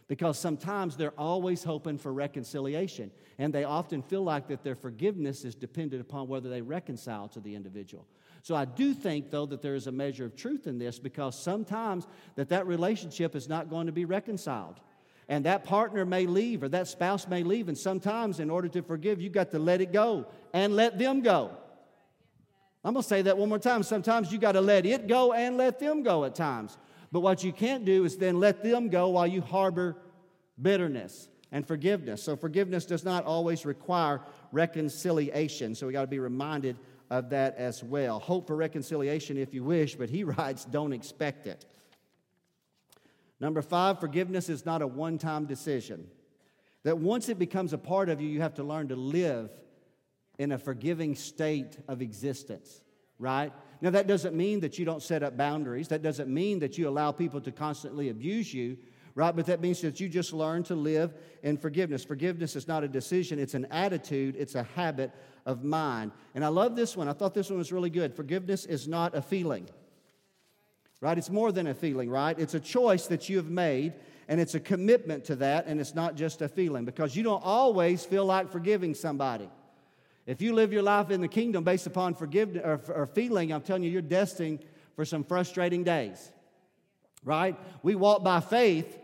because 0.08 0.38
sometimes 0.38 0.96
they're 0.96 1.18
always 1.18 1.62
hoping 1.62 1.98
for 1.98 2.12
reconciliation 2.12 3.10
and 3.36 3.52
they 3.52 3.64
often 3.64 4.02
feel 4.02 4.24
like 4.24 4.48
that 4.48 4.64
their 4.64 4.74
forgiveness 4.74 5.44
is 5.44 5.54
dependent 5.54 6.00
upon 6.00 6.26
whether 6.26 6.48
they 6.48 6.62
reconcile 6.62 7.28
to 7.28 7.40
the 7.40 7.54
individual 7.54 8.06
so 8.42 8.54
i 8.54 8.64
do 8.64 8.94
think 8.94 9.30
though 9.30 9.46
that 9.46 9.62
there 9.62 9.74
is 9.74 9.86
a 9.86 9.92
measure 9.92 10.24
of 10.24 10.36
truth 10.36 10.66
in 10.66 10.78
this 10.78 10.98
because 10.98 11.38
sometimes 11.38 12.06
that 12.36 12.48
that 12.48 12.66
relationship 12.66 13.34
is 13.34 13.48
not 13.48 13.70
going 13.70 13.86
to 13.86 13.92
be 13.92 14.04
reconciled 14.04 14.80
and 15.28 15.44
that 15.44 15.64
partner 15.64 16.04
may 16.06 16.26
leave 16.26 16.62
or 16.62 16.68
that 16.68 16.88
spouse 16.88 17.28
may 17.28 17.42
leave 17.42 17.68
and 17.68 17.76
sometimes 17.76 18.40
in 18.40 18.50
order 18.50 18.68
to 18.68 18.82
forgive 18.82 19.20
you 19.20 19.30
got 19.30 19.50
to 19.50 19.58
let 19.58 19.80
it 19.80 19.92
go 19.92 20.26
and 20.52 20.74
let 20.74 20.98
them 20.98 21.20
go 21.20 21.50
i'm 22.84 22.94
going 22.94 23.02
to 23.02 23.08
say 23.08 23.22
that 23.22 23.36
one 23.36 23.48
more 23.48 23.58
time 23.58 23.82
sometimes 23.82 24.32
you 24.32 24.38
got 24.38 24.52
to 24.52 24.60
let 24.60 24.86
it 24.86 25.06
go 25.06 25.32
and 25.32 25.56
let 25.56 25.78
them 25.78 26.02
go 26.02 26.24
at 26.24 26.34
times 26.34 26.76
But 27.10 27.20
what 27.20 27.42
you 27.42 27.52
can't 27.52 27.84
do 27.84 28.04
is 28.04 28.16
then 28.16 28.38
let 28.38 28.62
them 28.62 28.88
go 28.88 29.08
while 29.10 29.26
you 29.26 29.40
harbor 29.40 29.96
bitterness 30.60 31.28
and 31.50 31.66
forgiveness. 31.66 32.22
So 32.22 32.36
forgiveness 32.36 32.84
does 32.84 33.04
not 33.04 33.24
always 33.24 33.64
require 33.64 34.20
reconciliation. 34.52 35.74
So 35.74 35.86
we 35.86 35.92
got 35.92 36.02
to 36.02 36.06
be 36.06 36.18
reminded 36.18 36.76
of 37.10 37.30
that 37.30 37.56
as 37.56 37.82
well. 37.82 38.18
Hope 38.18 38.46
for 38.46 38.56
reconciliation 38.56 39.36
if 39.36 39.54
you 39.54 39.64
wish, 39.64 39.94
but 39.94 40.10
he 40.10 40.24
writes, 40.24 40.64
don't 40.64 40.92
expect 40.92 41.46
it. 41.46 41.64
Number 43.40 43.62
five, 43.62 44.00
forgiveness 44.00 44.48
is 44.48 44.66
not 44.66 44.82
a 44.82 44.86
one 44.86 45.18
time 45.18 45.46
decision. 45.46 46.08
That 46.84 46.98
once 46.98 47.28
it 47.28 47.38
becomes 47.38 47.72
a 47.72 47.78
part 47.78 48.08
of 48.08 48.20
you, 48.20 48.28
you 48.28 48.40
have 48.40 48.54
to 48.54 48.64
learn 48.64 48.88
to 48.88 48.96
live 48.96 49.50
in 50.38 50.52
a 50.52 50.58
forgiving 50.58 51.14
state 51.14 51.76
of 51.88 52.00
existence, 52.00 52.80
right? 53.18 53.52
Now, 53.80 53.90
that 53.90 54.06
doesn't 54.06 54.34
mean 54.34 54.60
that 54.60 54.78
you 54.78 54.84
don't 54.84 55.02
set 55.02 55.22
up 55.22 55.36
boundaries. 55.36 55.88
That 55.88 56.02
doesn't 56.02 56.32
mean 56.32 56.60
that 56.60 56.78
you 56.78 56.88
allow 56.88 57.12
people 57.12 57.40
to 57.42 57.52
constantly 57.52 58.08
abuse 58.08 58.52
you, 58.52 58.76
right? 59.18 59.34
But 59.34 59.46
that 59.46 59.60
means 59.60 59.80
that 59.80 59.98
you 59.98 60.08
just 60.08 60.32
learn 60.32 60.62
to 60.64 60.76
live 60.76 61.12
in 61.42 61.56
forgiveness. 61.56 62.04
Forgiveness 62.04 62.54
is 62.54 62.68
not 62.68 62.84
a 62.84 62.88
decision, 62.88 63.40
it's 63.40 63.54
an 63.54 63.66
attitude, 63.72 64.36
it's 64.38 64.54
a 64.54 64.62
habit 64.62 65.10
of 65.44 65.64
mind. 65.64 66.12
And 66.36 66.44
I 66.44 66.48
love 66.48 66.76
this 66.76 66.96
one. 66.96 67.08
I 67.08 67.14
thought 67.14 67.34
this 67.34 67.50
one 67.50 67.58
was 67.58 67.72
really 67.72 67.90
good. 67.90 68.14
Forgiveness 68.14 68.64
is 68.64 68.86
not 68.86 69.16
a 69.16 69.20
feeling, 69.20 69.68
right? 71.00 71.18
It's 71.18 71.30
more 71.30 71.50
than 71.50 71.66
a 71.66 71.74
feeling, 71.74 72.08
right? 72.08 72.38
It's 72.38 72.54
a 72.54 72.60
choice 72.60 73.08
that 73.08 73.28
you 73.28 73.38
have 73.38 73.50
made, 73.50 73.94
and 74.28 74.40
it's 74.40 74.54
a 74.54 74.60
commitment 74.60 75.24
to 75.24 75.34
that, 75.36 75.66
and 75.66 75.80
it's 75.80 75.96
not 75.96 76.14
just 76.14 76.40
a 76.40 76.48
feeling 76.48 76.84
because 76.84 77.16
you 77.16 77.24
don't 77.24 77.42
always 77.44 78.04
feel 78.04 78.24
like 78.24 78.52
forgiving 78.52 78.94
somebody. 78.94 79.50
If 80.26 80.40
you 80.40 80.54
live 80.54 80.72
your 80.72 80.82
life 80.84 81.10
in 81.10 81.22
the 81.22 81.28
kingdom 81.28 81.64
based 81.64 81.88
upon 81.88 82.14
forgiveness 82.14 82.62
or, 82.64 82.80
or 82.94 83.06
feeling, 83.06 83.52
I'm 83.52 83.62
telling 83.62 83.82
you, 83.82 83.90
you're 83.90 84.00
destined 84.00 84.60
for 84.94 85.04
some 85.04 85.24
frustrating 85.24 85.82
days. 85.82 86.30
Right? 87.24 87.56
We 87.82 87.96
walk 87.96 88.22
by 88.22 88.38
faith, 88.38 88.96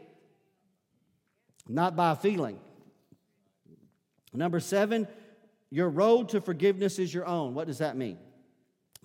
not 1.69 1.97
by 1.97 2.15
feeling. 2.15 2.59
Number 4.33 4.61
seven, 4.61 5.07
your 5.71 5.89
road 5.89 6.31
to 6.31 6.41
forgiveness 6.41 6.99
is 6.99 7.13
your 7.13 7.27
own. 7.27 7.55
What 7.55 7.67
does 7.67 7.79
that 7.79 7.97
mean? 7.97 8.19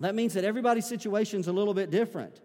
That 0.00 0.14
means 0.14 0.34
that 0.34 0.44
everybody's 0.44 0.86
situation 0.86 1.40
is 1.40 1.48
a 1.48 1.52
little 1.52 1.74
bit 1.74 1.90
different. 1.90 2.40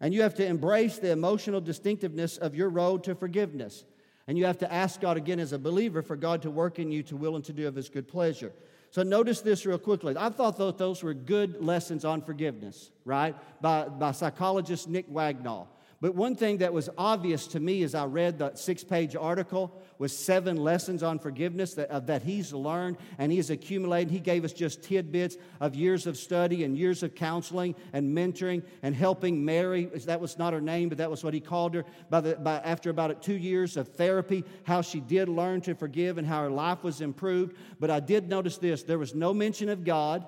And 0.00 0.14
you 0.14 0.22
have 0.22 0.34
to 0.36 0.46
embrace 0.46 0.98
the 0.98 1.10
emotional 1.10 1.60
distinctiveness 1.60 2.36
of 2.36 2.54
your 2.54 2.68
road 2.68 3.04
to 3.04 3.14
forgiveness. 3.14 3.84
And 4.26 4.38
you 4.38 4.46
have 4.46 4.58
to 4.58 4.72
ask 4.72 5.00
God 5.00 5.16
again 5.16 5.40
as 5.40 5.52
a 5.52 5.58
believer 5.58 6.02
for 6.02 6.16
God 6.16 6.42
to 6.42 6.50
work 6.50 6.78
in 6.78 6.92
you 6.92 7.02
to 7.04 7.16
will 7.16 7.36
and 7.36 7.44
to 7.46 7.52
do 7.52 7.66
of 7.66 7.74
his 7.74 7.88
good 7.88 8.08
pleasure. 8.08 8.52
So 8.90 9.02
notice 9.02 9.40
this 9.40 9.66
real 9.66 9.78
quickly. 9.78 10.14
I 10.16 10.30
thought 10.30 10.56
that 10.56 10.78
those 10.78 11.02
were 11.02 11.14
good 11.14 11.62
lessons 11.62 12.04
on 12.04 12.22
forgiveness, 12.22 12.90
right? 13.04 13.36
By, 13.60 13.88
by 13.88 14.12
psychologist 14.12 14.88
Nick 14.88 15.10
Wignall. 15.10 15.68
But 16.02 16.14
one 16.14 16.34
thing 16.34 16.58
that 16.58 16.72
was 16.72 16.88
obvious 16.96 17.46
to 17.48 17.60
me 17.60 17.82
as 17.82 17.94
I 17.94 18.06
read 18.06 18.38
the 18.38 18.54
six 18.54 18.82
page 18.82 19.14
article 19.14 19.78
was 19.98 20.16
seven 20.16 20.56
lessons 20.56 21.02
on 21.02 21.18
forgiveness 21.18 21.74
that, 21.74 21.90
uh, 21.90 22.00
that 22.00 22.22
he's 22.22 22.54
learned 22.54 22.96
and 23.18 23.30
he's 23.30 23.50
accumulated. 23.50 24.10
He 24.10 24.18
gave 24.18 24.42
us 24.46 24.54
just 24.54 24.82
tidbits 24.82 25.36
of 25.60 25.74
years 25.74 26.06
of 26.06 26.16
study 26.16 26.64
and 26.64 26.74
years 26.74 27.02
of 27.02 27.14
counseling 27.14 27.74
and 27.92 28.16
mentoring 28.16 28.62
and 28.82 28.94
helping 28.94 29.44
Mary. 29.44 29.90
That 30.06 30.22
was 30.22 30.38
not 30.38 30.54
her 30.54 30.60
name, 30.62 30.88
but 30.88 30.96
that 30.98 31.10
was 31.10 31.22
what 31.22 31.34
he 31.34 31.40
called 31.40 31.74
her. 31.74 31.84
By 32.08 32.22
the, 32.22 32.36
by, 32.36 32.60
after 32.60 32.88
about 32.88 33.22
two 33.22 33.36
years 33.36 33.76
of 33.76 33.88
therapy, 33.88 34.42
how 34.64 34.80
she 34.80 35.00
did 35.00 35.28
learn 35.28 35.60
to 35.62 35.74
forgive 35.74 36.16
and 36.16 36.26
how 36.26 36.40
her 36.44 36.50
life 36.50 36.82
was 36.82 37.02
improved. 37.02 37.58
But 37.78 37.90
I 37.90 38.00
did 38.00 38.26
notice 38.26 38.56
this 38.56 38.84
there 38.84 38.98
was 38.98 39.14
no 39.14 39.34
mention 39.34 39.68
of 39.68 39.84
God, 39.84 40.26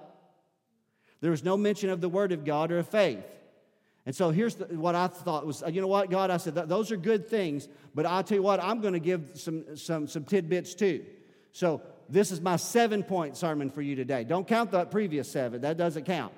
there 1.23 1.31
was 1.31 1.43
no 1.43 1.57
mention 1.57 1.89
of 1.89 2.03
the 2.03 2.11
Word 2.11 2.33
of 2.33 2.45
God 2.45 2.71
or 2.71 2.79
of 2.79 2.89
faith. 2.89 3.25
And 4.05 4.15
so 4.15 4.31
here's 4.31 4.57
the, 4.57 4.65
what 4.67 4.95
I 4.95 5.07
thought 5.07 5.47
was, 5.47 5.63
uh, 5.63 5.69
you 5.69 5.81
know 5.81 5.87
what, 5.87 6.11
God, 6.11 6.31
I 6.31 6.37
said, 6.37 6.55
those 6.55 6.91
are 6.91 6.97
good 6.97 7.29
things, 7.29 7.69
but 7.95 8.05
I'll 8.05 8.25
tell 8.25 8.37
you 8.37 8.43
what, 8.43 8.63
I'm 8.63 8.81
going 8.81 8.95
to 8.95 9.01
give 9.01 9.31
some, 9.35 9.77
some, 9.77 10.09
some 10.09 10.25
tidbits 10.25 10.75
too. 10.75 11.05
So 11.53 11.83
this 12.09 12.33
is 12.33 12.41
my 12.41 12.57
seven 12.57 13.05
point 13.05 13.37
sermon 13.37 13.71
for 13.71 13.83
you 13.83 13.95
today. 13.95 14.25
Don't 14.25 14.47
count 14.47 14.73
the 14.73 14.85
previous 14.87 15.31
seven, 15.31 15.61
that 15.61 15.77
doesn't 15.77 16.05
count. 16.05 16.33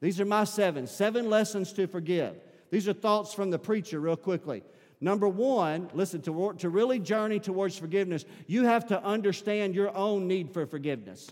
These 0.00 0.18
are 0.18 0.24
my 0.24 0.44
seven, 0.44 0.86
seven 0.86 1.28
lessons 1.28 1.74
to 1.74 1.86
forgive. 1.86 2.36
These 2.70 2.88
are 2.88 2.94
thoughts 2.94 3.34
from 3.34 3.50
the 3.50 3.58
preacher, 3.58 4.00
real 4.00 4.16
quickly. 4.16 4.62
Number 5.00 5.28
one, 5.28 5.90
listen, 5.92 6.22
to, 6.22 6.54
to 6.58 6.68
really 6.68 6.98
journey 6.98 7.38
towards 7.38 7.76
forgiveness, 7.76 8.24
you 8.46 8.64
have 8.64 8.86
to 8.88 9.02
understand 9.02 9.74
your 9.74 9.94
own 9.96 10.26
need 10.26 10.52
for 10.52 10.66
forgiveness. 10.66 11.30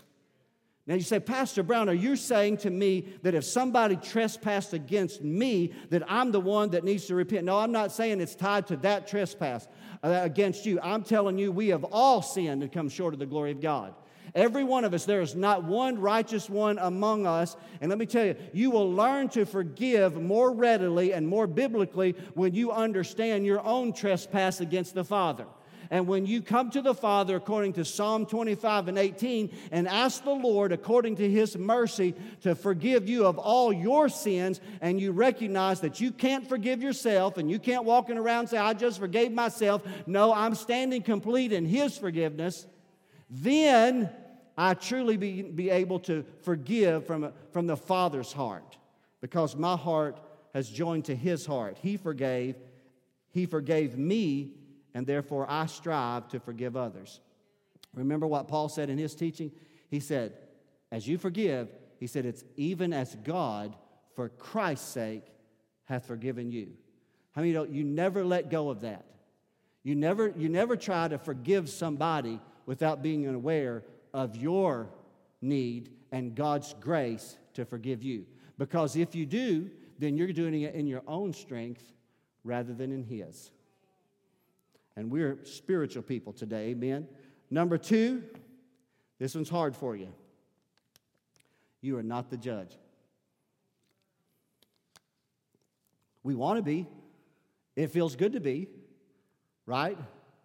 Now 0.89 0.95
you 0.95 1.01
say, 1.01 1.19
Pastor 1.19 1.61
Brown, 1.61 1.87
are 1.87 1.93
you 1.93 2.15
saying 2.15 2.57
to 2.57 2.71
me 2.71 3.13
that 3.21 3.35
if 3.35 3.43
somebody 3.43 3.95
trespassed 3.95 4.73
against 4.73 5.21
me, 5.21 5.71
that 5.91 6.01
I'm 6.11 6.31
the 6.31 6.39
one 6.39 6.71
that 6.71 6.83
needs 6.83 7.05
to 7.05 7.15
repent? 7.15 7.45
No, 7.45 7.59
I'm 7.59 7.71
not 7.71 7.91
saying 7.91 8.19
it's 8.19 8.33
tied 8.33 8.65
to 8.67 8.77
that 8.77 9.07
trespass 9.07 9.67
uh, 10.03 10.21
against 10.23 10.65
you. 10.65 10.79
I'm 10.81 11.03
telling 11.03 11.37
you, 11.37 11.51
we 11.51 11.67
have 11.67 11.83
all 11.83 12.23
sinned 12.23 12.63
and 12.63 12.71
come 12.71 12.89
short 12.89 13.13
of 13.13 13.19
the 13.19 13.27
glory 13.27 13.51
of 13.51 13.61
God. 13.61 13.93
Every 14.33 14.63
one 14.63 14.83
of 14.83 14.95
us, 14.95 15.05
there 15.05 15.21
is 15.21 15.35
not 15.35 15.63
one 15.63 15.99
righteous 16.01 16.49
one 16.49 16.79
among 16.79 17.27
us. 17.27 17.55
And 17.81 17.89
let 17.89 17.99
me 17.99 18.07
tell 18.07 18.25
you, 18.25 18.35
you 18.51 18.71
will 18.71 18.91
learn 18.91 19.29
to 19.29 19.45
forgive 19.45 20.19
more 20.19 20.51
readily 20.51 21.13
and 21.13 21.27
more 21.27 21.45
biblically 21.45 22.15
when 22.33 22.55
you 22.55 22.71
understand 22.71 23.45
your 23.45 23.63
own 23.63 23.93
trespass 23.93 24.59
against 24.59 24.95
the 24.95 25.03
Father. 25.03 25.45
And 25.91 26.07
when 26.07 26.27
you 26.27 26.43
come 26.43 26.69
to 26.71 26.81
the 26.81 26.93
Father, 26.93 27.35
according 27.35 27.73
to 27.73 27.85
Psalm 27.85 28.27
25 28.27 28.89
and 28.89 28.97
18, 28.97 29.49
and 29.71 29.87
ask 29.87 30.23
the 30.23 30.29
Lord, 30.29 30.71
according 30.71 31.15
to 31.15 31.29
His 31.29 31.57
mercy, 31.57 32.13
to 32.41 32.53
forgive 32.53 33.09
you 33.09 33.25
of 33.25 33.39
all 33.39 33.73
your 33.73 34.07
sins, 34.07 34.61
and 34.81 35.01
you 35.01 35.11
recognize 35.11 35.81
that 35.81 35.99
you 35.99 36.11
can't 36.11 36.47
forgive 36.47 36.83
yourself 36.83 37.37
and 37.37 37.49
you 37.49 37.57
can't 37.57 37.85
walking 37.85 38.17
around 38.19 38.47
say, 38.47 38.57
I 38.57 38.73
just 38.73 38.99
forgave 38.99 39.31
myself. 39.31 39.81
No, 40.05 40.31
I'm 40.31 40.53
standing 40.53 41.01
complete 41.01 41.51
in 41.51 41.65
His 41.65 41.97
forgiveness. 41.97 42.67
Then 43.29 44.11
I 44.55 44.75
truly 44.75 45.17
be, 45.17 45.41
be 45.41 45.71
able 45.71 45.99
to 46.01 46.23
forgive 46.41 47.07
from, 47.07 47.33
from 47.51 47.65
the 47.65 47.77
Father's 47.77 48.31
heart 48.31 48.77
because 49.21 49.55
my 49.55 49.75
heart 49.75 50.19
has 50.53 50.69
joined 50.69 51.05
to 51.05 51.15
His 51.15 51.47
heart. 51.47 51.77
He 51.81 51.97
forgave. 51.97 52.57
He 53.31 53.47
forgave 53.47 53.97
me 53.97 54.53
and 54.93 55.05
therefore 55.05 55.45
I 55.49 55.65
strive 55.65 56.27
to 56.29 56.39
forgive 56.39 56.75
others. 56.75 57.19
Remember 57.93 58.27
what 58.27 58.47
Paul 58.47 58.69
said 58.69 58.89
in 58.89 58.97
his 58.97 59.15
teaching? 59.15 59.51
He 59.89 59.99
said, 59.99 60.33
As 60.91 61.07
you 61.07 61.17
forgive, 61.17 61.69
he 61.99 62.07
said, 62.07 62.25
it's 62.25 62.43
even 62.55 62.93
as 62.93 63.15
God, 63.15 63.75
for 64.15 64.29
Christ's 64.29 64.87
sake, 64.87 65.25
hath 65.85 66.05
forgiven 66.05 66.51
you. 66.51 66.69
How 67.33 67.41
many 67.41 67.49
you 67.51 67.57
know 67.57 67.63
you 67.65 67.83
never 67.83 68.23
let 68.23 68.49
go 68.49 68.69
of 68.69 68.81
that? 68.81 69.05
You 69.83 69.95
never, 69.95 70.33
you 70.37 70.49
never 70.49 70.77
try 70.77 71.07
to 71.07 71.17
forgive 71.17 71.69
somebody 71.69 72.39
without 72.65 73.01
being 73.01 73.27
aware 73.27 73.83
of 74.13 74.35
your 74.35 74.89
need 75.41 75.89
and 76.11 76.35
God's 76.35 76.73
grace 76.79 77.37
to 77.53 77.65
forgive 77.65 78.03
you. 78.03 78.25
Because 78.57 78.95
if 78.95 79.15
you 79.15 79.25
do, 79.25 79.69
then 79.97 80.17
you're 80.17 80.33
doing 80.33 80.61
it 80.61 80.75
in 80.75 80.87
your 80.87 81.01
own 81.07 81.33
strength 81.33 81.83
rather 82.43 82.73
than 82.73 82.91
in 82.91 83.03
His. 83.03 83.51
And 84.95 85.11
we're 85.11 85.37
spiritual 85.43 86.03
people 86.03 86.33
today, 86.33 86.69
amen. 86.69 87.07
Number 87.49 87.77
two, 87.77 88.23
this 89.17 89.35
one's 89.35 89.49
hard 89.49 89.75
for 89.75 89.95
you. 89.95 90.13
You 91.81 91.97
are 91.97 92.03
not 92.03 92.29
the 92.29 92.37
judge. 92.37 92.77
We 96.23 96.35
want 96.35 96.57
to 96.57 96.63
be. 96.63 96.85
It 97.75 97.91
feels 97.91 98.15
good 98.15 98.33
to 98.33 98.39
be, 98.39 98.67
right? 99.65 99.97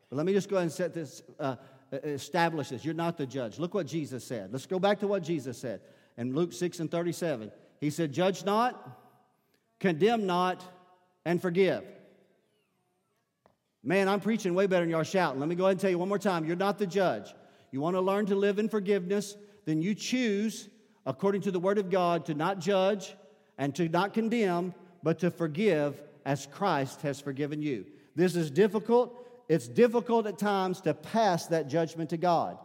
But 0.09 0.17
let 0.17 0.27
me 0.27 0.33
just 0.33 0.49
go 0.49 0.57
ahead 0.57 0.65
and 0.65 0.73
set 0.73 0.95
this, 0.95 1.23
uh, 1.41 1.57
establish 1.93 2.69
this. 2.69 2.85
You're 2.85 2.95
not 2.95 3.17
the 3.17 3.27
judge. 3.27 3.59
Look 3.59 3.75
what 3.75 3.87
Jesus 3.87 4.25
said. 4.25 4.53
Let's 4.53 4.67
go 4.67 4.79
back 4.79 5.01
to 5.01 5.09
what 5.09 5.23
Jesus 5.23 5.59
said 5.59 5.81
in 6.17 6.35
Luke 6.35 6.53
6 6.53 6.81
and 6.81 6.91
37. 6.91 7.51
He 7.81 7.91
said, 7.91 8.13
Judge 8.13 8.45
not, 8.45 9.01
condemn 9.81 10.27
not, 10.27 10.65
and 11.25 11.43
forgive. 11.43 11.85
Man, 13.87 14.09
I'm 14.09 14.21
preaching 14.21 14.55
way 14.55 14.67
better 14.67 14.83
than 14.83 14.91
y'all 14.91 15.03
shouting. 15.03 15.39
Let 15.39 15.49
me 15.49 15.55
go 15.55 15.65
ahead 15.65 15.73
and 15.73 15.81
tell 15.81 15.91
you 15.91 15.99
one 15.99 16.09
more 16.09 16.19
time 16.19 16.47
you're 16.47 16.57
not 16.57 16.79
the 16.79 16.87
judge. 16.87 17.35
You 17.71 17.83
want 17.83 17.97
to 17.97 18.01
learn 18.01 18.25
to 18.27 18.35
live 18.35 18.59
in 18.59 18.69
forgiveness, 18.71 19.37
then 19.67 19.83
you 19.83 19.95
choose, 19.95 20.71
according 21.05 21.43
to 21.43 21.51
the 21.51 21.61
Word 21.61 21.77
of 21.77 21.91
God, 21.91 22.25
to 22.27 22.35
not 22.35 22.61
judge 22.61 23.15
and 23.59 23.75
to 23.75 23.89
not 23.89 24.15
condemn, 24.15 24.73
but 25.03 25.19
to 25.19 25.31
forgive 25.31 26.01
as 26.25 26.47
Christ 26.47 27.03
has 27.03 27.21
forgiven 27.21 27.61
you. 27.61 27.85
This 28.17 28.37
is 28.37 28.51
difficult. 28.51 29.21
It's 29.51 29.69
difficult 29.69 30.27
at 30.27 30.39
times 30.39 30.81
to 30.83 30.95
pass 30.95 31.47
that 31.49 31.69
judgment 31.69 32.11
to 32.11 32.17
God. 32.17 32.57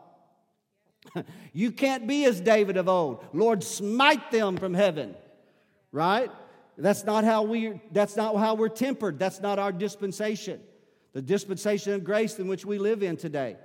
you 1.54 1.72
can't 1.72 2.08
be 2.08 2.24
as 2.26 2.40
David 2.40 2.78
of 2.78 2.88
old. 2.88 3.26
Lord, 3.34 3.62
smite 3.62 4.32
them 4.32 4.56
from 4.56 4.74
heaven. 4.74 5.16
Right? 5.92 6.32
That's 6.78 7.04
not 7.04 7.26
how 7.26 7.44
we 7.44 7.82
that's 7.92 8.16
not 8.16 8.38
how 8.38 8.54
we're 8.54 8.70
tempered. 8.70 9.20
That's 9.20 9.42
not 9.42 9.60
our 9.60 9.74
dispensation 9.74 10.62
the 11.14 11.22
dispensation 11.22 11.94
of 11.94 12.04
grace 12.04 12.40
in 12.40 12.48
which 12.48 12.66
we 12.66 12.78
live 12.78 13.04
in 13.04 13.18
today. 13.18 13.58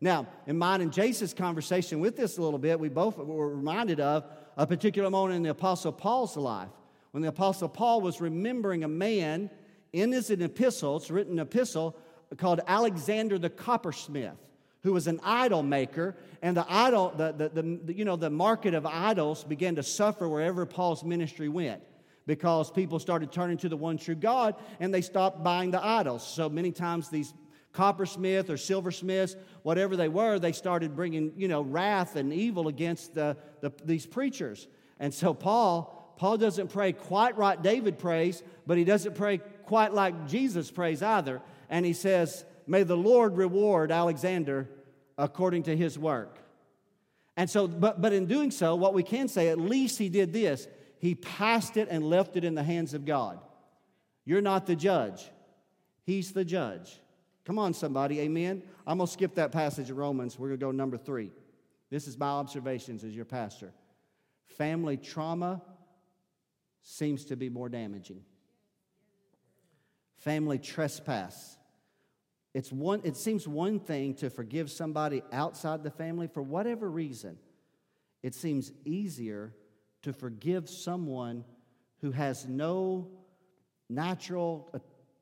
Now, 0.00 0.26
in 0.46 0.58
mine 0.58 0.80
and 0.80 0.92
Jason's 0.92 1.34
conversation 1.34 2.00
with 2.00 2.16
this 2.16 2.38
a 2.38 2.42
little 2.42 2.58
bit, 2.58 2.80
we 2.80 2.88
both 2.88 3.18
were 3.18 3.54
reminded 3.54 4.00
of 4.00 4.24
a 4.56 4.66
particular 4.66 5.10
moment 5.10 5.36
in 5.36 5.42
the 5.42 5.50
Apostle 5.50 5.92
Paul's 5.92 6.36
life 6.36 6.70
when 7.12 7.22
the 7.22 7.28
Apostle 7.28 7.68
Paul 7.68 8.00
was 8.00 8.20
remembering 8.20 8.84
a 8.84 8.88
man 8.88 9.50
in 9.92 10.10
his 10.10 10.30
epistle, 10.30 10.96
it's 10.96 11.10
written 11.10 11.38
epistle 11.38 11.96
called 12.38 12.60
Alexander 12.66 13.38
the 13.38 13.50
coppersmith, 13.50 14.36
who 14.82 14.92
was 14.92 15.06
an 15.06 15.20
idol 15.22 15.62
maker, 15.62 16.16
and 16.40 16.56
the 16.56 16.64
idol, 16.68 17.12
the, 17.16 17.32
the, 17.32 17.62
the, 17.62 17.94
you 17.94 18.06
know, 18.06 18.16
the 18.16 18.30
market 18.30 18.72
of 18.72 18.86
idols 18.86 19.44
began 19.44 19.74
to 19.76 19.82
suffer 19.82 20.28
wherever 20.28 20.64
Paul's 20.64 21.04
ministry 21.04 21.48
went 21.48 21.82
because 22.26 22.70
people 22.70 22.98
started 22.98 23.32
turning 23.32 23.56
to 23.58 23.68
the 23.68 23.76
one 23.76 23.98
true 23.98 24.14
God 24.14 24.54
and 24.80 24.92
they 24.92 25.02
stopped 25.02 25.42
buying 25.42 25.70
the 25.70 25.84
idols. 25.84 26.26
So 26.26 26.48
many 26.48 26.72
times 26.72 27.08
these 27.08 27.34
coppersmith 27.72 28.50
or 28.50 28.56
silversmiths, 28.56 29.36
whatever 29.62 29.96
they 29.96 30.08
were, 30.08 30.38
they 30.38 30.52
started 30.52 30.94
bringing, 30.94 31.32
you 31.36 31.48
know, 31.48 31.62
wrath 31.62 32.16
and 32.16 32.32
evil 32.32 32.68
against 32.68 33.14
the, 33.14 33.36
the, 33.60 33.72
these 33.84 34.06
preachers. 34.06 34.68
And 35.00 35.12
so 35.12 35.34
Paul, 35.34 36.14
Paul 36.16 36.36
doesn't 36.36 36.68
pray 36.68 36.92
quite 36.92 37.36
right 37.36 37.60
David 37.60 37.98
prays, 37.98 38.42
but 38.66 38.78
he 38.78 38.84
doesn't 38.84 39.14
pray 39.14 39.38
quite 39.64 39.92
like 39.92 40.28
Jesus 40.28 40.70
prays 40.70 41.02
either. 41.02 41.40
And 41.70 41.84
he 41.86 41.92
says, 41.92 42.44
May 42.66 42.84
the 42.84 42.96
Lord 42.96 43.36
reward 43.36 43.90
Alexander 43.90 44.68
according 45.18 45.64
to 45.64 45.76
his 45.76 45.98
work. 45.98 46.38
And 47.36 47.48
so, 47.48 47.66
but, 47.66 48.00
but 48.00 48.12
in 48.12 48.26
doing 48.26 48.50
so, 48.50 48.74
what 48.74 48.94
we 48.94 49.02
can 49.02 49.28
say, 49.28 49.48
at 49.48 49.58
least 49.58 49.98
he 49.98 50.08
did 50.08 50.32
this. 50.32 50.68
He 51.02 51.16
passed 51.16 51.76
it 51.76 51.88
and 51.90 52.04
left 52.04 52.36
it 52.36 52.44
in 52.44 52.54
the 52.54 52.62
hands 52.62 52.94
of 52.94 53.04
God. 53.04 53.40
You're 54.24 54.40
not 54.40 54.66
the 54.66 54.76
judge, 54.76 55.28
He's 56.04 56.32
the 56.32 56.44
judge. 56.44 57.00
Come 57.44 57.58
on, 57.58 57.74
somebody, 57.74 58.20
amen. 58.20 58.62
I'm 58.86 58.98
going 58.98 59.08
to 59.08 59.12
skip 59.12 59.34
that 59.34 59.50
passage 59.50 59.90
of 59.90 59.96
Romans. 59.96 60.38
We're 60.38 60.46
going 60.48 60.60
to 60.60 60.66
go 60.66 60.70
number 60.70 60.96
three. 60.96 61.32
This 61.90 62.06
is 62.06 62.16
my 62.16 62.28
observations 62.28 63.02
as 63.02 63.16
your 63.16 63.24
pastor. 63.24 63.72
Family 64.56 64.96
trauma 64.96 65.60
seems 66.82 67.24
to 67.24 67.36
be 67.36 67.48
more 67.48 67.68
damaging. 67.68 68.22
Family 70.18 70.60
trespass. 70.60 71.56
It's 72.54 72.70
one, 72.70 73.00
it 73.02 73.16
seems 73.16 73.48
one 73.48 73.80
thing 73.80 74.14
to 74.14 74.30
forgive 74.30 74.70
somebody 74.70 75.24
outside 75.32 75.82
the 75.82 75.90
family 75.90 76.28
for 76.28 76.42
whatever 76.42 76.88
reason. 76.88 77.38
It 78.22 78.36
seems 78.36 78.70
easier 78.84 79.52
to 80.02 80.12
forgive 80.12 80.68
someone 80.68 81.44
who 82.00 82.10
has 82.10 82.46
no 82.46 83.08
natural 83.88 84.70
uh, 84.74 84.78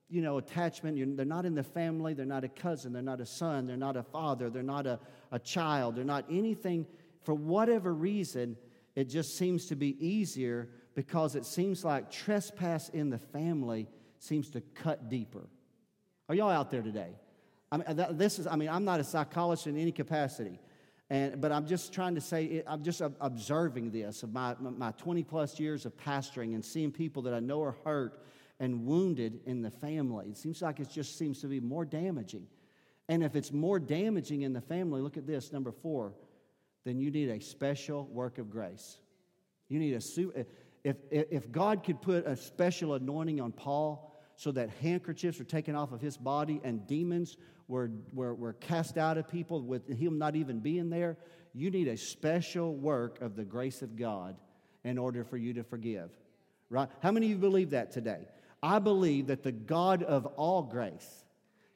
you 0.08 0.22
know, 0.22 0.38
attachment. 0.38 0.96
You're, 0.96 1.06
they're 1.14 1.24
not 1.24 1.46
in 1.46 1.54
the 1.54 1.62
family. 1.62 2.14
They're 2.14 2.26
not 2.26 2.44
a 2.44 2.48
cousin. 2.48 2.92
They're 2.92 3.02
not 3.02 3.20
a 3.20 3.26
son. 3.26 3.66
They're 3.66 3.76
not 3.76 3.96
a 3.96 4.02
father. 4.02 4.50
They're 4.50 4.62
not 4.62 4.86
a, 4.86 4.98
a 5.30 5.38
child. 5.38 5.96
They're 5.96 6.04
not 6.04 6.24
anything. 6.28 6.86
For 7.22 7.34
whatever 7.34 7.94
reason, 7.94 8.56
it 8.96 9.04
just 9.04 9.38
seems 9.38 9.66
to 9.66 9.76
be 9.76 9.96
easier 10.04 10.68
because 10.94 11.36
it 11.36 11.46
seems 11.46 11.84
like 11.84 12.10
trespass 12.10 12.88
in 12.88 13.10
the 13.10 13.18
family 13.18 13.86
seems 14.18 14.50
to 14.50 14.60
cut 14.60 15.08
deeper. 15.08 15.48
Are 16.28 16.34
y'all 16.34 16.50
out 16.50 16.70
there 16.70 16.82
today? 16.82 17.12
I 17.72 17.76
mean, 17.76 17.86
this 18.12 18.40
is, 18.40 18.46
I 18.48 18.56
mean, 18.56 18.68
I'm 18.68 18.84
not 18.84 18.98
a 18.98 19.04
psychologist 19.04 19.68
in 19.68 19.78
any 19.78 19.92
capacity. 19.92 20.58
And, 21.10 21.40
but 21.40 21.50
I'm 21.50 21.66
just 21.66 21.92
trying 21.92 22.14
to 22.14 22.20
say, 22.20 22.62
I'm 22.68 22.84
just 22.84 23.02
observing 23.20 23.90
this 23.90 24.22
of 24.22 24.32
my, 24.32 24.54
my 24.60 24.92
20 24.92 25.24
plus 25.24 25.58
years 25.58 25.84
of 25.84 25.96
pastoring 25.96 26.54
and 26.54 26.64
seeing 26.64 26.92
people 26.92 27.22
that 27.22 27.34
I 27.34 27.40
know 27.40 27.62
are 27.62 27.76
hurt 27.84 28.22
and 28.60 28.86
wounded 28.86 29.40
in 29.44 29.60
the 29.60 29.70
family. 29.70 30.28
It 30.28 30.36
seems 30.36 30.62
like 30.62 30.78
it 30.78 30.88
just 30.88 31.18
seems 31.18 31.40
to 31.40 31.48
be 31.48 31.58
more 31.58 31.84
damaging. 31.84 32.46
And 33.08 33.24
if 33.24 33.34
it's 33.34 33.52
more 33.52 33.80
damaging 33.80 34.42
in 34.42 34.52
the 34.52 34.60
family, 34.60 35.00
look 35.00 35.16
at 35.16 35.26
this, 35.26 35.52
number 35.52 35.72
four, 35.72 36.12
then 36.84 37.00
you 37.00 37.10
need 37.10 37.28
a 37.28 37.40
special 37.40 38.06
work 38.06 38.38
of 38.38 38.48
grace. 38.48 38.98
You 39.68 39.80
need 39.80 39.94
a, 39.94 40.46
if, 40.84 40.96
if 41.10 41.50
God 41.50 41.82
could 41.82 42.00
put 42.00 42.24
a 42.24 42.36
special 42.36 42.94
anointing 42.94 43.40
on 43.40 43.50
Paul 43.50 44.09
so 44.40 44.50
that 44.50 44.70
handkerchiefs 44.80 45.38
were 45.38 45.44
taken 45.44 45.76
off 45.76 45.92
of 45.92 46.00
his 46.00 46.16
body 46.16 46.62
and 46.64 46.86
demons 46.86 47.36
were, 47.68 47.90
were, 48.14 48.34
were 48.34 48.54
cast 48.54 48.96
out 48.96 49.18
of 49.18 49.28
people 49.28 49.60
with 49.60 49.86
him 49.86 50.16
not 50.16 50.34
even 50.34 50.60
being 50.60 50.88
there, 50.88 51.18
you 51.52 51.70
need 51.70 51.88
a 51.88 51.96
special 51.98 52.74
work 52.74 53.20
of 53.20 53.36
the 53.36 53.44
grace 53.44 53.82
of 53.82 53.96
God 53.96 54.34
in 54.82 54.96
order 54.96 55.24
for 55.24 55.36
you 55.36 55.52
to 55.52 55.62
forgive. 55.62 56.10
Right? 56.70 56.88
How 57.02 57.10
many 57.10 57.26
of 57.26 57.32
you 57.32 57.36
believe 57.36 57.68
that 57.70 57.90
today? 57.90 58.28
I 58.62 58.78
believe 58.78 59.26
that 59.26 59.42
the 59.42 59.52
God 59.52 60.02
of 60.04 60.24
all 60.24 60.62
grace 60.62 61.26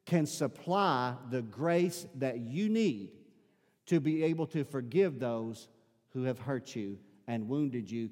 can 0.06 0.24
supply 0.24 1.16
the 1.30 1.42
grace 1.42 2.06
that 2.14 2.40
you 2.40 2.70
need 2.70 3.10
to 3.88 4.00
be 4.00 4.22
able 4.24 4.46
to 4.46 4.64
forgive 4.64 5.18
those 5.18 5.68
who 6.14 6.22
have 6.22 6.38
hurt 6.38 6.74
you 6.74 6.96
and 7.26 7.46
wounded 7.46 7.90
you, 7.90 8.08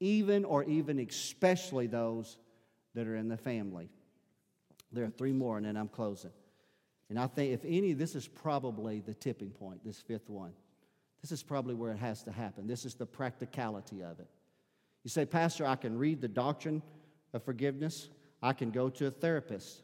even 0.00 0.44
or 0.44 0.64
even 0.64 0.98
especially 0.98 1.86
those 1.86 2.36
that 2.96 3.06
are 3.06 3.14
in 3.14 3.28
the 3.28 3.36
family. 3.36 3.90
There 4.90 5.04
are 5.04 5.10
three 5.10 5.32
more, 5.32 5.58
and 5.58 5.66
then 5.66 5.76
I'm 5.76 5.88
closing. 5.88 6.32
And 7.08 7.18
I 7.18 7.26
think, 7.28 7.52
if 7.52 7.60
any, 7.64 7.92
this 7.92 8.16
is 8.16 8.26
probably 8.26 9.00
the 9.00 9.14
tipping 9.14 9.50
point, 9.50 9.84
this 9.84 10.00
fifth 10.00 10.28
one. 10.28 10.52
This 11.20 11.30
is 11.30 11.42
probably 11.42 11.74
where 11.74 11.92
it 11.92 11.98
has 11.98 12.22
to 12.24 12.32
happen. 12.32 12.66
This 12.66 12.84
is 12.84 12.94
the 12.94 13.06
practicality 13.06 14.02
of 14.02 14.18
it. 14.18 14.28
You 15.04 15.10
say, 15.10 15.26
Pastor, 15.26 15.66
I 15.66 15.76
can 15.76 15.96
read 15.96 16.20
the 16.20 16.28
doctrine 16.28 16.82
of 17.32 17.44
forgiveness, 17.44 18.08
I 18.42 18.54
can 18.54 18.70
go 18.70 18.88
to 18.88 19.06
a 19.06 19.10
therapist, 19.10 19.82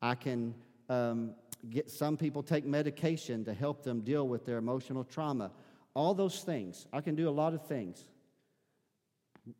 I 0.00 0.14
can 0.14 0.54
um, 0.88 1.34
get 1.68 1.90
some 1.90 2.16
people 2.16 2.42
take 2.42 2.64
medication 2.64 3.44
to 3.44 3.54
help 3.54 3.82
them 3.82 4.00
deal 4.00 4.28
with 4.28 4.46
their 4.46 4.58
emotional 4.58 5.04
trauma. 5.04 5.50
All 5.94 6.14
those 6.14 6.42
things. 6.42 6.86
I 6.92 7.00
can 7.00 7.16
do 7.16 7.28
a 7.28 7.30
lot 7.30 7.54
of 7.54 7.66
things 7.66 8.04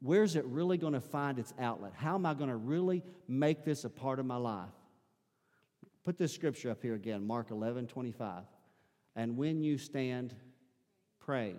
where's 0.00 0.36
it 0.36 0.44
really 0.46 0.78
going 0.78 0.92
to 0.92 1.00
find 1.00 1.38
its 1.38 1.52
outlet? 1.58 1.92
How 1.94 2.14
am 2.14 2.26
I 2.26 2.34
going 2.34 2.50
to 2.50 2.56
really 2.56 3.02
make 3.28 3.64
this 3.64 3.84
a 3.84 3.90
part 3.90 4.18
of 4.18 4.26
my 4.26 4.36
life? 4.36 4.68
Put 6.04 6.18
this 6.18 6.32
scripture 6.32 6.70
up 6.70 6.82
here 6.82 6.94
again, 6.94 7.26
Mark 7.26 7.50
11, 7.50 7.86
25. 7.86 8.44
And 9.14 9.36
when 9.36 9.62
you 9.62 9.78
stand 9.78 10.34
praying, 11.20 11.58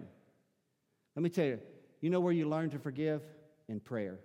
let 1.16 1.24
me 1.24 1.30
tell 1.30 1.46
you, 1.46 1.60
you 2.02 2.10
know 2.10 2.20
where 2.20 2.34
you 2.34 2.50
learn 2.50 2.70
to 2.72 2.80
forgive? 2.80 3.22
In 3.70 3.80
prayer. 3.80 4.20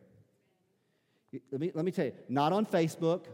Let 1.53 1.61
me, 1.61 1.71
let 1.75 1.85
me 1.85 1.93
tell 1.93 2.07
you, 2.07 2.13
not 2.29 2.53
on 2.53 2.67
Facebook, 2.67 3.27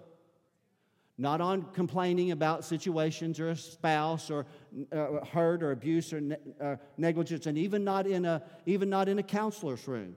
not 1.16 1.40
on 1.40 1.62
complaining 1.72 2.32
about 2.32 2.64
situations 2.64 3.38
or 3.38 3.50
a 3.50 3.56
spouse 3.56 4.30
or 4.30 4.46
uh, 4.92 5.24
hurt 5.24 5.62
or 5.62 5.70
abuse 5.70 6.12
or 6.12 6.20
ne- 6.20 6.36
uh, 6.60 6.76
negligence, 6.98 7.46
and 7.46 7.56
even 7.56 7.84
not 7.84 8.06
in 8.06 8.24
a 8.24 8.42
even 8.66 8.90
not 8.90 9.08
in 9.08 9.18
a 9.18 9.22
counselor's 9.22 9.86
room. 9.86 10.16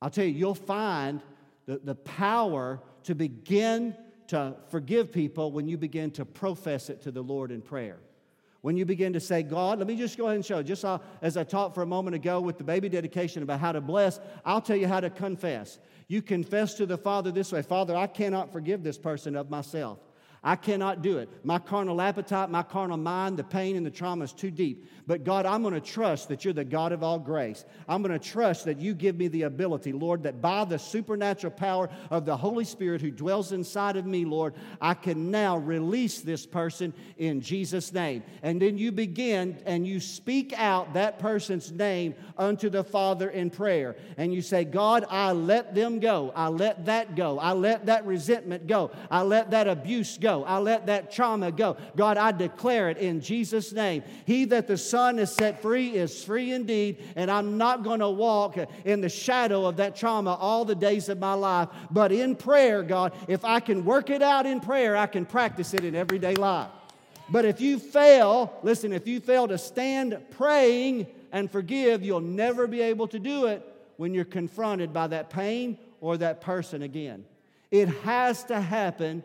I'll 0.00 0.10
tell 0.10 0.24
you, 0.24 0.32
you'll 0.32 0.54
find 0.54 1.22
the, 1.66 1.78
the 1.82 1.94
power 1.94 2.80
to 3.04 3.14
begin 3.14 3.96
to 4.28 4.54
forgive 4.68 5.10
people 5.12 5.52
when 5.52 5.68
you 5.68 5.76
begin 5.76 6.10
to 6.12 6.24
profess 6.24 6.90
it 6.90 7.02
to 7.02 7.10
the 7.10 7.22
Lord 7.22 7.50
in 7.50 7.62
prayer. 7.62 7.98
When 8.60 8.76
you 8.76 8.84
begin 8.84 9.12
to 9.12 9.20
say, 9.20 9.42
God, 9.42 9.78
let 9.78 9.86
me 9.86 9.96
just 9.96 10.18
go 10.18 10.26
ahead 10.26 10.36
and 10.36 10.44
show, 10.44 10.62
just 10.62 10.84
as 11.22 11.36
I 11.36 11.44
talked 11.44 11.74
for 11.74 11.82
a 11.82 11.86
moment 11.86 12.16
ago 12.16 12.40
with 12.40 12.58
the 12.58 12.64
baby 12.64 12.88
dedication 12.88 13.42
about 13.42 13.60
how 13.60 13.72
to 13.72 13.80
bless, 13.80 14.18
I'll 14.44 14.60
tell 14.60 14.76
you 14.76 14.88
how 14.88 15.00
to 15.00 15.10
confess. 15.10 15.78
You 16.08 16.22
confess 16.22 16.74
to 16.74 16.86
the 16.86 16.98
Father 16.98 17.30
this 17.30 17.52
way 17.52 17.62
Father, 17.62 17.94
I 17.96 18.06
cannot 18.06 18.52
forgive 18.52 18.82
this 18.82 18.98
person 18.98 19.36
of 19.36 19.48
myself. 19.48 19.98
I 20.42 20.54
cannot 20.56 21.02
do 21.02 21.18
it. 21.18 21.28
My 21.44 21.58
carnal 21.58 22.00
appetite, 22.00 22.48
my 22.48 22.62
carnal 22.62 22.96
mind, 22.96 23.36
the 23.36 23.44
pain 23.44 23.76
and 23.76 23.84
the 23.84 23.90
trauma 23.90 24.24
is 24.24 24.32
too 24.32 24.50
deep. 24.50 24.86
But 25.06 25.24
God, 25.24 25.46
I'm 25.46 25.62
going 25.62 25.74
to 25.74 25.80
trust 25.80 26.28
that 26.28 26.44
you're 26.44 26.54
the 26.54 26.64
God 26.64 26.92
of 26.92 27.02
all 27.02 27.18
grace. 27.18 27.64
I'm 27.88 28.02
going 28.02 28.18
to 28.18 28.24
trust 28.24 28.66
that 28.66 28.78
you 28.78 28.94
give 28.94 29.16
me 29.16 29.28
the 29.28 29.42
ability, 29.42 29.92
Lord, 29.92 30.22
that 30.24 30.40
by 30.40 30.64
the 30.64 30.78
supernatural 30.78 31.52
power 31.52 31.88
of 32.10 32.24
the 32.24 32.36
Holy 32.36 32.64
Spirit 32.64 33.00
who 33.00 33.10
dwells 33.10 33.52
inside 33.52 33.96
of 33.96 34.06
me, 34.06 34.24
Lord, 34.24 34.54
I 34.80 34.94
can 34.94 35.30
now 35.30 35.56
release 35.56 36.20
this 36.20 36.46
person 36.46 36.92
in 37.16 37.40
Jesus' 37.40 37.92
name. 37.92 38.22
And 38.42 38.62
then 38.62 38.78
you 38.78 38.92
begin 38.92 39.58
and 39.66 39.86
you 39.86 39.98
speak 39.98 40.52
out 40.52 40.92
that 40.92 41.18
person's 41.18 41.72
name 41.72 42.14
unto 42.36 42.68
the 42.68 42.84
Father 42.84 43.30
in 43.30 43.50
prayer. 43.50 43.96
And 44.18 44.32
you 44.32 44.42
say, 44.42 44.64
God, 44.64 45.04
I 45.10 45.32
let 45.32 45.74
them 45.74 46.00
go. 46.00 46.32
I 46.36 46.48
let 46.48 46.84
that 46.84 47.16
go. 47.16 47.38
I 47.38 47.54
let 47.54 47.86
that 47.86 48.06
resentment 48.06 48.66
go. 48.66 48.90
I 49.10 49.22
let 49.22 49.50
that 49.50 49.66
abuse 49.66 50.18
go. 50.18 50.27
I 50.28 50.58
let 50.58 50.86
that 50.86 51.10
trauma 51.10 51.50
go. 51.50 51.76
God, 51.96 52.16
I 52.16 52.30
declare 52.32 52.90
it 52.90 52.98
in 52.98 53.20
Jesus' 53.20 53.72
name. 53.72 54.02
He 54.26 54.44
that 54.46 54.66
the 54.66 54.76
Son 54.76 55.08
Son 55.08 55.20
is 55.20 55.32
set 55.32 55.62
free 55.62 55.94
is 55.94 56.24
free 56.24 56.52
indeed, 56.52 56.98
and 57.16 57.30
I'm 57.30 57.56
not 57.56 57.82
going 57.82 58.00
to 58.00 58.10
walk 58.10 58.58
in 58.84 59.00
the 59.00 59.08
shadow 59.08 59.64
of 59.64 59.76
that 59.76 59.94
trauma 59.94 60.34
all 60.34 60.64
the 60.64 60.74
days 60.74 61.08
of 61.08 61.18
my 61.18 61.34
life. 61.34 61.68
But 61.90 62.12
in 62.12 62.36
prayer, 62.36 62.82
God, 62.82 63.12
if 63.28 63.44
I 63.44 63.60
can 63.60 63.84
work 63.84 64.10
it 64.10 64.20
out 64.20 64.44
in 64.44 64.58
prayer, 64.58 64.96
I 64.96 65.06
can 65.06 65.24
practice 65.24 65.72
it 65.72 65.84
in 65.84 65.94
everyday 65.94 66.34
life. 66.34 66.68
But 67.30 67.44
if 67.44 67.60
you 67.60 67.78
fail, 67.78 68.52
listen, 68.62 68.92
if 68.92 69.06
you 69.06 69.20
fail 69.20 69.46
to 69.48 69.56
stand 69.56 70.18
praying 70.30 71.06
and 71.30 71.48
forgive, 71.48 72.02
you'll 72.02 72.20
never 72.20 72.66
be 72.66 72.80
able 72.80 73.06
to 73.08 73.18
do 73.18 73.46
it 73.46 73.62
when 73.96 74.12
you're 74.12 74.24
confronted 74.24 74.92
by 74.92 75.06
that 75.06 75.30
pain 75.30 75.78
or 76.00 76.16
that 76.16 76.40
person 76.40 76.82
again. 76.82 77.24
It 77.70 77.88
has 78.02 78.42
to 78.44 78.60
happen 78.60 79.22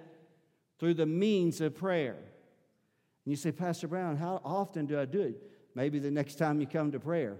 through 0.83 0.93
the 0.93 1.05
means 1.05 1.61
of 1.61 1.73
prayer. 1.73 2.17
And 2.17 3.31
you 3.31 3.37
say, 3.37 3.53
Pastor 3.53 3.87
Brown, 3.87 4.17
how 4.17 4.41
often 4.43 4.85
do 4.85 4.99
I 4.99 5.05
do 5.05 5.21
it? 5.21 5.41
Maybe 5.75 5.97
the 5.97 6.11
next 6.11 6.35
time 6.35 6.59
you 6.59 6.67
come 6.67 6.91
to 6.91 6.99
prayer. 6.99 7.37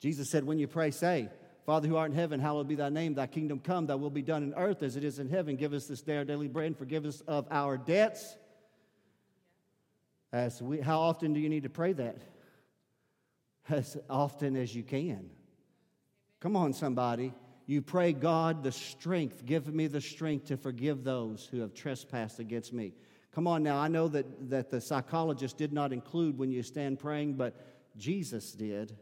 Jesus 0.00 0.30
said, 0.30 0.44
when 0.44 0.58
you 0.58 0.66
pray, 0.66 0.90
say, 0.90 1.28
Father 1.66 1.86
who 1.86 1.96
art 1.96 2.12
in 2.12 2.16
heaven, 2.16 2.40
hallowed 2.40 2.66
be 2.66 2.76
thy 2.76 2.88
name. 2.88 3.12
Thy 3.12 3.26
kingdom 3.26 3.60
come, 3.60 3.84
thy 3.84 3.94
will 3.94 4.08
be 4.08 4.22
done 4.22 4.42
in 4.42 4.54
earth 4.54 4.82
as 4.82 4.96
it 4.96 5.04
is 5.04 5.18
in 5.18 5.28
heaven. 5.28 5.56
Give 5.56 5.74
us 5.74 5.86
this 5.86 6.00
day 6.00 6.16
our 6.16 6.24
daily 6.24 6.48
bread 6.48 6.68
and 6.68 6.78
forgive 6.78 7.04
us 7.04 7.20
of 7.28 7.46
our 7.50 7.76
debts. 7.76 8.36
As 10.32 10.62
we, 10.62 10.80
how 10.80 10.98
often 10.98 11.34
do 11.34 11.40
you 11.40 11.50
need 11.50 11.64
to 11.64 11.68
pray 11.68 11.92
that? 11.92 12.22
As 13.68 13.98
often 14.08 14.56
as 14.56 14.74
you 14.74 14.82
can. 14.82 15.28
Come 16.40 16.56
on, 16.56 16.72
somebody. 16.72 17.34
You 17.66 17.80
pray, 17.80 18.12
God, 18.12 18.62
the 18.62 18.72
strength. 18.72 19.46
Give 19.46 19.72
me 19.72 19.86
the 19.86 20.00
strength 20.00 20.46
to 20.46 20.56
forgive 20.56 21.02
those 21.02 21.48
who 21.50 21.60
have 21.60 21.72
trespassed 21.72 22.38
against 22.38 22.72
me. 22.72 22.92
Come 23.34 23.46
on 23.46 23.62
now, 23.62 23.78
I 23.78 23.88
know 23.88 24.06
that, 24.08 24.50
that 24.50 24.70
the 24.70 24.80
psychologist 24.80 25.56
did 25.56 25.72
not 25.72 25.92
include 25.92 26.38
when 26.38 26.52
you 26.52 26.62
stand 26.62 27.00
praying, 27.00 27.34
but 27.34 27.54
Jesus 27.96 28.52
did. 28.52 28.96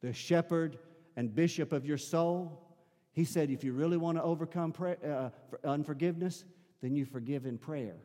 The 0.00 0.12
shepherd 0.12 0.78
and 1.16 1.34
bishop 1.34 1.72
of 1.72 1.84
your 1.86 1.98
soul, 1.98 2.76
he 3.12 3.24
said, 3.24 3.50
if 3.50 3.64
you 3.64 3.72
really 3.72 3.96
want 3.96 4.18
to 4.18 4.22
overcome 4.22 4.70
pray, 4.70 4.96
uh, 5.04 5.30
unforgiveness, 5.64 6.44
then 6.82 6.94
you 6.94 7.04
forgive 7.04 7.46
in 7.46 7.58
prayer. 7.58 7.96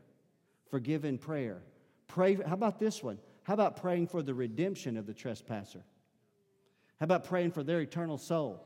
Forgive 0.72 1.04
in 1.04 1.18
prayer. 1.18 1.62
Pray. 2.08 2.36
How 2.36 2.54
about 2.54 2.80
this 2.80 3.04
one? 3.04 3.20
How 3.44 3.54
about 3.54 3.76
praying 3.76 4.08
for 4.08 4.24
the 4.24 4.34
redemption 4.34 4.98
of 4.98 5.06
the 5.06 5.14
trespasser? 5.14 5.84
How 7.00 7.04
about 7.04 7.26
praying 7.26 7.52
for 7.52 7.64
their 7.64 7.82
eternal 7.82 8.18
soul? 8.18 8.66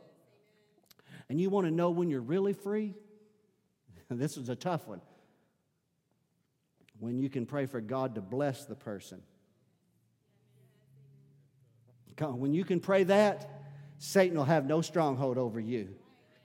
And 1.30 1.39
you 1.39 1.49
want 1.49 1.67
to 1.67 1.71
know 1.71 1.89
when 1.89 2.09
you're 2.09 2.21
really 2.21 2.53
free? 2.53 2.95
this 4.09 4.38
is 4.38 4.49
a 4.49 4.55
tough 4.55 4.88
one 4.88 5.01
when 6.99 7.19
you 7.19 7.30
can 7.30 7.45
pray 7.45 7.65
for 7.65 7.82
God 7.82 8.15
to 8.15 8.21
bless 8.21 8.65
the 8.65 8.76
person. 8.76 9.21
Come, 12.15 12.39
when 12.39 12.53
you 12.53 12.63
can 12.63 12.80
pray 12.80 13.03
that, 13.05 13.49
Satan 13.97 14.38
will 14.38 14.45
have 14.45 14.65
no 14.65 14.82
stronghold 14.82 15.38
over 15.38 15.59
you. 15.59 15.89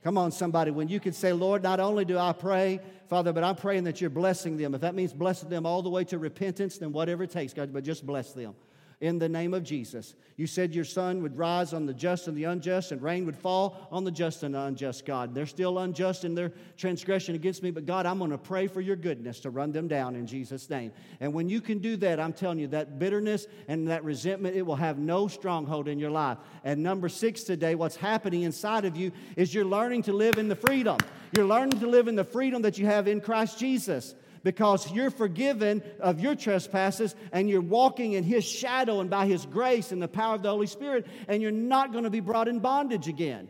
Come 0.02 0.16
on, 0.16 0.32
somebody. 0.32 0.70
When 0.70 0.88
you 0.88 1.00
can 1.00 1.12
say, 1.12 1.32
Lord, 1.32 1.62
not 1.62 1.80
only 1.80 2.04
do 2.04 2.18
I 2.18 2.32
pray, 2.32 2.80
Father, 3.08 3.32
but 3.32 3.44
I'm 3.44 3.56
praying 3.56 3.84
that 3.84 4.00
you're 4.00 4.10
blessing 4.10 4.56
them. 4.56 4.74
If 4.74 4.80
that 4.80 4.94
means 4.94 5.12
blessing 5.12 5.48
them 5.48 5.66
all 5.66 5.82
the 5.82 5.90
way 5.90 6.04
to 6.04 6.18
repentance, 6.18 6.78
then 6.78 6.92
whatever 6.92 7.24
it 7.24 7.30
takes, 7.30 7.52
God, 7.52 7.72
but 7.72 7.84
just 7.84 8.06
bless 8.06 8.32
them 8.32 8.54
in 9.00 9.18
the 9.18 9.28
name 9.28 9.54
of 9.54 9.62
Jesus. 9.62 10.14
You 10.36 10.46
said 10.46 10.74
your 10.74 10.84
sun 10.84 11.22
would 11.22 11.36
rise 11.36 11.72
on 11.72 11.86
the 11.86 11.94
just 11.94 12.26
and 12.26 12.36
the 12.36 12.44
unjust, 12.44 12.90
and 12.92 13.00
rain 13.00 13.26
would 13.26 13.36
fall 13.36 13.88
on 13.90 14.04
the 14.04 14.10
just 14.10 14.42
and 14.42 14.54
the 14.54 14.60
unjust, 14.60 15.04
God. 15.04 15.34
They're 15.34 15.46
still 15.46 15.78
unjust 15.78 16.24
in 16.24 16.34
their 16.34 16.52
transgression 16.76 17.34
against 17.34 17.62
me, 17.62 17.70
but 17.70 17.86
God, 17.86 18.06
I'm 18.06 18.18
going 18.18 18.30
to 18.30 18.38
pray 18.38 18.66
for 18.66 18.80
your 18.80 18.96
goodness 18.96 19.40
to 19.40 19.50
run 19.50 19.72
them 19.72 19.88
down 19.88 20.16
in 20.16 20.26
Jesus' 20.26 20.68
name. 20.68 20.92
And 21.20 21.32
when 21.32 21.48
you 21.48 21.60
can 21.60 21.78
do 21.78 21.96
that, 21.98 22.18
I'm 22.18 22.32
telling 22.32 22.58
you, 22.58 22.68
that 22.68 22.98
bitterness 22.98 23.46
and 23.68 23.88
that 23.88 24.04
resentment, 24.04 24.56
it 24.56 24.62
will 24.62 24.76
have 24.76 24.98
no 24.98 25.28
stronghold 25.28 25.88
in 25.88 25.98
your 25.98 26.10
life. 26.10 26.38
And 26.64 26.82
number 26.82 27.08
six 27.08 27.44
today, 27.44 27.74
what's 27.74 27.96
happening 27.96 28.42
inside 28.42 28.84
of 28.84 28.96
you 28.96 29.12
is 29.36 29.54
you're 29.54 29.64
learning 29.64 30.02
to 30.04 30.12
live 30.12 30.38
in 30.38 30.48
the 30.48 30.56
freedom. 30.56 30.98
You're 31.36 31.46
learning 31.46 31.80
to 31.80 31.86
live 31.86 32.08
in 32.08 32.16
the 32.16 32.24
freedom 32.24 32.62
that 32.62 32.78
you 32.78 32.86
have 32.86 33.06
in 33.06 33.20
Christ 33.20 33.58
Jesus 33.58 34.14
because 34.42 34.90
you're 34.92 35.10
forgiven 35.10 35.82
of 36.00 36.20
your 36.20 36.34
trespasses 36.34 37.14
and 37.32 37.48
you're 37.48 37.60
walking 37.60 38.12
in 38.12 38.24
His 38.24 38.44
shadow 38.44 39.00
and 39.00 39.10
by 39.10 39.26
His 39.26 39.46
grace 39.46 39.92
and 39.92 40.02
the 40.02 40.08
power 40.08 40.34
of 40.34 40.42
the 40.42 40.50
Holy 40.50 40.66
Spirit, 40.66 41.06
and 41.28 41.42
you're 41.42 41.50
not 41.50 41.92
going 41.92 42.04
to 42.04 42.10
be 42.10 42.20
brought 42.20 42.48
in 42.48 42.58
bondage 42.58 43.08
again. 43.08 43.48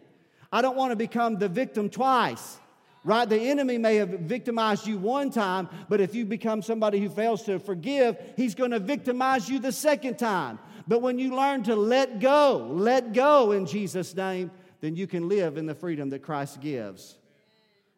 I 0.53 0.63
don't 0.63 0.77
want 0.77 0.93
to 0.93 0.97
become 0.97 1.39
the 1.39 1.49
victim 1.49 1.91
twice. 1.91 2.59
Right? 3.05 3.29
The 3.29 3.39
enemy 3.39 3.79
may 3.79 3.97
have 3.97 4.11
victimized 4.11 4.87
you 4.87 4.99
one 4.99 5.31
time, 5.31 5.69
but 5.89 6.01
if 6.01 6.15
you 6.15 6.27
become 6.27 6.61
somebody 6.63 7.01
who 7.01 7.09
fails 7.09 7.45
to 7.45 7.59
forgive, 7.59 8.19
he's 8.37 8.55
going 8.55 8.73
to 8.73 8.81
victimize 8.81 9.49
you 9.49 9.61
the 9.61 9.73
second 9.73 10.19
time. 10.19 10.59
But 10.87 11.01
when 11.01 11.19
you 11.19 11.35
learn 11.35 11.63
to 11.65 11.77
let 11.77 12.19
go, 12.19 12.69
let 12.71 13.13
go 13.13 13.53
in 13.53 13.67
Jesus' 13.67 14.15
name, 14.15 14.51
then 14.81 14.97
you 14.97 15.07
can 15.07 15.29
live 15.29 15.57
in 15.57 15.67
the 15.67 15.75
freedom 15.75 16.11
that 16.11 16.23
Christ 16.23 16.61
gives. 16.61 17.17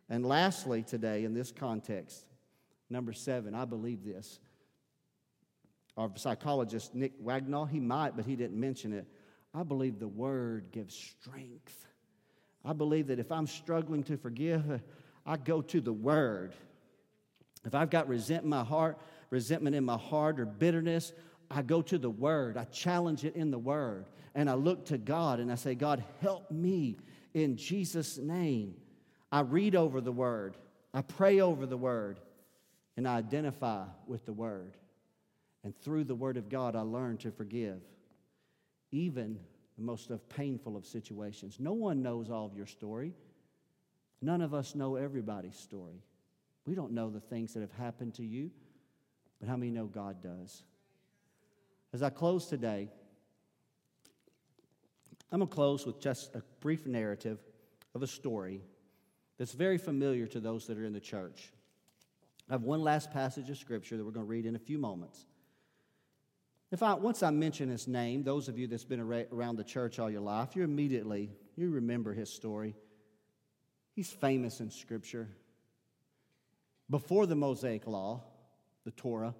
And 0.09 0.27
lastly, 0.27 0.83
today, 0.83 1.25
in 1.25 1.35
this 1.35 1.51
context, 1.51 2.25
Number 2.91 3.13
seven, 3.13 3.55
I 3.55 3.65
believe 3.65 4.05
this. 4.05 4.41
Our 5.97 6.11
psychologist, 6.17 6.95
Nick 6.95 7.23
Wignall, 7.23 7.69
he 7.69 7.79
might, 7.79 8.17
but 8.17 8.27
he 8.27 8.35
didn't 8.35 8.59
mention 8.59 8.93
it. 8.93 9.07
I 9.55 9.63
believe 9.63 9.99
the 9.99 10.09
word 10.09 10.73
gives 10.73 10.95
strength. 10.95 11.87
I 12.65 12.73
believe 12.73 13.07
that 13.07 13.19
if 13.19 13.31
I'm 13.31 13.47
struggling 13.47 14.03
to 14.05 14.17
forgive, 14.17 14.81
I 15.25 15.37
go 15.37 15.63
to 15.63 15.81
the 15.81 15.93
word. 15.93 16.55
If 17.65 17.75
I've 17.75 17.91
got 17.91 18.09
resentment 18.09 18.45
in 18.45 18.51
my 18.51 18.65
heart, 18.65 18.99
resentment 19.31 19.77
in 19.77 19.85
my 19.85 19.97
heart 19.97 20.41
or 20.41 20.47
bitterness, 20.47 21.13
I 21.51 21.63
go 21.63 21.83
to 21.83 21.99
the 21.99 22.11
word. 22.11 22.57
I 22.57 22.65
challenge 22.65 23.25
it 23.25 23.37
in 23.37 23.51
the 23.51 23.59
word. 23.59 24.07
And 24.35 24.49
I 24.49 24.55
look 24.55 24.87
to 24.87 24.99
God 24.99 25.41
and 25.41 25.51
I 25.51 25.57
say, 25.57 25.75
God, 25.75 26.05
help 26.21 26.51
me 26.51 26.97
in 27.35 27.57
Jesus' 27.57 28.19
name. 28.19 28.75
I 29.33 29.41
read 29.41 29.75
over 29.75 30.01
the 30.01 30.13
word. 30.13 30.57
I 30.95 31.03
pray 31.03 31.41
over 31.41 31.67
the 31.67 31.77
word 31.77 32.21
and 32.97 33.07
I 33.07 33.17
identify 33.17 33.85
with 34.07 34.27
the 34.27 34.33
Word. 34.33 34.77
And 35.63 35.77
through 35.77 36.05
the 36.05 36.15
Word 36.15 36.37
of 36.37 36.49
God, 36.49 36.75
I 36.75 36.81
learn 36.81 37.19
to 37.19 37.31
forgive, 37.31 37.81
even 38.91 39.39
the 39.77 39.85
most 39.85 40.11
of 40.11 40.29
painful 40.29 40.77
of 40.77 40.87
situations. 40.87 41.57
No 41.59 41.73
one 41.73 42.03
knows 42.03 42.31
all 42.31 42.47
of 42.47 42.57
your 42.57 42.67
story. 42.67 43.15
None 44.23 44.43
of 44.43 44.55
us 44.55 44.75
know 44.75 44.97
everybody's 44.97 45.57
story. 45.57 46.03
We 46.67 46.75
don't 46.75 46.93
know 46.93 47.11
the 47.11 47.21
things 47.21 47.55
that 47.55 47.61
have 47.61 47.73
happened 47.73 48.15
to 48.15 48.25
you, 48.25 48.51
but 49.39 49.49
how 49.49 49.57
many 49.57 49.71
know 49.71 49.87
God 49.87 50.23
does? 50.23 50.63
As 51.93 52.03
I 52.03 52.11
close 52.11 52.47
today, 52.47 52.89
I'm 55.33 55.39
going 55.39 55.49
to 55.49 55.55
close 55.55 55.87
with 55.87 56.01
just 56.01 56.35
a 56.35 56.43
brief 56.61 56.87
narrative 56.87 57.39
of 57.95 58.03
a 58.03 58.07
story 58.07 58.63
that's 59.39 59.53
very 59.53 59.79
familiar 59.79 60.27
to 60.27 60.41
those 60.41 60.67
that 60.67 60.77
are 60.77 60.85
in 60.85 60.93
the 60.93 61.01
church. 61.01 61.53
I 62.51 62.55
have 62.55 62.65
one 62.65 62.83
last 62.83 63.13
passage 63.13 63.49
of 63.49 63.59
scripture 63.59 63.97
that 63.97 64.05
we're 64.05 64.11
going 64.11 64.27
to 64.27 64.31
read 64.31 64.45
in 64.45 64.57
a 64.57 64.59
few 64.59 64.77
moments. 64.77 65.25
If 66.73 66.83
I, 66.83 66.95
once 66.95 67.23
I 67.23 67.31
mention 67.31 67.69
his 67.69 67.87
name, 67.87 68.25
those 68.25 68.49
of 68.49 68.59
you 68.59 68.67
that's 68.67 68.85
been 68.85 68.99
around 69.01 69.55
the 69.55 69.65
church 69.65 70.01
all 70.01 70.11
your 70.11 70.21
life, 70.21 70.57
you 70.57 70.65
immediately, 70.65 71.31
you 71.55 71.71
remember 71.71 72.13
his 72.13 72.29
story. 72.29 72.75
He's 73.95 74.11
famous 74.11 74.59
in 74.59 74.71
scripture. 74.71 75.29
Before 76.89 77.25
the 77.25 77.37
Mosaic 77.37 77.87
law, 77.87 78.25
the 78.85 78.91
Torah, 78.91 79.37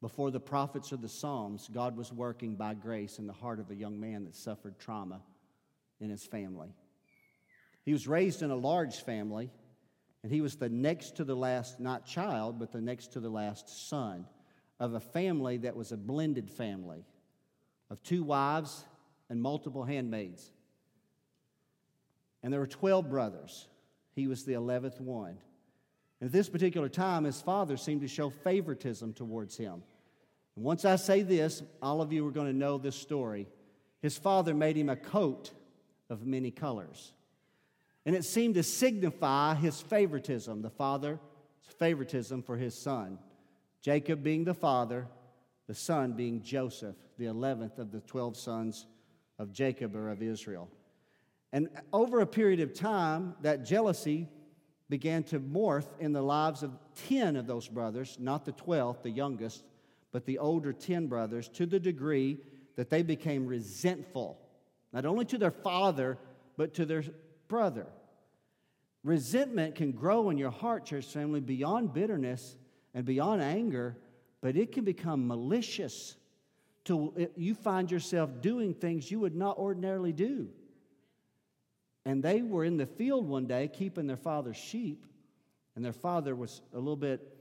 before 0.00 0.32
the 0.32 0.40
prophets 0.40 0.92
or 0.92 0.96
the 0.96 1.08
Psalms, 1.08 1.70
God 1.72 1.96
was 1.96 2.12
working 2.12 2.56
by 2.56 2.74
grace 2.74 3.20
in 3.20 3.28
the 3.28 3.32
heart 3.32 3.60
of 3.60 3.70
a 3.70 3.76
young 3.76 4.00
man 4.00 4.24
that 4.24 4.34
suffered 4.34 4.80
trauma 4.80 5.20
in 6.00 6.10
his 6.10 6.24
family. 6.24 6.74
He 7.84 7.92
was 7.92 8.08
raised 8.08 8.42
in 8.42 8.50
a 8.50 8.56
large 8.56 9.04
family 9.04 9.52
and 10.24 10.32
he 10.32 10.40
was 10.40 10.56
the 10.56 10.70
next 10.70 11.16
to 11.16 11.24
the 11.24 11.36
last, 11.36 11.78
not 11.78 12.06
child, 12.06 12.58
but 12.58 12.72
the 12.72 12.80
next 12.80 13.12
to 13.12 13.20
the 13.20 13.28
last 13.28 13.88
son 13.90 14.24
of 14.80 14.94
a 14.94 15.00
family 15.00 15.58
that 15.58 15.76
was 15.76 15.92
a 15.92 15.98
blended 15.98 16.50
family 16.50 17.04
of 17.90 18.02
two 18.02 18.22
wives 18.22 18.86
and 19.28 19.40
multiple 19.40 19.84
handmaids. 19.84 20.50
And 22.42 22.50
there 22.50 22.60
were 22.60 22.66
12 22.66 23.10
brothers. 23.10 23.68
He 24.14 24.26
was 24.26 24.46
the 24.46 24.54
11th 24.54 24.98
one. 24.98 25.36
At 26.22 26.32
this 26.32 26.48
particular 26.48 26.88
time, 26.88 27.24
his 27.24 27.42
father 27.42 27.76
seemed 27.76 28.00
to 28.00 28.08
show 28.08 28.30
favoritism 28.30 29.12
towards 29.12 29.58
him. 29.58 29.82
And 30.56 30.64
once 30.64 30.86
I 30.86 30.96
say 30.96 31.20
this, 31.20 31.62
all 31.82 32.00
of 32.00 32.14
you 32.14 32.26
are 32.26 32.32
going 32.32 32.50
to 32.50 32.58
know 32.58 32.78
this 32.78 32.96
story. 32.96 33.46
His 34.00 34.16
father 34.16 34.54
made 34.54 34.78
him 34.78 34.88
a 34.88 34.96
coat 34.96 35.50
of 36.08 36.24
many 36.24 36.50
colors. 36.50 37.12
And 38.06 38.14
it 38.14 38.24
seemed 38.24 38.54
to 38.54 38.62
signify 38.62 39.54
his 39.54 39.80
favoritism, 39.80 40.62
the 40.62 40.70
father's 40.70 41.18
favoritism 41.78 42.42
for 42.42 42.56
his 42.56 42.74
son. 42.74 43.18
Jacob 43.80 44.22
being 44.22 44.44
the 44.44 44.54
father, 44.54 45.06
the 45.66 45.74
son 45.74 46.12
being 46.12 46.42
Joseph, 46.42 46.96
the 47.18 47.26
11th 47.26 47.78
of 47.78 47.92
the 47.92 48.00
12 48.00 48.36
sons 48.36 48.86
of 49.38 49.52
Jacob 49.52 49.96
or 49.96 50.10
of 50.10 50.22
Israel. 50.22 50.68
And 51.52 51.68
over 51.92 52.20
a 52.20 52.26
period 52.26 52.60
of 52.60 52.74
time, 52.74 53.34
that 53.42 53.64
jealousy 53.64 54.28
began 54.90 55.22
to 55.24 55.40
morph 55.40 55.86
in 55.98 56.12
the 56.12 56.22
lives 56.22 56.62
of 56.62 56.72
10 57.08 57.36
of 57.36 57.46
those 57.46 57.68
brothers, 57.68 58.16
not 58.20 58.44
the 58.44 58.52
12th, 58.52 59.02
the 59.02 59.10
youngest, 59.10 59.64
but 60.12 60.26
the 60.26 60.38
older 60.38 60.72
10 60.72 61.06
brothers, 61.06 61.48
to 61.48 61.64
the 61.66 61.80
degree 61.80 62.38
that 62.76 62.90
they 62.90 63.02
became 63.02 63.46
resentful, 63.46 64.38
not 64.92 65.06
only 65.06 65.24
to 65.24 65.38
their 65.38 65.50
father, 65.50 66.18
but 66.56 66.74
to 66.74 66.84
their 66.84 67.04
brother. 67.48 67.86
Resentment 69.02 69.74
can 69.74 69.92
grow 69.92 70.30
in 70.30 70.38
your 70.38 70.50
heart, 70.50 70.86
church 70.86 71.06
family, 71.06 71.40
beyond 71.40 71.92
bitterness 71.92 72.56
and 72.94 73.04
beyond 73.04 73.42
anger, 73.42 73.96
but 74.40 74.56
it 74.56 74.72
can 74.72 74.84
become 74.84 75.26
malicious 75.26 76.16
till 76.84 77.14
you 77.36 77.54
find 77.54 77.90
yourself 77.90 78.30
doing 78.40 78.74
things 78.74 79.10
you 79.10 79.20
would 79.20 79.34
not 79.34 79.58
ordinarily 79.58 80.12
do. 80.12 80.48
And 82.06 82.22
they 82.22 82.42
were 82.42 82.64
in 82.64 82.76
the 82.76 82.86
field 82.86 83.26
one 83.26 83.46
day 83.46 83.68
keeping 83.68 84.06
their 84.06 84.16
father's 84.16 84.56
sheep, 84.56 85.06
and 85.76 85.84
their 85.84 85.92
father 85.92 86.34
was 86.34 86.60
a 86.72 86.78
little 86.78 86.96
bit 86.96 87.34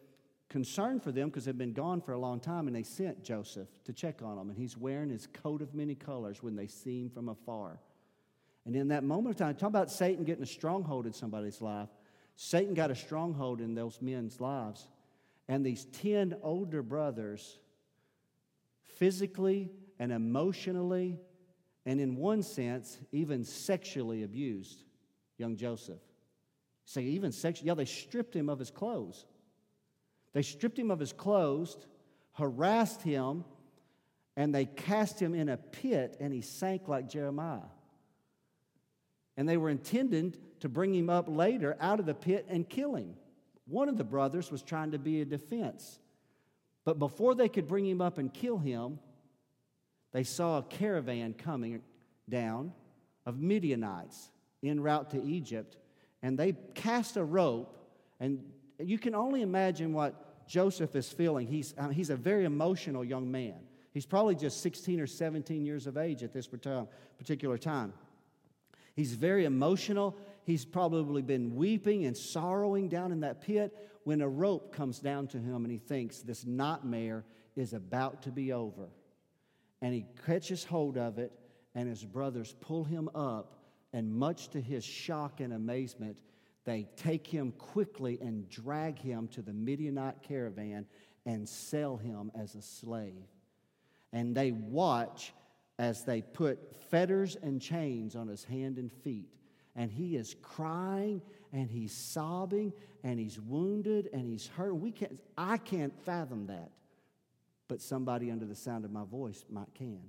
concerned 0.49 1.03
for 1.03 1.11
them 1.11 1.29
because 1.29 1.45
they'd 1.45 1.57
been 1.57 1.73
gone 1.73 1.99
for 2.01 2.13
a 2.13 2.17
long 2.17 2.39
time, 2.39 2.67
and 2.67 2.75
they 2.75 2.83
sent 2.83 3.23
Joseph 3.23 3.67
to 3.85 3.93
check 3.93 4.21
on 4.21 4.37
them. 4.37 4.49
And 4.49 4.57
he's 4.57 4.77
wearing 4.77 5.09
his 5.09 5.27
coat 5.27 5.61
of 5.61 5.73
many 5.73 5.95
colors 5.95 6.41
when 6.41 6.55
they 6.55 6.67
see 6.67 7.01
him 7.01 7.09
from 7.09 7.29
afar. 7.29 7.79
And 8.66 8.76
in 8.76 8.89
that 8.89 9.03
moment 9.03 9.36
of 9.36 9.39
time, 9.39 9.55
talk 9.55 9.70
about 9.70 9.91
Satan 9.91 10.24
getting 10.24 10.43
a 10.43 10.47
stronghold 10.47 11.05
in 11.05 11.14
somebody's 11.14 11.61
life. 11.61 11.89
Satan 12.36 12.74
got 12.74 12.91
a 12.91 12.95
stronghold 12.95 13.61
in 13.61 13.76
those 13.76 14.01
men's 14.01 14.39
lives. 14.39 14.88
And 15.47 15.66
these 15.66 15.86
10 15.86 16.38
older 16.41 16.82
brothers, 16.82 17.59
physically 18.82 19.72
and 19.99 20.11
emotionally, 20.11 21.20
and 21.86 21.99
in 21.99 22.16
one 22.16 22.41
sense, 22.41 22.97
even 23.11 23.43
sexually 23.43 24.24
abused 24.24 24.84
young 25.38 25.57
Joseph. 25.57 25.99
Say, 26.86 27.03
even 27.03 27.32
sexually, 27.32 27.68
yeah, 27.68 27.74
they 27.74 27.86
stripped 27.86 28.36
him 28.36 28.49
of 28.49 28.59
his 28.59 28.72
clothes. 28.72 29.26
They 30.34 30.41
stripped 30.41 30.80
him 30.80 30.91
of 30.91 30.99
his 30.99 31.14
clothes, 31.14 31.78
harassed 32.34 33.01
him, 33.01 33.43
and 34.36 34.53
they 34.53 34.66
cast 34.66 35.20
him 35.20 35.36
in 35.36 35.49
a 35.49 35.57
pit, 35.57 36.18
and 36.20 36.34
he 36.34 36.41
sank 36.41 36.88
like 36.88 37.07
Jeremiah. 37.07 37.61
And 39.36 39.47
they 39.47 39.57
were 39.57 39.69
intended 39.69 40.38
to 40.59 40.69
bring 40.69 40.93
him 40.93 41.09
up 41.09 41.25
later 41.27 41.75
out 41.79 41.99
of 41.99 42.05
the 42.05 42.13
pit 42.13 42.45
and 42.49 42.67
kill 42.67 42.95
him. 42.95 43.15
One 43.65 43.89
of 43.89 43.97
the 43.97 44.03
brothers 44.03 44.51
was 44.51 44.61
trying 44.61 44.91
to 44.91 44.99
be 44.99 45.21
a 45.21 45.25
defense. 45.25 45.99
But 46.86 46.99
before 46.99 47.34
they 47.34 47.49
could 47.49 47.67
bring 47.67 47.86
him 47.86 48.01
up 48.01 48.17
and 48.17 48.34
kill 48.34 48.57
him, 48.57 48.99
they 50.11 50.23
saw 50.23 50.59
a 50.59 50.63
caravan 50.63 51.34
coming 51.34 51.81
down 52.29 52.73
of 53.25 53.39
Midianites 53.39 54.29
en 54.63 54.79
route 54.79 55.09
to 55.11 55.23
Egypt, 55.23 55.77
and 56.21 56.38
they 56.38 56.53
cast 56.75 57.17
a 57.17 57.23
rope. 57.23 57.77
And 58.19 58.43
you 58.79 58.97
can 58.97 59.15
only 59.15 59.41
imagine 59.41 59.93
what 59.93 60.47
Joseph 60.47 60.95
is 60.95 61.09
feeling. 61.09 61.47
He's, 61.47 61.73
uh, 61.77 61.89
he's 61.89 62.09
a 62.09 62.15
very 62.15 62.45
emotional 62.45 63.03
young 63.03 63.31
man. 63.31 63.55
He's 63.93 64.05
probably 64.05 64.36
just 64.36 64.61
16 64.61 64.99
or 64.99 65.07
17 65.07 65.65
years 65.65 65.88
of 65.88 65.97
age 65.97 66.23
at 66.23 66.34
this 66.34 66.47
particular 66.47 67.57
time. 67.57 67.93
He's 68.95 69.13
very 69.13 69.45
emotional. 69.45 70.17
He's 70.45 70.65
probably 70.65 71.21
been 71.21 71.55
weeping 71.55 72.05
and 72.05 72.15
sorrowing 72.15 72.89
down 72.89 73.11
in 73.11 73.21
that 73.21 73.41
pit 73.41 73.75
when 74.03 74.21
a 74.21 74.29
rope 74.29 74.75
comes 74.75 74.99
down 74.99 75.27
to 75.27 75.37
him 75.37 75.63
and 75.63 75.71
he 75.71 75.77
thinks 75.77 76.19
this 76.19 76.45
nightmare 76.45 77.23
is 77.55 77.73
about 77.73 78.23
to 78.23 78.31
be 78.31 78.51
over. 78.51 78.89
And 79.81 79.93
he 79.93 80.05
catches 80.25 80.63
hold 80.63 80.97
of 80.97 81.17
it, 81.19 81.31
and 81.75 81.89
his 81.89 82.03
brothers 82.03 82.55
pull 82.61 82.83
him 82.83 83.09
up, 83.13 83.57
and 83.91 84.13
much 84.13 84.49
to 84.49 84.61
his 84.61 84.83
shock 84.83 85.39
and 85.39 85.53
amazement, 85.53 86.19
they 86.65 86.87
take 86.95 87.27
him 87.27 87.51
quickly 87.57 88.17
and 88.21 88.49
drag 88.49 88.97
him 88.97 89.27
to 89.29 89.41
the 89.41 89.53
Midianite 89.53 90.23
caravan 90.23 90.85
and 91.25 91.47
sell 91.47 91.97
him 91.97 92.31
as 92.33 92.55
a 92.55 92.61
slave. 92.61 93.27
And 94.13 94.35
they 94.35 94.51
watch 94.51 95.33
as 95.80 96.03
they 96.03 96.21
put 96.21 96.76
fetters 96.89 97.36
and 97.41 97.61
chains 97.61 98.15
on 98.15 98.28
his 98.28 98.43
hand 98.43 98.78
and 98.78 98.91
feet. 98.91 99.30
And 99.76 99.91
he 99.91 100.15
is 100.15 100.36
crying 100.41 101.21
and 101.51 101.69
he's 101.69 101.93
sobbing 101.93 102.74
and 103.03 103.19
he's 103.19 103.39
wounded 103.39 104.09
and 104.13 104.28
he's 104.28 104.47
hurt. 104.47 104.76
We 104.76 104.91
can't, 104.91 105.19
I 105.38 105.57
can't 105.57 105.97
fathom 106.05 106.47
that. 106.47 106.71
But 107.67 107.82
somebody 107.82 108.30
under 108.30 108.45
the 108.45 108.55
sound 108.55 108.86
of 108.86 108.91
my 108.91 109.03
voice 109.03 109.45
might 109.49 109.74
can. 109.74 110.01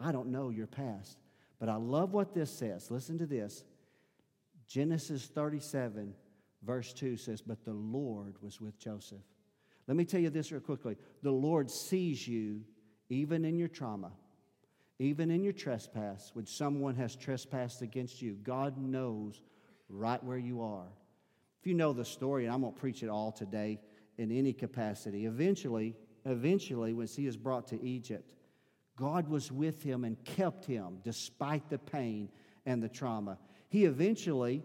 I 0.00 0.10
don't 0.10 0.28
know 0.28 0.50
your 0.50 0.66
past. 0.66 1.18
But 1.60 1.68
I 1.68 1.76
love 1.76 2.12
what 2.12 2.34
this 2.34 2.50
says. 2.50 2.90
Listen 2.90 3.18
to 3.18 3.26
this. 3.26 3.64
Genesis 4.66 5.26
37, 5.26 6.12
verse 6.62 6.92
2 6.92 7.16
says, 7.16 7.40
But 7.40 7.64
the 7.64 7.72
Lord 7.72 8.34
was 8.42 8.60
with 8.60 8.78
Joseph. 8.78 9.22
Let 9.86 9.96
me 9.96 10.04
tell 10.04 10.20
you 10.20 10.30
this 10.30 10.50
real 10.50 10.60
quickly. 10.60 10.96
The 11.22 11.30
Lord 11.30 11.70
sees 11.70 12.26
you 12.26 12.62
even 13.08 13.44
in 13.44 13.56
your 13.56 13.68
trauma 13.68 14.10
even 14.98 15.30
in 15.30 15.42
your 15.42 15.52
trespass, 15.52 16.30
when 16.32 16.46
someone 16.46 16.94
has 16.96 17.14
trespassed 17.14 17.82
against 17.82 18.22
you, 18.22 18.34
God 18.42 18.78
knows 18.78 19.42
right 19.88 20.22
where 20.24 20.38
you 20.38 20.62
are. 20.62 20.88
If 21.60 21.66
you 21.66 21.74
know 21.74 21.92
the 21.92 22.04
story, 22.04 22.46
and 22.46 22.54
I'm 22.54 22.62
going 22.62 22.72
to 22.72 22.80
preach 22.80 23.02
it 23.02 23.08
all 23.08 23.32
today 23.32 23.80
in 24.16 24.32
any 24.32 24.52
capacity, 24.52 25.26
eventually, 25.26 25.94
eventually, 26.24 26.94
when 26.94 27.06
he 27.06 27.26
is 27.26 27.36
brought 27.36 27.66
to 27.68 27.82
Egypt, 27.82 28.32
God 28.96 29.28
was 29.28 29.52
with 29.52 29.82
him 29.82 30.04
and 30.04 30.22
kept 30.24 30.64
him 30.64 30.98
despite 31.04 31.68
the 31.68 31.78
pain 31.78 32.30
and 32.64 32.82
the 32.82 32.88
trauma. 32.88 33.38
He 33.68 33.84
eventually 33.84 34.62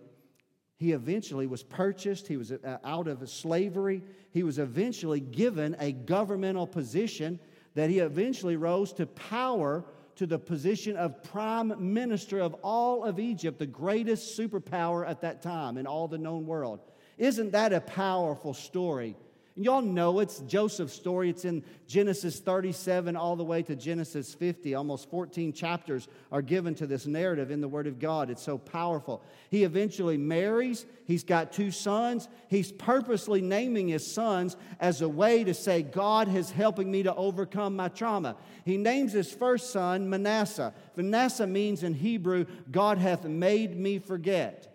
he 0.81 0.93
eventually 0.93 1.45
was 1.45 1.61
purchased. 1.61 2.27
He 2.27 2.37
was 2.37 2.51
uh, 2.51 2.77
out 2.83 3.07
of 3.07 3.29
slavery. 3.29 4.01
He 4.31 4.41
was 4.41 4.57
eventually 4.57 5.19
given 5.19 5.75
a 5.77 5.91
governmental 5.91 6.65
position 6.65 7.39
that 7.75 7.91
he 7.91 7.99
eventually 7.99 8.55
rose 8.55 8.91
to 8.93 9.05
power 9.05 9.85
to 10.21 10.27
the 10.27 10.37
position 10.37 10.95
of 10.97 11.23
prime 11.23 11.73
minister 11.79 12.39
of 12.39 12.53
all 12.61 13.03
of 13.03 13.19
Egypt, 13.19 13.57
the 13.57 13.65
greatest 13.65 14.37
superpower 14.37 15.03
at 15.09 15.19
that 15.21 15.41
time 15.41 15.79
in 15.79 15.87
all 15.87 16.07
the 16.07 16.17
known 16.19 16.45
world. 16.45 16.79
Isn't 17.17 17.53
that 17.53 17.73
a 17.73 17.81
powerful 17.81 18.53
story? 18.53 19.15
And 19.55 19.65
y'all 19.65 19.81
know 19.81 20.21
it's 20.21 20.39
Joseph's 20.39 20.93
story. 20.93 21.29
It's 21.29 21.43
in 21.43 21.63
Genesis 21.85 22.39
37 22.39 23.17
all 23.17 23.35
the 23.35 23.43
way 23.43 23.61
to 23.63 23.75
Genesis 23.75 24.33
50. 24.33 24.75
Almost 24.75 25.09
14 25.09 25.51
chapters 25.51 26.07
are 26.31 26.41
given 26.41 26.73
to 26.75 26.87
this 26.87 27.05
narrative 27.05 27.51
in 27.51 27.59
the 27.59 27.67
Word 27.67 27.85
of 27.85 27.99
God. 27.99 28.29
It's 28.29 28.41
so 28.41 28.57
powerful. 28.57 29.21
He 29.49 29.65
eventually 29.65 30.17
marries. 30.17 30.85
He's 31.05 31.25
got 31.25 31.51
two 31.51 31.69
sons. 31.69 32.29
He's 32.47 32.71
purposely 32.71 33.41
naming 33.41 33.89
his 33.89 34.09
sons 34.09 34.55
as 34.79 35.01
a 35.01 35.09
way 35.09 35.43
to 35.43 35.53
say, 35.53 35.81
God 35.81 36.33
is 36.33 36.49
helping 36.49 36.89
me 36.89 37.03
to 37.03 37.13
overcome 37.13 37.75
my 37.75 37.89
trauma. 37.89 38.37
He 38.63 38.77
names 38.77 39.11
his 39.11 39.33
first 39.33 39.71
son 39.71 40.09
Manasseh. 40.09 40.73
Manasseh 40.95 41.47
means 41.47 41.83
in 41.83 41.93
Hebrew, 41.93 42.45
God 42.71 42.99
hath 42.99 43.25
made 43.25 43.77
me 43.77 43.99
forget. 43.99 44.69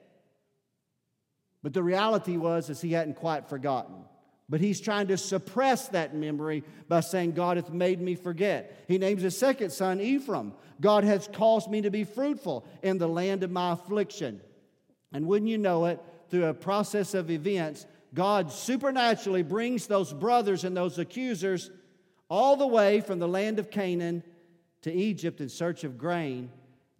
But 1.62 1.72
the 1.72 1.82
reality 1.82 2.36
was 2.36 2.68
is 2.68 2.82
he 2.82 2.92
hadn't 2.92 3.16
quite 3.16 3.48
forgotten. 3.48 4.04
But 4.48 4.60
he's 4.60 4.80
trying 4.80 5.08
to 5.08 5.16
suppress 5.16 5.88
that 5.88 6.14
memory 6.14 6.62
by 6.88 7.00
saying, 7.00 7.32
God 7.32 7.56
hath 7.56 7.70
made 7.70 8.00
me 8.00 8.14
forget. 8.14 8.84
He 8.86 8.96
names 8.96 9.22
his 9.22 9.36
second 9.36 9.70
son 9.70 10.00
Ephraim. 10.00 10.52
God 10.80 11.02
has 11.04 11.28
caused 11.32 11.68
me 11.68 11.82
to 11.82 11.90
be 11.90 12.04
fruitful 12.04 12.64
in 12.82 12.98
the 12.98 13.08
land 13.08 13.42
of 13.42 13.50
my 13.50 13.72
affliction. 13.72 14.40
And 15.12 15.26
wouldn't 15.26 15.50
you 15.50 15.58
know 15.58 15.86
it, 15.86 16.00
through 16.28 16.46
a 16.46 16.54
process 16.54 17.14
of 17.14 17.30
events, 17.30 17.86
God 18.14 18.52
supernaturally 18.52 19.42
brings 19.42 19.86
those 19.86 20.12
brothers 20.12 20.64
and 20.64 20.76
those 20.76 20.98
accusers 20.98 21.70
all 22.28 22.56
the 22.56 22.66
way 22.66 23.00
from 23.00 23.18
the 23.18 23.28
land 23.28 23.58
of 23.58 23.70
Canaan 23.70 24.22
to 24.82 24.92
Egypt 24.92 25.40
in 25.40 25.48
search 25.48 25.84
of 25.84 25.98
grain. 25.98 26.50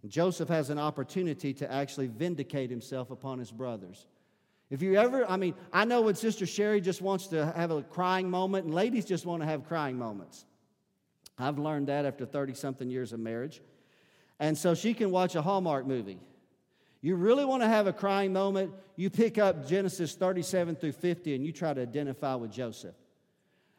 Joseph 0.07 0.49
has 0.49 0.69
an 0.69 0.79
opportunity 0.79 1.53
to 1.55 1.71
actually 1.71 2.07
vindicate 2.07 2.69
himself 2.69 3.11
upon 3.11 3.39
his 3.39 3.51
brothers. 3.51 4.05
If 4.69 4.81
you 4.81 4.95
ever, 4.95 5.29
I 5.29 5.37
mean, 5.37 5.55
I 5.71 5.85
know 5.85 6.01
when 6.01 6.15
Sister 6.15 6.45
Sherry 6.45 6.81
just 6.81 7.01
wants 7.01 7.27
to 7.27 7.53
have 7.55 7.71
a 7.71 7.81
crying 7.83 8.29
moment, 8.29 8.65
and 8.65 8.73
ladies 8.73 9.05
just 9.05 9.25
want 9.25 9.41
to 9.41 9.47
have 9.47 9.65
crying 9.65 9.97
moments. 9.97 10.45
I've 11.37 11.57
learned 11.57 11.87
that 11.87 12.05
after 12.05 12.25
30 12.25 12.53
something 12.53 12.89
years 12.89 13.13
of 13.13 13.19
marriage. 13.19 13.61
And 14.39 14.57
so 14.57 14.75
she 14.75 14.93
can 14.93 15.11
watch 15.11 15.35
a 15.35 15.41
Hallmark 15.41 15.85
movie. 15.85 16.19
You 17.01 17.15
really 17.15 17.45
want 17.45 17.63
to 17.63 17.69
have 17.69 17.87
a 17.87 17.93
crying 17.93 18.33
moment, 18.33 18.73
you 18.95 19.09
pick 19.09 19.37
up 19.37 19.67
Genesis 19.67 20.15
37 20.15 20.75
through 20.75 20.91
50 20.93 21.35
and 21.35 21.45
you 21.45 21.51
try 21.51 21.73
to 21.73 21.81
identify 21.81 22.35
with 22.35 22.51
Joseph. 22.51 22.95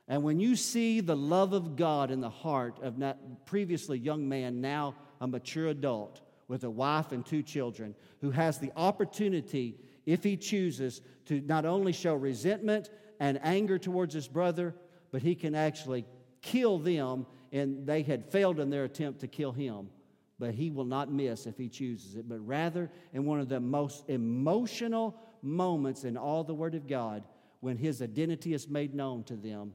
And 0.07 0.22
when 0.22 0.41
you 0.41 0.57
see 0.57 1.01
the 1.01 1.16
love 1.16 1.53
of 1.53 1.76
God 1.76 2.11
in 2.11 2.20
the 2.20 2.30
heart 2.30 2.78
of 2.80 3.01
that 3.01 3.45
previously 3.45 3.99
young 3.99 4.28
man, 4.28 4.61
now 4.61 4.95
a 5.20 5.26
mature 5.26 5.66
adult 5.66 6.22
with 6.47 6.64
a 6.64 6.70
wife 6.70 7.12
and 7.12 7.26
two 7.26 7.43
children, 7.43 7.95
who 8.22 8.30
has 8.30 8.59
the 8.59 8.72
opportunity 8.74 9.76
if 10.09 10.24
he 10.24 10.38
chooses 10.38 11.02
to 11.26 11.42
not 11.42 11.66
only 11.66 11.92
show 11.92 12.14
resentment 12.14 12.88
and 13.20 13.38
anger 13.42 13.78
towards 13.78 14.14
his 14.14 14.26
brother, 14.26 14.74
but 15.11 15.20
he 15.20 15.34
can 15.34 15.54
actually 15.54 16.06
kill 16.40 16.78
them, 16.78 17.26
and 17.52 17.86
they 17.86 18.00
had 18.00 18.24
failed 18.24 18.59
in 18.59 18.70
their 18.70 18.84
attempt 18.84 19.20
to 19.20 19.28
kill 19.28 19.52
him. 19.52 19.90
But 20.38 20.54
he 20.54 20.70
will 20.70 20.86
not 20.86 21.12
miss 21.12 21.44
if 21.44 21.59
he 21.59 21.68
chooses 21.68 22.14
it, 22.14 22.26
but 22.26 22.38
rather 22.38 22.90
in 23.12 23.26
one 23.26 23.38
of 23.38 23.50
the 23.50 23.61
most 23.61 24.09
emotional 24.09 25.14
moments 25.42 26.04
in 26.04 26.16
all 26.16 26.42
the 26.42 26.54
Word 26.54 26.74
of 26.74 26.86
God, 26.86 27.22
when 27.61 27.76
his 27.76 28.00
identity 28.00 28.54
is 28.54 28.66
made 28.66 28.94
known 28.94 29.24
to 29.24 29.36
them, 29.36 29.74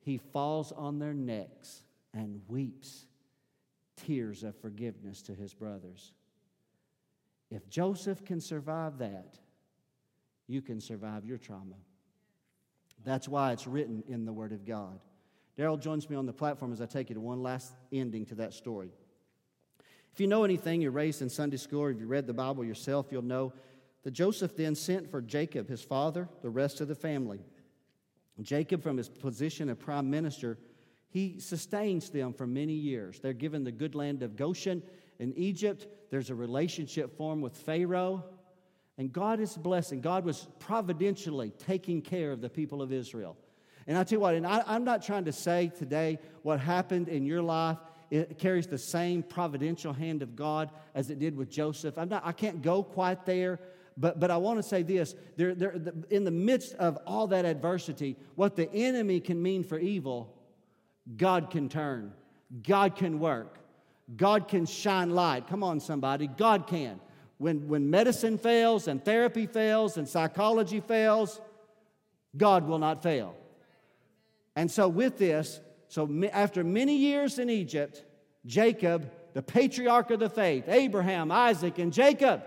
he 0.00 0.16
falls 0.16 0.72
on 0.72 0.98
their 0.98 1.12
necks 1.12 1.82
and 2.14 2.40
weeps 2.48 3.04
tears 3.94 4.42
of 4.42 4.56
forgiveness 4.56 5.20
to 5.20 5.34
his 5.34 5.52
brothers. 5.52 6.12
If 7.50 7.68
Joseph 7.68 8.24
can 8.24 8.40
survive 8.40 8.96
that, 8.98 9.38
you 10.46 10.62
can 10.62 10.80
survive 10.80 11.24
your 11.24 11.38
trauma. 11.38 11.76
That's 13.04 13.28
why 13.28 13.52
it's 13.52 13.66
written 13.66 14.02
in 14.08 14.24
the 14.24 14.32
Word 14.32 14.52
of 14.52 14.64
God. 14.64 14.98
Daryl 15.58 15.80
joins 15.80 16.08
me 16.10 16.16
on 16.16 16.26
the 16.26 16.32
platform 16.32 16.72
as 16.72 16.80
I 16.80 16.86
take 16.86 17.08
you 17.08 17.14
to 17.14 17.20
one 17.20 17.42
last 17.42 17.72
ending 17.92 18.26
to 18.26 18.34
that 18.36 18.52
story. 18.52 18.90
If 20.12 20.20
you 20.20 20.26
know 20.26 20.44
anything, 20.44 20.80
you're 20.80 20.90
raised 20.90 21.22
in 21.22 21.28
Sunday 21.28 21.56
school, 21.56 21.82
or 21.82 21.90
if 21.90 22.00
you 22.00 22.06
read 22.06 22.26
the 22.26 22.32
Bible 22.32 22.64
yourself, 22.64 23.06
you'll 23.10 23.22
know 23.22 23.52
that 24.02 24.12
Joseph 24.12 24.56
then 24.56 24.74
sent 24.74 25.10
for 25.10 25.20
Jacob, 25.20 25.68
his 25.68 25.82
father, 25.82 26.28
the 26.42 26.50
rest 26.50 26.80
of 26.80 26.88
the 26.88 26.94
family. 26.94 27.40
Jacob, 28.40 28.82
from 28.82 28.96
his 28.96 29.08
position 29.08 29.68
of 29.68 29.78
prime 29.78 30.10
minister, 30.10 30.58
he 31.08 31.38
sustains 31.38 32.10
them 32.10 32.32
for 32.32 32.46
many 32.46 32.74
years. 32.74 33.18
They're 33.20 33.32
given 33.32 33.64
the 33.64 33.72
good 33.72 33.94
land 33.94 34.22
of 34.22 34.36
Goshen, 34.36 34.82
in 35.18 35.32
Egypt. 35.36 35.86
There's 36.10 36.30
a 36.30 36.34
relationship 36.34 37.16
formed 37.16 37.42
with 37.42 37.56
Pharaoh. 37.56 38.24
And 38.98 39.12
God 39.12 39.40
is 39.40 39.56
blessing. 39.56 40.00
God 40.00 40.24
was 40.24 40.46
providentially 40.58 41.52
taking 41.58 42.00
care 42.00 42.32
of 42.32 42.40
the 42.40 42.48
people 42.48 42.80
of 42.80 42.92
Israel. 42.92 43.36
And 43.86 43.96
I 43.96 44.04
tell 44.04 44.16
you 44.16 44.20
what, 44.20 44.34
and 44.34 44.46
I, 44.46 44.62
I'm 44.66 44.84
not 44.84 45.02
trying 45.02 45.26
to 45.26 45.32
say 45.32 45.70
today 45.78 46.18
what 46.42 46.58
happened 46.60 47.08
in 47.08 47.24
your 47.24 47.42
life 47.42 47.78
it 48.10 48.38
carries 48.38 48.66
the 48.66 48.78
same 48.78 49.22
providential 49.22 49.92
hand 49.92 50.22
of 50.22 50.36
God 50.36 50.70
as 50.94 51.10
it 51.10 51.18
did 51.18 51.36
with 51.36 51.50
Joseph. 51.50 51.98
I'm 51.98 52.08
not, 52.08 52.22
I 52.24 52.32
can't 52.32 52.62
go 52.62 52.82
quite 52.82 53.26
there, 53.26 53.58
but, 53.96 54.20
but 54.20 54.30
I 54.30 54.36
want 54.36 54.58
to 54.58 54.62
say 54.62 54.82
this. 54.82 55.14
In 55.38 56.24
the 56.24 56.30
midst 56.30 56.74
of 56.74 56.98
all 57.06 57.26
that 57.28 57.44
adversity, 57.44 58.16
what 58.36 58.54
the 58.54 58.72
enemy 58.72 59.20
can 59.20 59.42
mean 59.42 59.64
for 59.64 59.78
evil, 59.78 60.34
God 61.16 61.50
can 61.50 61.68
turn, 61.68 62.12
God 62.62 62.94
can 62.94 63.18
work, 63.18 63.58
God 64.16 64.46
can 64.46 64.66
shine 64.66 65.10
light. 65.10 65.48
Come 65.48 65.64
on, 65.64 65.80
somebody, 65.80 66.28
God 66.28 66.66
can. 66.66 67.00
When, 67.38 67.68
when 67.68 67.90
medicine 67.90 68.38
fails 68.38 68.88
and 68.88 69.04
therapy 69.04 69.46
fails 69.46 69.96
and 69.96 70.08
psychology 70.08 70.80
fails, 70.80 71.40
God 72.36 72.66
will 72.66 72.78
not 72.78 73.02
fail. 73.02 73.34
And 74.54 74.70
so, 74.70 74.88
with 74.88 75.18
this, 75.18 75.60
so 75.88 76.10
after 76.32 76.64
many 76.64 76.96
years 76.96 77.38
in 77.38 77.50
Egypt, 77.50 78.04
Jacob, 78.46 79.10
the 79.34 79.42
patriarch 79.42 80.10
of 80.10 80.20
the 80.20 80.30
faith, 80.30 80.64
Abraham, 80.66 81.30
Isaac, 81.30 81.78
and 81.78 81.92
Jacob, 81.92 82.42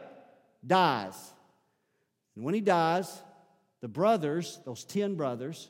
dies. 0.66 1.34
And 2.36 2.44
when 2.44 2.56
he 2.56 2.62
dies, 2.62 3.22
the 3.82 3.88
brothers, 3.88 4.60
those 4.66 4.84
10 4.86 5.16
brothers, 5.16 5.70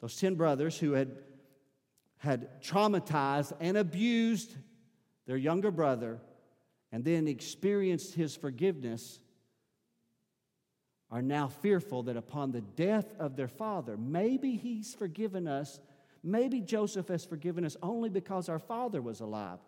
those 0.00 0.16
10 0.16 0.34
brothers 0.36 0.78
who 0.78 0.92
had, 0.92 1.18
had 2.18 2.62
traumatized 2.62 3.52
and 3.60 3.76
abused 3.76 4.56
their 5.26 5.36
younger 5.36 5.70
brother 5.70 6.20
and 6.92 7.04
then 7.04 7.28
experienced 7.28 8.14
his 8.14 8.34
forgiveness 8.36 9.20
are 11.10 11.22
now 11.22 11.48
fearful 11.48 12.02
that 12.04 12.16
upon 12.16 12.52
the 12.52 12.60
death 12.60 13.06
of 13.18 13.36
their 13.36 13.48
father, 13.48 13.96
maybe 13.96 14.56
he's 14.56 14.94
forgiven 14.94 15.48
us. 15.48 15.80
Maybe 16.22 16.60
Joseph 16.60 17.08
has 17.08 17.24
forgiven 17.24 17.64
us 17.64 17.76
only 17.82 18.08
because 18.08 18.48
our 18.48 18.58
father 18.58 19.00
was 19.00 19.20
alive. 19.20 19.58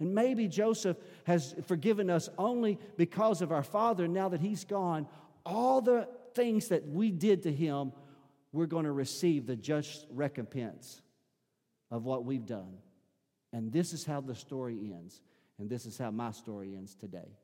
And 0.00 0.14
maybe 0.14 0.48
Joseph 0.48 0.96
has 1.24 1.54
forgiven 1.66 2.08
us 2.08 2.28
only 2.38 2.78
because 2.96 3.42
of 3.42 3.52
our 3.52 3.62
father. 3.62 4.06
Now 4.06 4.28
that 4.28 4.40
he's 4.40 4.64
gone, 4.64 5.08
all 5.44 5.80
the 5.80 6.08
things 6.34 6.68
that 6.68 6.86
we 6.86 7.10
did 7.10 7.42
to 7.42 7.52
him, 7.52 7.92
we're 8.52 8.66
going 8.66 8.84
to 8.84 8.92
receive 8.92 9.46
the 9.46 9.56
just 9.56 10.06
recompense 10.10 11.02
of 11.90 12.04
what 12.04 12.24
we've 12.24 12.46
done. 12.46 12.78
And 13.52 13.72
this 13.72 13.92
is 13.92 14.04
how 14.04 14.20
the 14.20 14.34
story 14.34 14.92
ends. 14.94 15.20
And 15.58 15.68
this 15.68 15.86
is 15.86 15.98
how 15.98 16.10
my 16.10 16.30
story 16.30 16.74
ends 16.76 16.94
today. 16.94 17.36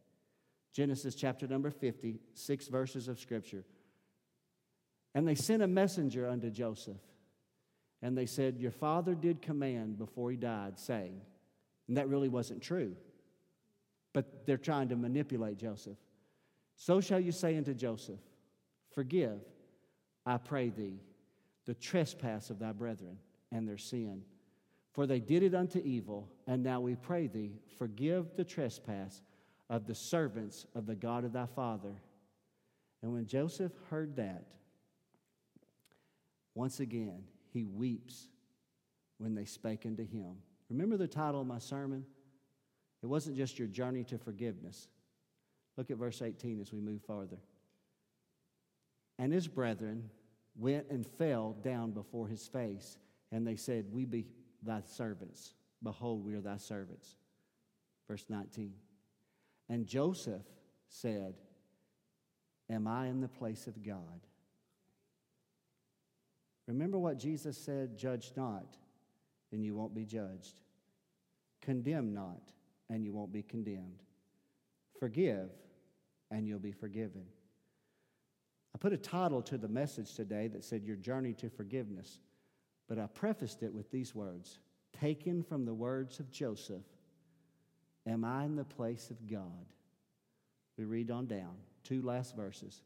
Genesis 0.72 1.14
chapter 1.14 1.46
number 1.46 1.70
50, 1.70 2.20
six 2.34 2.68
verses 2.68 3.08
of 3.08 3.18
scripture. 3.18 3.64
And 5.14 5.26
they 5.26 5.34
sent 5.34 5.62
a 5.62 5.68
messenger 5.68 6.28
unto 6.28 6.50
Joseph. 6.50 7.00
And 8.02 8.18
they 8.18 8.26
said, 8.26 8.58
Your 8.58 8.70
father 8.70 9.14
did 9.14 9.40
command 9.40 9.98
before 9.98 10.30
he 10.30 10.36
died, 10.36 10.78
saying, 10.78 11.20
and 11.88 11.96
that 11.96 12.08
really 12.08 12.28
wasn't 12.28 12.62
true. 12.62 12.96
But 14.12 14.46
they're 14.46 14.56
trying 14.56 14.88
to 14.88 14.96
manipulate 14.96 15.58
Joseph. 15.58 15.98
So 16.76 17.00
shall 17.00 17.20
you 17.20 17.32
say 17.32 17.56
unto 17.56 17.74
Joseph, 17.74 18.20
Forgive, 18.94 19.40
I 20.26 20.38
pray 20.38 20.70
thee, 20.70 21.00
the 21.66 21.74
trespass 21.74 22.50
of 22.50 22.58
thy 22.58 22.72
brethren 22.72 23.18
and 23.50 23.68
their 23.68 23.78
sin 23.78 24.22
for 24.94 25.06
they 25.06 25.18
did 25.18 25.42
it 25.42 25.54
unto 25.54 25.80
evil, 25.80 26.30
and 26.46 26.62
now 26.62 26.80
we 26.80 26.94
pray 26.94 27.26
thee, 27.26 27.58
forgive 27.78 28.36
the 28.36 28.44
trespass 28.44 29.22
of 29.68 29.86
the 29.86 29.94
servants 29.94 30.66
of 30.74 30.86
the 30.86 30.94
God 30.94 31.24
of 31.24 31.32
thy 31.32 31.46
father. 31.46 31.96
And 33.02 33.12
when 33.12 33.26
Joseph 33.26 33.72
heard 33.90 34.16
that, 34.16 34.46
once 36.54 36.78
again 36.78 37.24
he 37.52 37.64
weeps 37.64 38.28
when 39.18 39.34
they 39.34 39.44
spake 39.44 39.84
unto 39.84 40.06
him. 40.06 40.36
Remember 40.70 40.96
the 40.96 41.08
title 41.08 41.40
of 41.40 41.46
my 41.46 41.58
sermon? 41.58 42.04
It 43.02 43.06
wasn't 43.06 43.36
just 43.36 43.58
your 43.58 43.68
journey 43.68 44.04
to 44.04 44.16
forgiveness. 44.16 44.88
Look 45.76 45.90
at 45.90 45.96
verse 45.96 46.22
18 46.22 46.60
as 46.60 46.72
we 46.72 46.80
move 46.80 47.02
farther. 47.02 47.38
And 49.18 49.32
his 49.32 49.48
brethren 49.48 50.10
went 50.56 50.86
and 50.88 51.04
fell 51.04 51.56
down 51.62 51.90
before 51.90 52.28
his 52.28 52.46
face, 52.46 52.96
and 53.32 53.44
they 53.44 53.56
said, 53.56 53.86
We 53.90 54.04
be 54.04 54.26
thy 54.64 54.80
servants. 54.80 55.54
Behold, 55.82 56.24
we 56.24 56.34
are 56.34 56.40
thy 56.40 56.56
servants. 56.56 57.16
Verse 58.08 58.24
19. 58.28 58.72
And 59.68 59.86
Joseph 59.86 60.42
said, 60.88 61.34
Am 62.70 62.86
I 62.86 63.06
in 63.06 63.20
the 63.20 63.28
place 63.28 63.66
of 63.66 63.82
God? 63.82 64.26
Remember 66.66 66.98
what 66.98 67.18
Jesus 67.18 67.58
said 67.58 67.96
judge 67.96 68.32
not, 68.36 68.76
and 69.52 69.64
you 69.64 69.74
won't 69.74 69.94
be 69.94 70.04
judged. 70.04 70.60
Condemn 71.60 72.14
not, 72.14 72.52
and 72.88 73.04
you 73.04 73.12
won't 73.12 73.32
be 73.32 73.42
condemned. 73.42 74.02
Forgive, 74.98 75.50
and 76.30 76.46
you'll 76.46 76.58
be 76.58 76.72
forgiven. 76.72 77.24
I 78.74 78.78
put 78.78 78.92
a 78.92 78.98
title 78.98 79.42
to 79.42 79.58
the 79.58 79.68
message 79.68 80.14
today 80.14 80.48
that 80.48 80.64
said 80.64 80.84
Your 80.84 80.96
Journey 80.96 81.32
to 81.34 81.48
Forgiveness. 81.48 82.18
But 82.88 82.98
I 82.98 83.06
prefaced 83.06 83.62
it 83.62 83.72
with 83.72 83.90
these 83.90 84.14
words 84.14 84.58
taken 85.00 85.42
from 85.42 85.64
the 85.64 85.74
words 85.74 86.20
of 86.20 86.30
Joseph 86.30 86.84
Am 88.06 88.22
I 88.22 88.44
in 88.44 88.54
the 88.54 88.64
place 88.64 89.10
of 89.10 89.26
God? 89.26 89.66
We 90.76 90.84
read 90.84 91.10
on 91.10 91.26
down, 91.26 91.56
two 91.84 92.02
last 92.02 92.36
verses. 92.36 92.82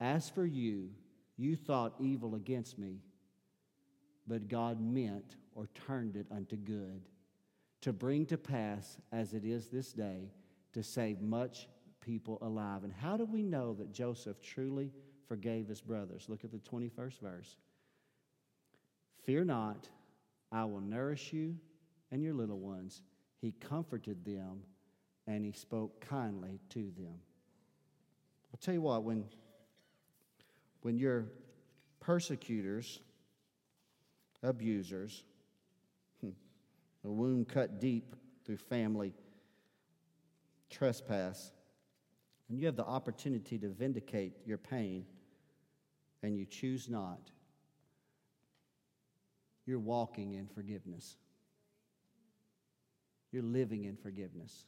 As 0.00 0.28
for 0.28 0.44
you, 0.44 0.90
you 1.36 1.54
thought 1.54 1.94
evil 2.00 2.34
against 2.34 2.78
me, 2.78 2.98
but 4.26 4.48
God 4.48 4.80
meant 4.80 5.36
or 5.54 5.68
turned 5.86 6.16
it 6.16 6.26
unto 6.30 6.56
good, 6.56 7.02
to 7.82 7.92
bring 7.92 8.26
to 8.26 8.36
pass, 8.36 8.98
as 9.12 9.34
it 9.34 9.44
is 9.44 9.68
this 9.68 9.92
day, 9.92 10.30
to 10.72 10.82
save 10.82 11.20
much 11.20 11.68
people 12.00 12.38
alive. 12.42 12.84
And 12.84 12.92
how 12.92 13.16
do 13.16 13.24
we 13.24 13.42
know 13.42 13.74
that 13.74 13.92
Joseph 13.92 14.40
truly 14.40 14.90
forgave 15.28 15.68
his 15.68 15.80
brothers? 15.80 16.26
Look 16.28 16.44
at 16.44 16.50
the 16.50 16.58
21st 16.58 17.20
verse. 17.20 17.56
Fear 19.26 19.44
not, 19.46 19.88
I 20.52 20.64
will 20.64 20.80
nourish 20.80 21.32
you 21.32 21.56
and 22.12 22.22
your 22.22 22.32
little 22.32 22.60
ones. 22.60 23.02
He 23.40 23.50
comforted 23.50 24.24
them 24.24 24.62
and 25.26 25.44
he 25.44 25.50
spoke 25.50 26.00
kindly 26.00 26.60
to 26.70 26.92
them. 26.96 27.18
I'll 28.52 28.60
tell 28.60 28.72
you 28.72 28.80
what, 28.80 29.02
when, 29.02 29.24
when 30.82 30.96
your 30.96 31.26
persecutors, 31.98 33.00
abusers, 34.44 35.24
hmm, 36.20 36.30
a 37.04 37.10
wound 37.10 37.48
cut 37.48 37.80
deep 37.80 38.14
through 38.44 38.58
family 38.58 39.12
trespass, 40.70 41.50
and 42.48 42.60
you 42.60 42.66
have 42.66 42.76
the 42.76 42.84
opportunity 42.84 43.58
to 43.58 43.68
vindicate 43.68 44.34
your 44.46 44.58
pain, 44.58 45.04
and 46.22 46.38
you 46.38 46.46
choose 46.46 46.88
not, 46.88 47.32
you're 49.66 49.78
walking 49.78 50.34
in 50.34 50.46
forgiveness. 50.46 51.16
You're 53.32 53.42
living 53.42 53.84
in 53.84 53.96
forgiveness. 53.96 54.66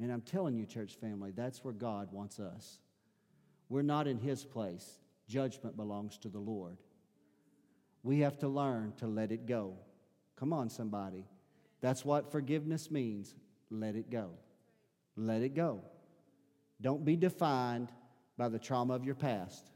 And 0.00 0.10
I'm 0.10 0.22
telling 0.22 0.56
you, 0.56 0.64
church 0.64 0.94
family, 0.94 1.32
that's 1.34 1.62
where 1.62 1.74
God 1.74 2.12
wants 2.12 2.40
us. 2.40 2.78
We're 3.68 3.82
not 3.82 4.06
in 4.06 4.18
His 4.18 4.44
place. 4.44 5.00
Judgment 5.28 5.76
belongs 5.76 6.16
to 6.18 6.28
the 6.28 6.38
Lord. 6.38 6.78
We 8.02 8.20
have 8.20 8.38
to 8.38 8.48
learn 8.48 8.94
to 8.98 9.06
let 9.06 9.30
it 9.30 9.46
go. 9.46 9.74
Come 10.36 10.52
on, 10.52 10.70
somebody. 10.70 11.26
That's 11.80 12.04
what 12.04 12.32
forgiveness 12.32 12.90
means. 12.90 13.34
Let 13.70 13.96
it 13.96 14.10
go. 14.10 14.30
Let 15.16 15.42
it 15.42 15.54
go. 15.54 15.82
Don't 16.80 17.04
be 17.04 17.16
defined 17.16 17.92
by 18.36 18.48
the 18.48 18.58
trauma 18.58 18.94
of 18.94 19.04
your 19.04 19.16
past. 19.16 19.70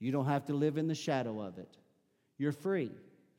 You 0.00 0.10
don't 0.10 0.26
have 0.26 0.46
to 0.46 0.54
live 0.54 0.76
in 0.76 0.88
the 0.88 0.94
shadow 0.94 1.40
of 1.40 1.58
it. 1.58 1.76
You're 2.36 2.52
free. 2.52 2.90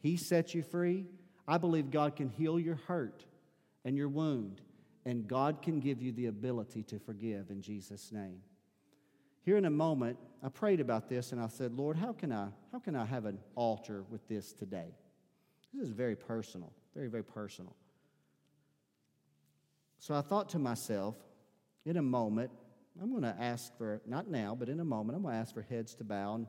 He 0.03 0.17
set 0.17 0.53
you 0.53 0.61
free. 0.61 1.05
I 1.47 1.57
believe 1.57 1.89
God 1.89 2.17
can 2.17 2.29
heal 2.29 2.59
your 2.59 2.75
hurt 2.75 3.25
and 3.85 3.97
your 3.97 4.09
wound, 4.09 4.59
and 5.05 5.27
God 5.27 5.61
can 5.61 5.79
give 5.79 6.01
you 6.01 6.11
the 6.11 6.25
ability 6.27 6.83
to 6.83 6.99
forgive 6.99 7.49
in 7.49 7.61
Jesus' 7.61 8.11
name. 8.11 8.41
Here 9.43 9.57
in 9.57 9.65
a 9.65 9.69
moment, 9.69 10.17
I 10.43 10.49
prayed 10.49 10.81
about 10.81 11.07
this 11.07 11.31
and 11.31 11.41
I 11.41 11.47
said, 11.47 11.73
Lord, 11.73 11.97
how 11.97 12.11
can 12.11 12.33
I, 12.33 12.49
how 12.73 12.79
can 12.79 12.95
I 12.97 13.05
have 13.05 13.25
an 13.25 13.39
altar 13.55 14.03
with 14.09 14.27
this 14.27 14.51
today? 14.51 14.93
This 15.73 15.83
is 15.83 15.89
very 15.89 16.15
personal, 16.15 16.71
very, 16.93 17.07
very 17.07 17.23
personal. 17.23 17.75
So 19.99 20.13
I 20.15 20.21
thought 20.21 20.49
to 20.49 20.59
myself, 20.59 21.15
in 21.85 21.95
a 21.95 22.01
moment, 22.01 22.51
I'm 23.01 23.09
going 23.09 23.23
to 23.23 23.35
ask 23.39 23.75
for, 23.77 24.01
not 24.05 24.29
now, 24.29 24.53
but 24.53 24.67
in 24.67 24.81
a 24.81 24.85
moment, 24.85 25.15
I'm 25.15 25.23
going 25.23 25.33
to 25.33 25.39
ask 25.39 25.53
for 25.53 25.61
heads 25.61 25.95
to 25.95 26.03
bow. 26.03 26.35
And 26.35 26.47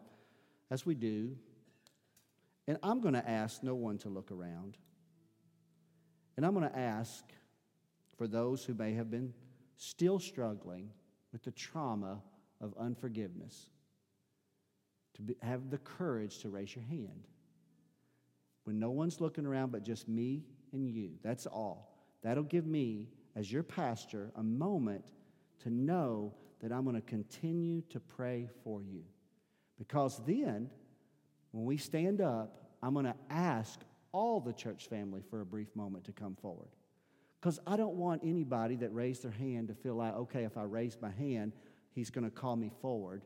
as 0.71 0.85
we 0.85 0.95
do, 0.95 1.37
and 2.67 2.79
I'm 2.83 3.01
going 3.01 3.15
to 3.15 3.29
ask 3.29 3.63
no 3.63 3.75
one 3.75 3.99
to 3.99 4.09
look 4.09 4.31
around. 4.31 4.79
And 6.37 6.45
I'm 6.45 6.55
going 6.55 6.69
to 6.69 6.79
ask 6.79 7.25
for 8.17 8.27
those 8.27 8.65
who 8.65 8.75
may 8.75 8.95
have 8.95 9.11
been 9.11 9.33
still 9.77 10.19
struggling 10.19 10.91
with 11.33 11.43
the 11.43 11.51
trauma 11.51 12.23
of 12.61 12.75
unforgiveness 12.79 13.71
to 15.15 15.23
be, 15.23 15.37
have 15.43 15.71
the 15.71 15.79
courage 15.79 16.39
to 16.39 16.49
raise 16.49 16.75
your 16.75 16.85
hand. 16.85 17.29
When 18.65 18.79
no 18.79 18.91
one's 18.91 19.21
looking 19.21 19.47
around 19.47 19.73
but 19.73 19.85
just 19.85 20.09
me 20.09 20.45
and 20.73 20.89
you, 20.89 21.13
that's 21.23 21.47
all. 21.47 21.95
That'll 22.23 22.43
give 22.43 22.67
me, 22.67 23.11
as 23.37 23.53
your 23.53 23.63
pastor, 23.63 24.33
a 24.37 24.43
moment 24.43 25.13
to 25.63 25.71
know 25.71 26.35
that 26.61 26.73
I'm 26.73 26.85
going 26.85 26.97
to 26.97 27.03
continue 27.03 27.83
to 27.91 28.01
pray 28.01 28.49
for 28.65 28.83
you. 28.83 29.03
Because 29.79 30.21
then, 30.27 30.71
when 31.55 31.65
we 31.67 31.77
stand 31.77 32.21
up, 32.21 32.65
I'm 32.83 32.95
going 32.95 33.07
to 33.07 33.15
ask 33.31 33.81
all 34.11 34.41
the 34.41 34.53
church 34.53 34.89
family 34.89 35.23
for 35.31 35.41
a 35.41 35.47
brief 35.47 35.69
moment 35.77 36.05
to 36.07 36.13
come 36.13 36.35
forward. 36.35 36.67
Because 37.41 37.61
I 37.65 37.77
don't 37.77 37.95
want 37.95 38.23
anybody 38.25 38.75
that 38.77 38.93
raised 38.93 39.23
their 39.23 39.31
hand 39.31 39.69
to 39.69 39.75
feel 39.75 39.95
like, 39.95 40.15
okay, 40.15 40.43
if 40.43 40.57
I 40.57 40.65
raise 40.65 40.99
my 41.01 41.13
hand, 41.13 41.53
he's 41.93 42.11
going 42.11 42.25
to 42.25 42.31
call 42.31 42.57
me 42.57 42.73
forward, 42.81 43.23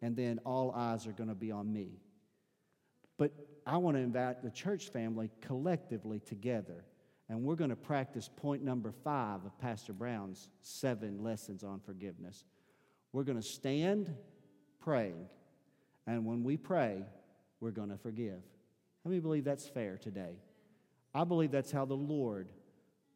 and 0.00 0.14
then 0.14 0.38
all 0.44 0.70
eyes 0.70 1.08
are 1.08 1.12
going 1.12 1.28
to 1.28 1.34
be 1.34 1.50
on 1.50 1.72
me. 1.72 1.98
But 3.18 3.32
I 3.66 3.78
want 3.78 3.96
to 3.96 4.00
invite 4.00 4.44
the 4.44 4.50
church 4.50 4.90
family 4.90 5.28
collectively 5.40 6.20
together, 6.20 6.84
and 7.28 7.42
we're 7.42 7.56
going 7.56 7.70
to 7.70 7.76
practice 7.76 8.30
point 8.36 8.62
number 8.62 8.92
five 9.02 9.44
of 9.44 9.58
Pastor 9.58 9.92
Brown's 9.92 10.48
seven 10.60 11.20
lessons 11.20 11.64
on 11.64 11.80
forgiveness. 11.80 12.44
We're 13.12 13.24
going 13.24 13.40
to 13.40 13.46
stand 13.46 14.14
praying, 14.78 15.26
and 16.06 16.24
when 16.24 16.44
we 16.44 16.56
pray, 16.56 17.02
we're 17.62 17.70
going 17.70 17.88
to 17.88 17.96
forgive. 17.96 18.42
How 19.02 19.08
many 19.08 19.20
believe 19.20 19.44
that's 19.44 19.66
fair 19.66 19.96
today? 19.96 20.36
I 21.14 21.24
believe 21.24 21.50
that's 21.50 21.72
how 21.72 21.86
the 21.86 21.94
Lord 21.94 22.48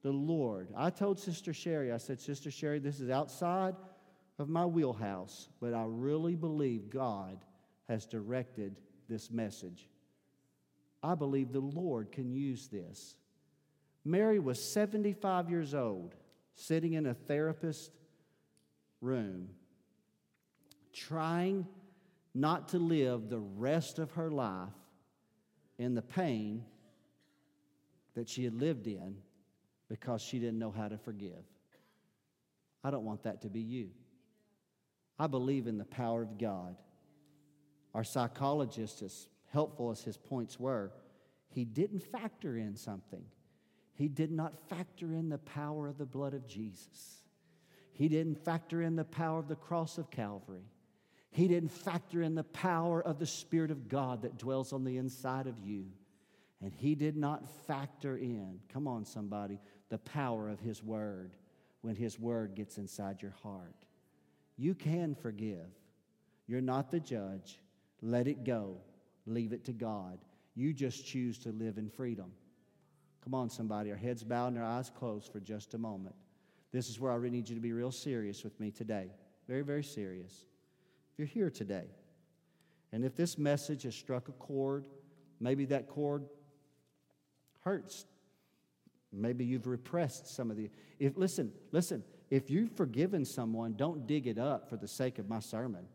the 0.06 0.12
Lord. 0.12 0.68
I 0.76 0.90
told 0.90 1.18
Sister 1.18 1.52
Sherry, 1.52 1.90
I 1.90 1.96
said, 1.96 2.20
Sister 2.20 2.48
Sherry, 2.48 2.78
this 2.78 3.00
is 3.00 3.10
outside 3.10 3.74
of 4.38 4.48
my 4.48 4.64
wheelhouse, 4.64 5.48
but 5.60 5.74
I 5.74 5.82
really 5.84 6.36
believe 6.36 6.90
God 6.90 7.44
has 7.88 8.06
directed 8.06 8.76
this 9.08 9.32
message. 9.32 9.88
I 11.02 11.16
believe 11.16 11.50
the 11.50 11.58
Lord 11.58 12.12
can 12.12 12.30
use 12.30 12.68
this. 12.68 13.16
Mary 14.04 14.38
was 14.38 14.62
75 14.62 15.50
years 15.50 15.74
old, 15.74 16.14
sitting 16.54 16.92
in 16.92 17.06
a 17.06 17.14
therapist 17.14 17.90
room, 19.00 19.48
trying 20.92 21.66
not 22.36 22.68
to 22.68 22.78
live 22.78 23.28
the 23.28 23.38
rest 23.38 23.98
of 23.98 24.12
her 24.12 24.30
life 24.30 24.68
in 25.78 25.94
the 25.94 26.02
pain 26.02 26.64
that 28.14 28.28
she 28.28 28.44
had 28.44 28.54
lived 28.54 28.86
in 28.86 29.16
because 29.88 30.22
she 30.22 30.38
didn't 30.38 30.58
know 30.58 30.70
how 30.70 30.88
to 30.88 30.98
forgive. 30.98 31.44
I 32.82 32.90
don't 32.90 33.04
want 33.04 33.24
that 33.24 33.42
to 33.42 33.48
be 33.48 33.60
you. 33.60 33.90
I 35.18 35.26
believe 35.26 35.66
in 35.66 35.78
the 35.78 35.84
power 35.84 36.22
of 36.22 36.38
God. 36.38 36.76
Our 37.94 38.04
psychologist, 38.04 39.02
as 39.02 39.28
helpful 39.52 39.90
as 39.90 40.02
his 40.02 40.16
points 40.16 40.60
were, 40.60 40.92
he 41.48 41.64
didn't 41.64 42.02
factor 42.02 42.56
in 42.56 42.76
something. 42.76 43.24
He 43.94 44.08
did 44.08 44.30
not 44.30 44.68
factor 44.68 45.14
in 45.14 45.30
the 45.30 45.38
power 45.38 45.88
of 45.88 45.96
the 45.96 46.04
blood 46.04 46.34
of 46.34 46.46
Jesus. 46.46 47.22
He 47.92 48.08
didn't 48.08 48.44
factor 48.44 48.82
in 48.82 48.94
the 48.94 49.04
power 49.04 49.38
of 49.38 49.48
the 49.48 49.56
cross 49.56 49.96
of 49.96 50.10
Calvary. 50.10 50.66
He 51.36 51.48
didn't 51.48 51.68
factor 51.68 52.22
in 52.22 52.34
the 52.34 52.44
power 52.44 53.02
of 53.02 53.18
the 53.18 53.26
Spirit 53.26 53.70
of 53.70 53.90
God 53.90 54.22
that 54.22 54.38
dwells 54.38 54.72
on 54.72 54.84
the 54.84 54.96
inside 54.96 55.46
of 55.46 55.58
you. 55.58 55.84
And 56.62 56.72
he 56.72 56.94
did 56.94 57.14
not 57.14 57.44
factor 57.66 58.16
in, 58.16 58.58
come 58.72 58.88
on, 58.88 59.04
somebody, 59.04 59.60
the 59.90 59.98
power 59.98 60.48
of 60.48 60.60
His 60.60 60.82
Word 60.82 61.36
when 61.82 61.94
His 61.94 62.18
Word 62.18 62.54
gets 62.54 62.78
inside 62.78 63.20
your 63.20 63.34
heart. 63.42 63.84
You 64.56 64.74
can 64.74 65.14
forgive. 65.14 65.68
You're 66.46 66.62
not 66.62 66.90
the 66.90 67.00
judge. 67.00 67.58
Let 68.00 68.28
it 68.28 68.44
go. 68.44 68.78
Leave 69.26 69.52
it 69.52 69.66
to 69.66 69.74
God. 69.74 70.16
You 70.54 70.72
just 70.72 71.04
choose 71.04 71.36
to 71.40 71.50
live 71.50 71.76
in 71.76 71.90
freedom. 71.90 72.32
Come 73.22 73.34
on, 73.34 73.50
somebody. 73.50 73.90
Our 73.90 73.98
heads 73.98 74.24
bowed 74.24 74.54
and 74.54 74.58
our 74.58 74.64
eyes 74.64 74.88
closed 74.88 75.30
for 75.30 75.40
just 75.40 75.74
a 75.74 75.78
moment. 75.78 76.14
This 76.72 76.88
is 76.88 76.98
where 76.98 77.12
I 77.12 77.16
really 77.16 77.36
need 77.36 77.50
you 77.50 77.56
to 77.56 77.60
be 77.60 77.74
real 77.74 77.92
serious 77.92 78.42
with 78.42 78.58
me 78.58 78.70
today. 78.70 79.10
Very, 79.46 79.60
very 79.60 79.84
serious. 79.84 80.46
If 81.16 81.18
you're 81.18 81.28
here 81.28 81.50
today, 81.50 81.86
and 82.92 83.04
if 83.04 83.16
this 83.16 83.38
message 83.38 83.84
has 83.84 83.94
struck 83.94 84.28
a 84.28 84.32
chord, 84.32 84.84
maybe 85.40 85.64
that 85.66 85.88
chord 85.88 86.26
hurts 87.60 88.04
Maybe 89.12 89.44
you've 89.44 89.66
repressed 89.66 90.34
some 90.34 90.50
of 90.50 90.56
the. 90.56 90.70
If 90.98 91.16
listen, 91.16 91.52
listen. 91.72 92.02
If 92.28 92.50
you've 92.50 92.72
forgiven 92.72 93.24
someone, 93.24 93.74
don't 93.74 94.06
dig 94.06 94.26
it 94.26 94.38
up 94.38 94.68
for 94.68 94.76
the 94.76 94.88
sake 94.88 95.18
of 95.18 95.28
my 95.28 95.38
sermon. 95.38 95.86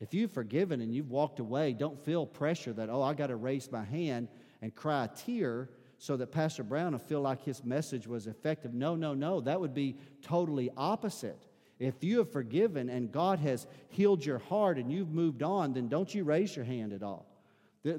If 0.00 0.14
you've 0.14 0.32
forgiven 0.32 0.80
and 0.80 0.94
you've 0.94 1.10
walked 1.10 1.38
away, 1.38 1.72
don't 1.74 2.02
feel 2.04 2.26
pressure 2.26 2.72
that 2.72 2.90
oh 2.90 3.02
I 3.02 3.14
got 3.14 3.28
to 3.28 3.36
raise 3.36 3.70
my 3.70 3.84
hand 3.84 4.28
and 4.62 4.74
cry 4.74 5.04
a 5.04 5.08
tear 5.08 5.70
so 5.98 6.16
that 6.16 6.32
Pastor 6.32 6.62
Brown 6.62 6.92
will 6.92 6.98
feel 6.98 7.20
like 7.20 7.42
his 7.42 7.62
message 7.62 8.06
was 8.06 8.26
effective. 8.26 8.74
No, 8.74 8.96
no, 8.96 9.14
no. 9.14 9.40
That 9.40 9.60
would 9.60 9.74
be 9.74 9.96
totally 10.22 10.70
opposite. 10.76 11.46
If 11.78 12.04
you 12.04 12.18
have 12.18 12.30
forgiven 12.30 12.88
and 12.88 13.10
God 13.10 13.40
has 13.40 13.66
healed 13.88 14.24
your 14.24 14.38
heart 14.38 14.78
and 14.78 14.92
you've 14.92 15.10
moved 15.10 15.42
on, 15.42 15.72
then 15.72 15.88
don't 15.88 16.14
you 16.14 16.24
raise 16.24 16.54
your 16.54 16.64
hand 16.64 16.92
at 16.92 17.02
all. 17.02 17.26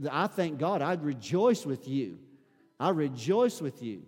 I 0.09 0.27
thank 0.27 0.57
God. 0.57 0.81
I'd 0.81 1.03
rejoice 1.03 1.65
with 1.65 1.87
you. 1.87 2.19
I 2.79 2.89
rejoice 2.89 3.61
with 3.61 3.83
you. 3.83 4.03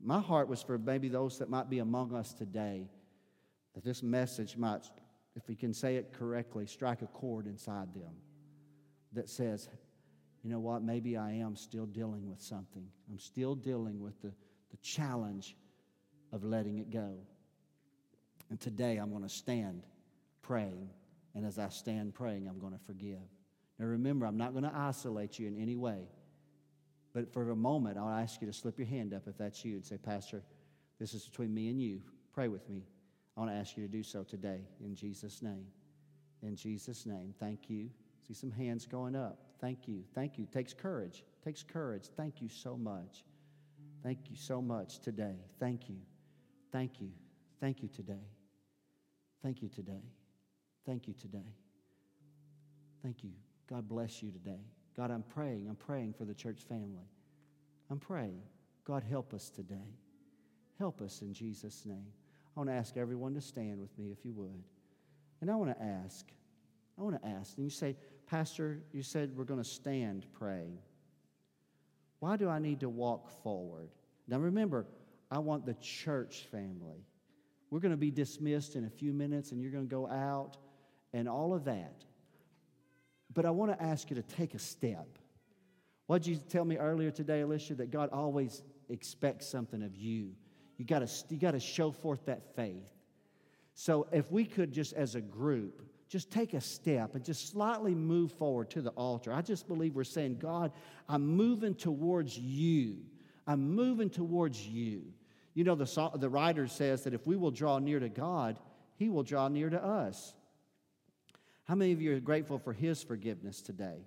My 0.00 0.20
heart 0.20 0.48
was 0.48 0.62
for 0.62 0.78
maybe 0.78 1.08
those 1.08 1.38
that 1.38 1.50
might 1.50 1.68
be 1.68 1.80
among 1.80 2.14
us 2.14 2.32
today, 2.32 2.88
that 3.74 3.84
this 3.84 4.02
message 4.02 4.56
might, 4.56 4.84
if 5.36 5.46
we 5.48 5.54
can 5.54 5.72
say 5.72 5.96
it 5.96 6.12
correctly, 6.12 6.66
strike 6.66 7.02
a 7.02 7.06
chord 7.06 7.46
inside 7.46 7.94
them 7.94 8.14
that 9.12 9.28
says, 9.28 9.68
you 10.42 10.50
know 10.50 10.60
what, 10.60 10.82
maybe 10.82 11.16
I 11.16 11.32
am 11.32 11.56
still 11.56 11.86
dealing 11.86 12.28
with 12.28 12.40
something. 12.40 12.86
I'm 13.10 13.18
still 13.18 13.54
dealing 13.54 14.00
with 14.00 14.20
the, 14.22 14.32
the 14.70 14.76
challenge 14.82 15.56
of 16.32 16.44
letting 16.44 16.78
it 16.78 16.90
go. 16.90 17.16
And 18.50 18.60
today 18.60 18.96
I'm 18.96 19.10
going 19.10 19.22
to 19.22 19.28
stand 19.28 19.82
praying. 20.42 20.88
And 21.34 21.46
as 21.46 21.58
I 21.58 21.68
stand 21.68 22.14
praying, 22.14 22.48
I'm 22.48 22.58
going 22.58 22.72
to 22.72 22.84
forgive. 22.86 23.18
Now 23.78 23.86
remember, 23.86 24.26
I'm 24.26 24.38
not 24.38 24.52
going 24.52 24.64
to 24.64 24.74
isolate 24.74 25.38
you 25.38 25.46
in 25.46 25.60
any 25.60 25.76
way. 25.76 26.08
But 27.12 27.32
for 27.32 27.50
a 27.50 27.56
moment, 27.56 27.98
I'll 27.98 28.08
ask 28.08 28.40
you 28.40 28.46
to 28.46 28.52
slip 28.52 28.78
your 28.78 28.86
hand 28.86 29.14
up 29.14 29.22
if 29.26 29.36
that's 29.38 29.64
you 29.64 29.74
and 29.74 29.84
say, 29.84 29.96
Pastor, 29.98 30.42
this 30.98 31.14
is 31.14 31.24
between 31.24 31.54
me 31.54 31.68
and 31.68 31.80
you. 31.80 32.00
Pray 32.32 32.48
with 32.48 32.68
me. 32.68 32.82
I 33.36 33.40
want 33.40 33.52
to 33.52 33.56
ask 33.56 33.76
you 33.76 33.86
to 33.86 33.92
do 33.92 34.02
so 34.02 34.24
today 34.24 34.60
in 34.84 34.94
Jesus' 34.94 35.42
name. 35.42 35.66
In 36.42 36.56
Jesus' 36.56 37.06
name, 37.06 37.34
thank 37.38 37.70
you. 37.70 37.90
See 38.26 38.34
some 38.34 38.50
hands 38.50 38.86
going 38.86 39.16
up. 39.16 39.38
Thank 39.60 39.88
you. 39.88 40.02
Thank 40.14 40.38
you. 40.38 40.46
Takes 40.46 40.72
courage. 40.72 41.24
Takes 41.44 41.62
courage. 41.62 42.08
Thank 42.16 42.40
you 42.42 42.48
so 42.48 42.76
much. 42.76 43.24
Thank 44.02 44.30
you 44.30 44.36
so 44.36 44.60
much 44.60 45.00
today. 45.00 45.36
Thank 45.58 45.88
you. 45.88 45.96
Thank 46.70 47.00
you. 47.00 47.10
Thank 47.60 47.82
you 47.82 47.88
today. 47.88 48.37
Thank 49.42 49.62
you 49.62 49.68
today. 49.68 50.02
Thank 50.86 51.06
you 51.06 51.14
today. 51.14 51.54
Thank 53.02 53.22
you. 53.22 53.30
God 53.68 53.88
bless 53.88 54.22
you 54.22 54.30
today. 54.30 54.60
God, 54.96 55.10
I'm 55.10 55.22
praying. 55.22 55.66
I'm 55.68 55.76
praying 55.76 56.14
for 56.14 56.24
the 56.24 56.34
church 56.34 56.60
family. 56.68 57.08
I'm 57.90 57.98
praying. 57.98 58.42
God, 58.84 59.04
help 59.08 59.32
us 59.34 59.50
today. 59.50 59.94
Help 60.78 61.00
us 61.00 61.22
in 61.22 61.32
Jesus' 61.32 61.84
name. 61.86 62.06
I 62.56 62.60
want 62.60 62.70
to 62.70 62.74
ask 62.74 62.96
everyone 62.96 63.34
to 63.34 63.40
stand 63.40 63.78
with 63.78 63.96
me 63.98 64.10
if 64.10 64.24
you 64.24 64.32
would. 64.32 64.64
And 65.40 65.50
I 65.50 65.54
want 65.54 65.76
to 65.76 65.82
ask, 65.82 66.26
I 66.98 67.02
want 67.02 67.20
to 67.22 67.28
ask, 67.28 67.56
and 67.56 67.64
you 67.64 67.70
say, 67.70 67.96
Pastor, 68.26 68.80
you 68.92 69.02
said 69.02 69.36
we're 69.36 69.44
going 69.44 69.62
to 69.62 69.68
stand 69.68 70.26
praying. 70.32 70.78
Why 72.18 72.36
do 72.36 72.48
I 72.48 72.58
need 72.58 72.80
to 72.80 72.88
walk 72.88 73.30
forward? 73.42 73.90
Now 74.26 74.38
remember, 74.38 74.86
I 75.30 75.38
want 75.38 75.66
the 75.66 75.74
church 75.74 76.46
family. 76.50 77.04
We're 77.70 77.80
going 77.80 77.92
to 77.92 77.96
be 77.96 78.10
dismissed 78.10 78.76
in 78.76 78.84
a 78.84 78.90
few 78.90 79.12
minutes 79.12 79.52
and 79.52 79.60
you're 79.60 79.70
going 79.70 79.86
to 79.86 79.90
go 79.90 80.08
out 80.08 80.56
and 81.12 81.28
all 81.28 81.54
of 81.54 81.64
that. 81.64 82.04
But 83.34 83.44
I 83.44 83.50
want 83.50 83.76
to 83.76 83.82
ask 83.82 84.10
you 84.10 84.16
to 84.16 84.22
take 84.22 84.54
a 84.54 84.58
step. 84.58 85.18
What 86.06 86.22
did 86.22 86.30
you 86.30 86.36
tell 86.36 86.64
me 86.64 86.78
earlier 86.78 87.10
today, 87.10 87.42
Alicia, 87.42 87.74
that 87.76 87.90
God 87.90 88.08
always 88.10 88.62
expects 88.88 89.46
something 89.46 89.82
of 89.82 89.94
you? 89.94 90.32
You 90.78 90.84
got 90.84 91.06
to 91.06 91.24
you 91.28 91.38
got 91.38 91.50
to 91.50 91.60
show 91.60 91.90
forth 91.90 92.24
that 92.26 92.54
faith. 92.56 92.90
So 93.74 94.06
if 94.12 94.30
we 94.30 94.44
could 94.44 94.72
just 94.72 94.94
as 94.94 95.14
a 95.14 95.20
group 95.20 95.82
just 96.08 96.30
take 96.30 96.54
a 96.54 96.60
step 96.60 97.14
and 97.14 97.24
just 97.24 97.50
slightly 97.50 97.94
move 97.94 98.32
forward 98.32 98.70
to 98.70 98.80
the 98.80 98.90
altar. 98.90 99.32
I 99.32 99.42
just 99.42 99.68
believe 99.68 99.94
we're 99.94 100.04
saying, 100.04 100.38
God, 100.38 100.72
I'm 101.08 101.26
moving 101.26 101.74
towards 101.74 102.38
you. 102.38 102.98
I'm 103.46 103.74
moving 103.74 104.08
towards 104.08 104.66
you. 104.66 105.02
You 105.58 105.64
know, 105.64 105.74
the, 105.74 106.10
the 106.14 106.28
writer 106.28 106.68
says 106.68 107.02
that 107.02 107.14
if 107.14 107.26
we 107.26 107.34
will 107.34 107.50
draw 107.50 107.80
near 107.80 107.98
to 107.98 108.08
God, 108.08 108.60
He 108.94 109.08
will 109.08 109.24
draw 109.24 109.48
near 109.48 109.68
to 109.68 109.84
us. 109.84 110.32
How 111.64 111.74
many 111.74 111.90
of 111.90 112.00
you 112.00 112.14
are 112.14 112.20
grateful 112.20 112.60
for 112.60 112.72
His 112.72 113.02
forgiveness 113.02 113.60
today? 113.60 114.06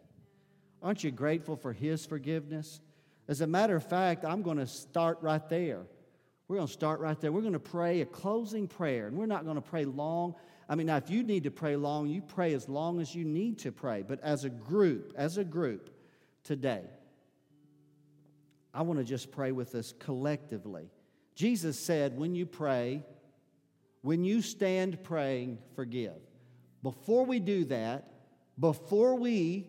Aren't 0.81 1.03
you 1.03 1.11
grateful 1.11 1.57
for 1.57 1.73
His 1.73 2.05
forgiveness? 2.05 2.79
As 3.27 3.41
a 3.41 3.47
matter 3.47 3.75
of 3.75 3.85
fact, 3.85 4.23
I'm 4.23 4.43
going 4.43 4.59
to 4.59 4.65
start 4.65 5.17
right 5.19 5.45
there. 5.49 5.81
We're 6.47 6.55
going 6.55 6.67
to 6.67 6.73
start 6.73 7.01
right 7.01 7.19
there. 7.19 7.33
We're 7.33 7.41
going 7.41 7.51
to 7.51 7.59
pray 7.59 7.99
a 7.99 8.05
closing 8.05 8.65
prayer, 8.65 9.07
and 9.07 9.17
we're 9.17 9.25
not 9.25 9.43
going 9.43 9.57
to 9.57 9.61
pray 9.61 9.83
long. 9.83 10.35
I 10.69 10.75
mean, 10.75 10.87
now, 10.87 10.95
if 10.95 11.09
you 11.09 11.21
need 11.21 11.43
to 11.43 11.51
pray 11.51 11.75
long, 11.75 12.07
you 12.07 12.21
pray 12.21 12.53
as 12.53 12.69
long 12.69 13.01
as 13.01 13.13
you 13.13 13.25
need 13.25 13.59
to 13.59 13.73
pray. 13.73 14.05
But 14.07 14.21
as 14.21 14.45
a 14.45 14.49
group, 14.49 15.11
as 15.17 15.37
a 15.37 15.43
group 15.43 15.89
today, 16.45 16.83
I 18.73 18.83
want 18.83 18.99
to 18.99 19.03
just 19.03 19.33
pray 19.33 19.51
with 19.51 19.75
us 19.75 19.93
collectively. 19.99 20.89
Jesus 21.35 21.79
said, 21.79 22.17
when 22.17 22.35
you 22.35 22.45
pray, 22.45 23.03
when 24.01 24.23
you 24.23 24.41
stand 24.41 25.03
praying, 25.03 25.59
forgive. 25.75 26.19
Before 26.83 27.25
we 27.25 27.39
do 27.39 27.65
that, 27.65 28.11
before 28.59 29.15
we 29.15 29.67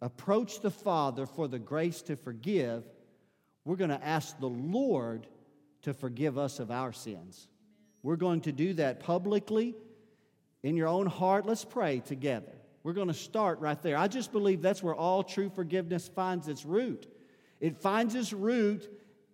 approach 0.00 0.60
the 0.60 0.70
Father 0.70 1.26
for 1.26 1.48
the 1.48 1.58
grace 1.58 2.02
to 2.02 2.16
forgive, 2.16 2.84
we're 3.64 3.76
going 3.76 3.90
to 3.90 4.04
ask 4.04 4.38
the 4.38 4.48
Lord 4.48 5.26
to 5.82 5.92
forgive 5.92 6.38
us 6.38 6.58
of 6.58 6.70
our 6.70 6.92
sins. 6.92 7.48
We're 8.02 8.16
going 8.16 8.40
to 8.42 8.52
do 8.52 8.74
that 8.74 9.00
publicly 9.00 9.74
in 10.62 10.76
your 10.76 10.88
own 10.88 11.06
heart. 11.06 11.46
Let's 11.46 11.64
pray 11.64 12.00
together. 12.00 12.52
We're 12.82 12.94
going 12.94 13.08
to 13.08 13.14
start 13.14 13.60
right 13.60 13.80
there. 13.82 13.96
I 13.96 14.08
just 14.08 14.32
believe 14.32 14.62
that's 14.62 14.82
where 14.82 14.94
all 14.94 15.22
true 15.22 15.50
forgiveness 15.50 16.08
finds 16.08 16.48
its 16.48 16.64
root. 16.64 17.06
It 17.60 17.76
finds 17.76 18.14
its 18.14 18.32
root 18.32 18.88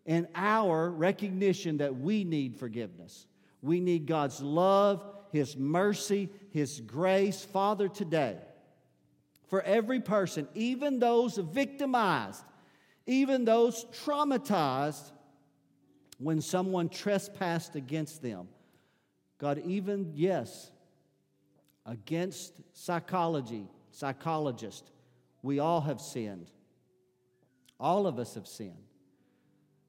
in 0.07 0.29
our 0.35 0.89
recognition 0.91 1.79
that 1.79 1.97
we 1.97 2.25
need 2.25 2.57
forgiveness. 2.57 3.27
We 3.61 3.81
need 3.81 4.07
God's 4.07 4.41
love, 4.41 5.05
His 5.33 5.57
mercy, 5.57 6.31
His 6.53 6.81
grace. 6.81 7.45
Father, 7.45 7.89
today, 7.89 8.39
for 9.49 9.63
every 9.63 10.01
person, 10.01 10.49
even 10.55 11.01
those 11.01 11.37
victimized, 11.37 12.45
even 13.07 13.45
those 13.45 13.85
traumatized 14.05 15.11
when 16.19 16.41
someone 16.41 16.89
trespassed 16.89 17.75
against 17.75 18.23
them. 18.23 18.49
God, 19.39 19.63
even, 19.67 20.13
yes, 20.15 20.71
against 21.85 22.55
psychology, 22.73 23.67
psychologist, 23.91 24.91
we 25.43 25.59
all 25.59 25.81
have 25.81 26.01
sinned. 26.01 26.51
All 27.79 28.07
of 28.07 28.19
us 28.19 28.35
have 28.35 28.47
sinned. 28.47 28.86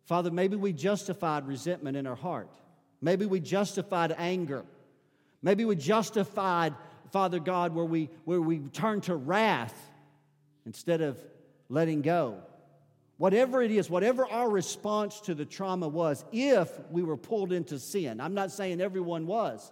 Father, 0.08 0.32
maybe 0.32 0.56
we 0.56 0.72
justified 0.72 1.46
resentment 1.46 1.98
in 1.98 2.08
our 2.08 2.16
heart. 2.16 2.50
Maybe 3.02 3.26
we 3.26 3.42
justified 3.42 4.16
anger. 4.18 4.64
Maybe 5.42 5.66
we 5.66 5.76
justified, 5.76 6.74
Father 7.12 7.40
God, 7.40 7.76
where 7.76 7.86
we, 7.86 8.10
where 8.24 8.42
we 8.42 8.60
turned 8.60 9.04
to 9.04 9.16
wrath 9.18 9.76
instead 10.66 11.02
of 11.02 11.20
letting 11.68 12.02
go. 12.02 12.38
Whatever 13.18 13.62
it 13.62 13.70
is, 13.70 13.90
whatever 13.90 14.26
our 14.26 14.50
response 14.50 15.20
to 15.22 15.36
the 15.36 15.44
trauma 15.46 15.90
was, 15.90 16.24
if 16.32 16.72
we 16.90 17.04
were 17.04 17.18
pulled 17.18 17.52
into 17.52 17.78
sin, 17.78 18.22
I'm 18.22 18.34
not 18.34 18.52
saying 18.52 18.80
everyone 18.80 19.28
was, 19.28 19.72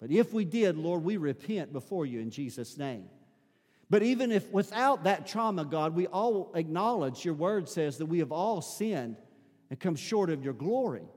but 0.00 0.10
if 0.10 0.34
we 0.34 0.44
did, 0.44 0.76
Lord, 0.76 1.02
we 1.02 1.16
repent 1.16 1.72
before 1.72 2.04
you 2.04 2.20
in 2.20 2.30
Jesus' 2.30 2.76
name. 2.76 3.08
But 3.88 4.02
even 4.02 4.32
if 4.32 4.50
without 4.50 5.04
that 5.04 5.26
trauma, 5.26 5.64
God, 5.64 5.94
we 5.94 6.08
all 6.08 6.52
acknowledge 6.54 7.24
your 7.24 7.34
word 7.34 7.70
says 7.70 7.98
that 7.98 8.06
we 8.06 8.18
have 8.18 8.32
all 8.32 8.60
sinned 8.60 9.16
and 9.72 9.80
come 9.80 9.96
short 9.96 10.30
of 10.30 10.44
your 10.44 10.52
glory. 10.52 11.08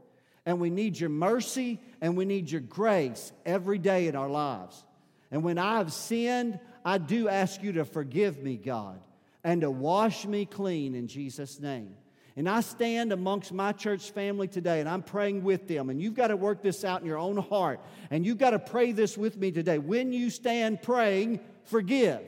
And 0.48 0.60
we 0.60 0.72
need 0.72 1.00
your 1.00 1.12
mercy 1.12 1.80
and 2.02 2.18
we 2.18 2.26
need 2.26 2.50
your 2.50 2.62
grace 2.62 3.32
every 3.46 3.78
day 3.78 4.08
in 4.08 4.16
our 4.16 4.30
lives. 4.30 4.84
And 5.30 5.44
when 5.44 5.60
I've 5.60 5.94
sinned, 5.94 6.60
I 6.84 6.98
do 6.98 7.30
ask 7.30 7.62
you 7.62 7.74
to 7.74 7.86
forgive 7.86 8.42
me, 8.42 8.58
God 8.58 9.00
and 9.46 9.62
to 9.62 9.70
wash 9.70 10.26
me 10.26 10.44
clean 10.44 10.96
in 10.96 11.08
Jesus' 11.08 11.60
name. 11.60 11.96
And 12.36 12.50
I 12.50 12.62
stand 12.62 13.14
amongst 13.14 13.54
my 13.54 13.72
church 13.72 14.10
family 14.10 14.48
today 14.48 14.80
and 14.80 14.90
I'm 14.90 15.04
praying 15.04 15.44
with 15.44 15.68
them. 15.68 15.92
And 15.92 16.02
you've 16.02 16.16
got 16.16 16.28
to 16.28 16.36
work 16.36 16.64
this 16.64 16.84
out 16.84 17.02
in 17.02 17.08
your 17.08 17.20
own 17.20 17.38
heart. 17.38 17.80
And 18.10 18.26
you've 18.26 18.40
got 18.40 18.50
to 18.50 18.60
pray 18.60 18.92
this 18.92 19.18
with 19.18 19.38
me 19.38 19.52
today. 19.52 19.78
When 19.78 20.12
you 20.12 20.32
stand 20.32 20.82
praying, 20.82 21.42
forgive. 21.66 22.22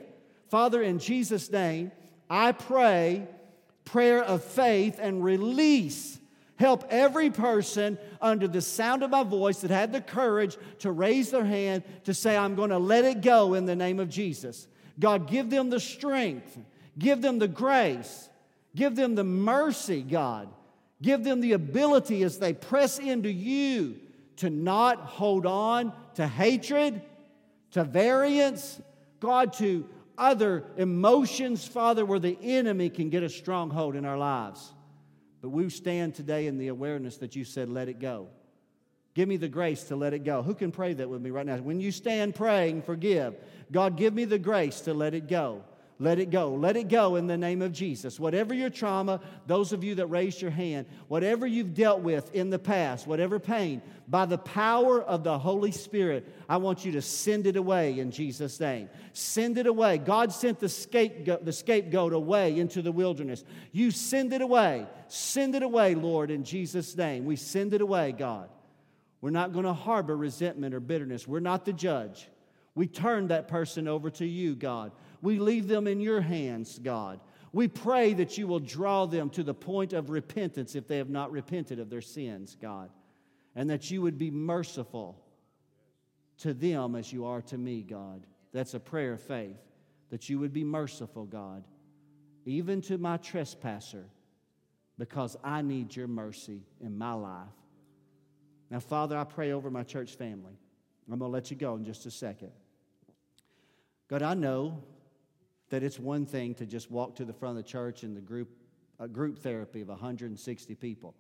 Father, 0.50 0.82
in 0.82 1.00
Jesus' 1.00 1.52
name, 1.52 1.92
I 2.30 2.52
pray 2.52 3.28
prayer 3.88 4.24
of 4.24 4.44
faith 4.44 5.00
and 5.02 5.24
release. 5.24 6.20
Help 6.58 6.86
every 6.90 7.30
person 7.30 7.98
under 8.22 8.48
the 8.48 8.62
sound 8.62 9.04
of 9.04 9.12
my 9.12 9.24
voice 9.24 9.62
that 9.62 9.72
had 9.72 9.92
the 9.92 10.02
courage 10.02 10.58
to 10.80 10.92
raise 10.92 11.32
their 11.32 11.46
hand 11.46 11.84
to 12.04 12.14
say, 12.14 12.36
I'm 12.36 12.56
going 12.56 12.72
to 12.72 12.80
let 12.80 13.06
it 13.06 13.22
go 13.22 13.54
in 13.54 13.66
the 13.66 13.76
name 13.76 14.00
of 14.00 14.10
Jesus. 14.10 14.68
God, 15.00 15.30
give 15.30 15.50
them 15.50 15.70
the 15.70 15.80
strength 15.80 16.58
Give 16.98 17.22
them 17.22 17.40
the 17.40 17.48
grace. 17.48 18.30
Give 18.76 18.96
them 18.96 19.16
the 19.16 19.24
mercy, 19.24 20.02
God. 20.02 20.50
Give 21.02 21.24
them 21.24 21.42
the 21.42 21.54
ability 21.54 22.24
as 22.24 22.40
they 22.40 22.54
press 22.54 22.98
into 22.98 23.32
you 23.32 23.98
to 24.38 24.50
not 24.50 25.00
hold 25.00 25.46
on 25.46 25.94
to 26.16 26.28
hatred, 26.28 27.02
to 27.72 27.84
variance, 27.84 28.82
God, 29.20 29.54
to 29.54 29.88
other 30.18 30.66
emotions, 30.78 31.68
Father, 31.68 32.06
where 32.06 32.20
the 32.20 32.38
enemy 32.42 32.90
can 32.90 33.10
get 33.10 33.24
a 33.24 33.30
stronghold 33.30 33.96
in 33.96 34.06
our 34.06 34.18
lives. 34.18 34.74
But 35.42 35.50
we 35.50 35.70
stand 35.70 36.16
today 36.16 36.48
in 36.48 36.58
the 36.58 36.70
awareness 36.70 37.18
that 37.18 37.36
you 37.36 37.44
said, 37.44 37.70
let 37.70 37.90
it 37.90 38.00
go. 38.00 38.28
Give 39.14 39.28
me 39.28 39.38
the 39.38 39.48
grace 39.48 39.84
to 39.86 39.96
let 39.96 40.14
it 40.14 40.24
go. 40.24 40.44
Who 40.44 40.54
can 40.54 40.72
pray 40.72 40.94
that 40.94 41.10
with 41.10 41.22
me 41.22 41.32
right 41.32 41.46
now? 41.46 41.58
When 41.58 41.80
you 41.80 41.92
stand 41.92 42.36
praying, 42.36 42.84
forgive. 42.84 43.36
God, 43.72 43.98
give 43.98 44.14
me 44.14 44.26
the 44.26 44.38
grace 44.38 44.82
to 44.82 44.94
let 44.94 45.14
it 45.14 45.28
go. 45.28 45.64
Let 46.00 46.20
it 46.20 46.30
go. 46.30 46.54
Let 46.54 46.78
it 46.78 46.90
go 46.90 47.16
in 47.16 47.26
the 47.26 47.38
name 47.38 47.64
of 47.64 47.72
Jesus. 47.72 48.20
Whatever 48.20 48.54
your 48.54 48.70
trauma, 48.70 49.20
those 49.48 49.74
of 49.74 49.84
you 49.84 49.96
that 49.96 50.06
raised 50.08 50.40
your 50.40 50.52
hand, 50.52 50.86
whatever 51.08 51.48
you've 51.48 51.74
dealt 51.74 52.02
with 52.02 52.34
in 52.36 52.52
the 52.52 52.60
past, 52.60 53.08
whatever 53.08 53.40
pain, 53.40 53.82
by 54.08 54.28
the 54.28 54.38
power 54.38 55.02
of 55.02 55.24
the 55.24 55.40
Holy 55.40 55.72
Spirit, 55.72 56.32
I 56.48 56.58
want 56.58 56.86
you 56.86 56.92
to 56.94 57.02
send 57.02 57.48
it 57.48 57.56
away 57.56 58.00
in 58.00 58.12
Jesus' 58.12 58.60
name. 58.60 58.90
Send 59.14 59.58
it 59.58 59.66
away. 59.66 59.98
God 59.98 60.32
sent 60.32 60.60
the 60.60 60.70
scapegoat, 60.70 61.44
the 61.44 61.52
scapegoat 61.52 62.14
away 62.14 62.60
into 62.60 62.84
the 62.84 62.92
wilderness. 62.92 63.44
You 63.72 63.90
send 63.90 64.34
it 64.34 64.42
away. 64.42 64.86
Send 65.08 65.56
it 65.56 65.64
away, 65.64 65.96
Lord, 65.96 66.30
in 66.30 66.44
Jesus' 66.44 66.96
name. 66.96 67.26
We 67.26 67.38
send 67.38 67.74
it 67.74 67.82
away, 67.82 68.12
God. 68.12 68.50
We're 69.20 69.32
not 69.32 69.52
going 69.52 69.66
to 69.66 69.74
harbor 69.74 70.16
resentment 70.16 70.76
or 70.76 70.80
bitterness. 70.80 71.28
We're 71.28 71.40
not 71.40 71.66
the 71.66 71.74
judge. 71.74 72.30
We 72.76 72.86
turn 72.86 73.30
that 73.30 73.48
person 73.48 73.88
over 73.88 74.12
to 74.12 74.26
you, 74.26 74.56
God. 74.56 74.92
We 75.22 75.40
leave 75.40 75.68
them 75.68 75.88
in 75.88 76.00
your 76.00 76.22
hands, 76.22 76.80
God. 76.80 77.20
We 77.54 77.68
pray 77.68 78.14
that 78.14 78.38
you 78.38 78.48
will 78.48 78.60
draw 78.60 79.06
them 79.06 79.30
to 79.32 79.44
the 79.44 79.54
point 79.54 79.94
of 79.94 80.10
repentance 80.10 80.76
if 80.76 80.88
they 80.88 80.98
have 80.98 81.10
not 81.10 81.32
repented 81.32 81.80
of 81.80 81.90
their 81.90 82.02
sins, 82.02 82.56
God, 82.62 82.90
and 83.56 83.70
that 83.70 83.90
you 83.90 84.02
would 84.02 84.18
be 84.18 84.30
merciful 84.30 85.24
to 86.40 86.54
them 86.54 86.96
as 86.96 87.12
you 87.12 87.26
are 87.26 87.42
to 87.44 87.58
me, 87.58 87.82
God. 87.82 88.26
That's 88.52 88.74
a 88.74 88.80
prayer 88.80 89.14
of 89.14 89.22
faith, 89.22 89.58
that 90.10 90.30
you 90.30 90.40
would 90.40 90.54
be 90.54 90.64
merciful, 90.64 91.26
God, 91.26 91.64
even 92.46 92.82
to 92.82 92.98
my 92.98 93.18
trespasser, 93.18 94.06
because 94.98 95.36
I 95.44 95.62
need 95.62 95.96
your 95.96 96.08
mercy 96.08 96.62
in 96.82 96.98
my 96.98 97.14
life. 97.14 97.48
Now, 98.70 98.80
Father, 98.80 99.18
I 99.18 99.24
pray 99.24 99.52
over 99.52 99.72
my 99.72 99.84
church 99.84 100.16
family. 100.16 100.58
I'm 101.12 101.20
going 101.20 101.32
to 101.32 101.34
let 101.34 101.50
you 101.50 101.58
go 101.58 101.76
in 101.76 101.86
just 101.86 102.06
a 102.06 102.12
second. 102.12 102.52
God, 104.10 104.22
I 104.22 104.34
know 104.34 104.84
that 105.70 105.84
it's 105.84 106.00
one 106.00 106.26
thing 106.26 106.56
to 106.56 106.66
just 106.66 106.90
walk 106.90 107.16
to 107.16 107.26
the 107.26 107.34
front 107.34 107.58
of 107.58 107.64
the 107.64 107.70
church 107.70 108.04
in 108.04 108.14
the 108.14 108.22
group, 108.22 108.50
a 109.00 109.08
group 109.08 109.40
therapy 109.40 109.82
of 109.82 109.90
160 109.90 110.76
people. 110.76 111.16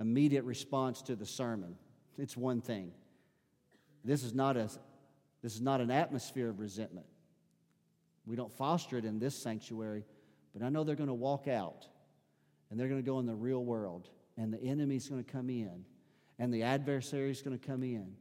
Immediate 0.00 0.44
response 0.44 1.02
to 1.02 1.16
the 1.16 1.26
sermon. 1.26 1.76
It's 2.16 2.36
one 2.36 2.60
thing. 2.60 2.92
This 4.04 4.22
is 4.22 4.34
not 4.34 4.56
a 4.56 4.70
this 5.42 5.54
is 5.54 5.60
not 5.60 5.80
an 5.80 5.90
atmosphere 5.90 6.48
of 6.48 6.58
resentment. 6.58 7.06
We 8.26 8.36
don't 8.36 8.52
foster 8.52 8.98
it 8.98 9.04
in 9.04 9.18
this 9.18 9.36
sanctuary, 9.36 10.04
but 10.52 10.64
I 10.64 10.68
know 10.68 10.82
they're 10.82 10.96
going 10.96 11.08
to 11.08 11.14
walk 11.14 11.46
out 11.46 11.86
and 12.70 12.78
they're 12.78 12.88
going 12.88 13.00
to 13.00 13.06
go 13.06 13.20
in 13.20 13.26
the 13.26 13.34
real 13.34 13.64
world 13.64 14.08
and 14.36 14.52
the 14.52 14.60
enemy's 14.60 15.08
going 15.08 15.22
to 15.22 15.30
come 15.30 15.48
in 15.48 15.84
and 16.38 16.52
the 16.52 16.64
adversary 16.64 17.30
is 17.30 17.40
going 17.40 17.58
to 17.58 17.66
come 17.66 17.82
in. 17.82 18.12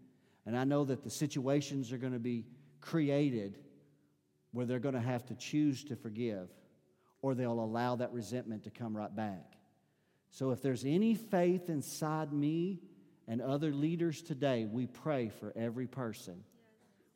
And 0.46 0.58
I 0.58 0.64
know 0.64 0.86
that 0.86 1.04
the 1.04 1.10
situations 1.10 1.92
are 1.92 1.98
going 1.98 2.14
to 2.14 2.20
be 2.20 2.46
created 2.82 3.58
where 4.58 4.66
they're 4.66 4.80
going 4.80 4.96
to 4.96 5.00
have 5.00 5.24
to 5.24 5.36
choose 5.36 5.84
to 5.84 5.96
forgive 5.96 6.50
or 7.22 7.36
they'll 7.36 7.60
allow 7.60 7.96
that 7.96 8.12
resentment 8.12 8.64
to 8.64 8.72
come 8.72 8.98
right 8.98 9.16
back. 9.16 9.54
So 10.32 10.50
if 10.50 10.64
there's 10.64 10.84
any 10.84 11.14
faith 11.14 11.70
inside 11.70 12.34
me 12.34 12.80
and 13.28 13.40
other 13.40 13.72
leaders 13.72 14.20
today, 14.24 14.66
we 14.66 14.88
pray 14.88 15.30
for 15.30 15.54
every 15.56 15.86
person. 15.86 16.44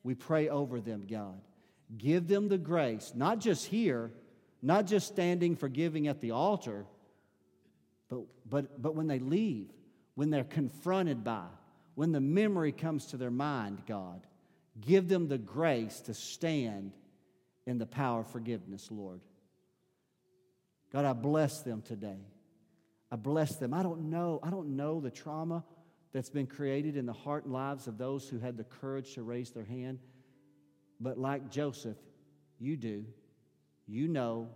We 0.03 0.13
pray 0.13 0.49
over 0.49 0.79
them, 0.79 1.07
God. 1.09 1.41
Give 1.97 2.27
them 2.27 2.47
the 2.47 2.59
grace, 2.59 3.11
not 3.15 3.39
just 3.39 3.65
here, 3.65 4.11
not 4.61 4.85
just 4.85 5.07
standing 5.07 5.55
forgiving 5.55 6.07
at 6.07 6.21
the 6.21 6.31
altar, 6.31 6.85
but, 8.07 8.19
but, 8.47 8.79
but 8.79 8.93
when 8.93 9.07
they 9.07 9.17
leave, 9.17 9.71
when 10.13 10.29
they're 10.29 10.43
confronted 10.43 11.23
by, 11.23 11.47
when 11.95 12.11
the 12.11 12.21
memory 12.21 12.71
comes 12.71 13.07
to 13.07 13.17
their 13.17 13.31
mind, 13.31 13.81
God, 13.87 14.27
give 14.79 15.07
them 15.07 15.27
the 15.27 15.39
grace 15.39 16.01
to 16.01 16.13
stand 16.13 16.91
in 17.65 17.77
the 17.77 17.85
power 17.85 18.21
of 18.21 18.27
forgiveness, 18.27 18.89
Lord. 18.91 19.21
God, 20.91 21.05
I 21.05 21.13
bless 21.13 21.61
them 21.61 21.81
today. 21.81 22.19
I 23.11 23.15
bless 23.15 23.55
them. 23.55 23.73
I 23.73 23.83
don't 23.83 24.09
know. 24.09 24.39
I 24.43 24.49
don't 24.49 24.75
know 24.75 24.99
the 24.99 25.11
trauma 25.11 25.63
that's 26.13 26.29
been 26.29 26.47
created 26.47 26.97
in 26.97 27.05
the 27.05 27.13
heart 27.13 27.45
and 27.45 27.53
lives 27.53 27.87
of 27.87 27.97
those 27.97 28.27
who 28.27 28.39
had 28.39 28.57
the 28.57 28.63
courage 28.63 29.13
to 29.13 29.23
raise 29.23 29.51
their 29.51 29.65
hand. 29.65 29.99
But 30.99 31.17
like 31.17 31.49
Joseph, 31.49 31.97
you 32.59 32.77
do. 32.77 33.05
You 33.87 34.07
know, 34.07 34.49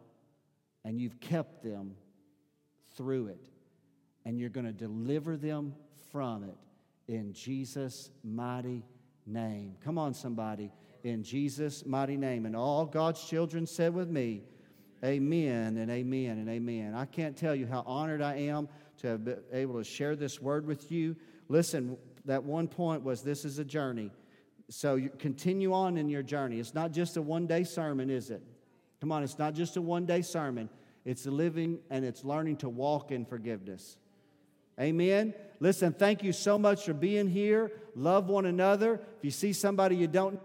and 0.83 0.99
you've 0.99 1.19
kept 1.19 1.63
them 1.63 1.95
through 2.95 3.27
it. 3.27 3.49
And 4.25 4.39
you're 4.39 4.49
going 4.49 4.65
to 4.65 4.73
deliver 4.73 5.37
them 5.37 5.75
from 6.11 6.43
it 6.43 6.57
in 7.07 7.33
Jesus' 7.33 8.09
mighty 8.23 8.83
name. 9.25 9.75
Come 9.83 9.97
on, 9.97 10.13
somebody. 10.13 10.71
In 11.05 11.21
Jesus' 11.21 11.85
mighty 11.85 12.17
name. 12.17 12.47
And 12.47 12.55
all 12.55 12.83
God's 12.83 13.23
children 13.23 13.67
said 13.67 13.93
with 13.93 14.09
me, 14.09 14.41
Amen 15.03 15.77
and 15.77 15.91
amen 15.91 16.39
and 16.39 16.49
amen. 16.49 16.95
I 16.95 17.05
can't 17.05 17.37
tell 17.37 17.53
you 17.53 17.67
how 17.67 17.83
honored 17.85 18.23
I 18.23 18.37
am 18.37 18.67
to 18.97 19.07
have 19.09 19.23
been 19.23 19.37
able 19.53 19.75
to 19.75 19.83
share 19.83 20.15
this 20.15 20.41
word 20.41 20.65
with 20.65 20.91
you. 20.91 21.15
Listen, 21.47 21.95
that 22.25 22.43
one 22.43 22.67
point 22.67 23.03
was 23.03 23.21
this 23.21 23.45
is 23.45 23.59
a 23.59 23.63
journey. 23.63 24.09
So 24.71 24.99
continue 25.19 25.73
on 25.73 25.97
in 25.97 26.09
your 26.09 26.23
journey. 26.23 26.59
It's 26.59 26.73
not 26.73 26.91
just 26.91 27.17
a 27.17 27.21
one 27.21 27.45
day 27.45 27.65
sermon, 27.65 28.09
is 28.09 28.31
it? 28.31 28.41
Come 28.99 29.11
on, 29.11 29.21
it's 29.21 29.37
not 29.37 29.53
just 29.53 29.77
a 29.77 29.83
one 29.83 30.07
day 30.07 30.23
sermon. 30.23 30.71
It's 31.03 31.27
living 31.27 31.77
and 31.91 32.03
it's 32.03 32.23
learning 32.23 32.57
to 32.57 32.69
walk 32.69 33.11
in 33.11 33.25
forgiveness. 33.25 33.97
Amen. 34.81 35.35
Listen, 35.59 35.93
thank 35.93 36.23
you 36.23 36.33
so 36.33 36.57
much 36.57 36.85
for 36.85 36.93
being 36.93 37.27
here. 37.27 37.71
Love 37.95 38.27
one 38.27 38.47
another. 38.47 38.95
If 39.19 39.23
you 39.23 39.29
see 39.29 39.53
somebody 39.53 39.97
you 39.97 40.07
don't 40.07 40.39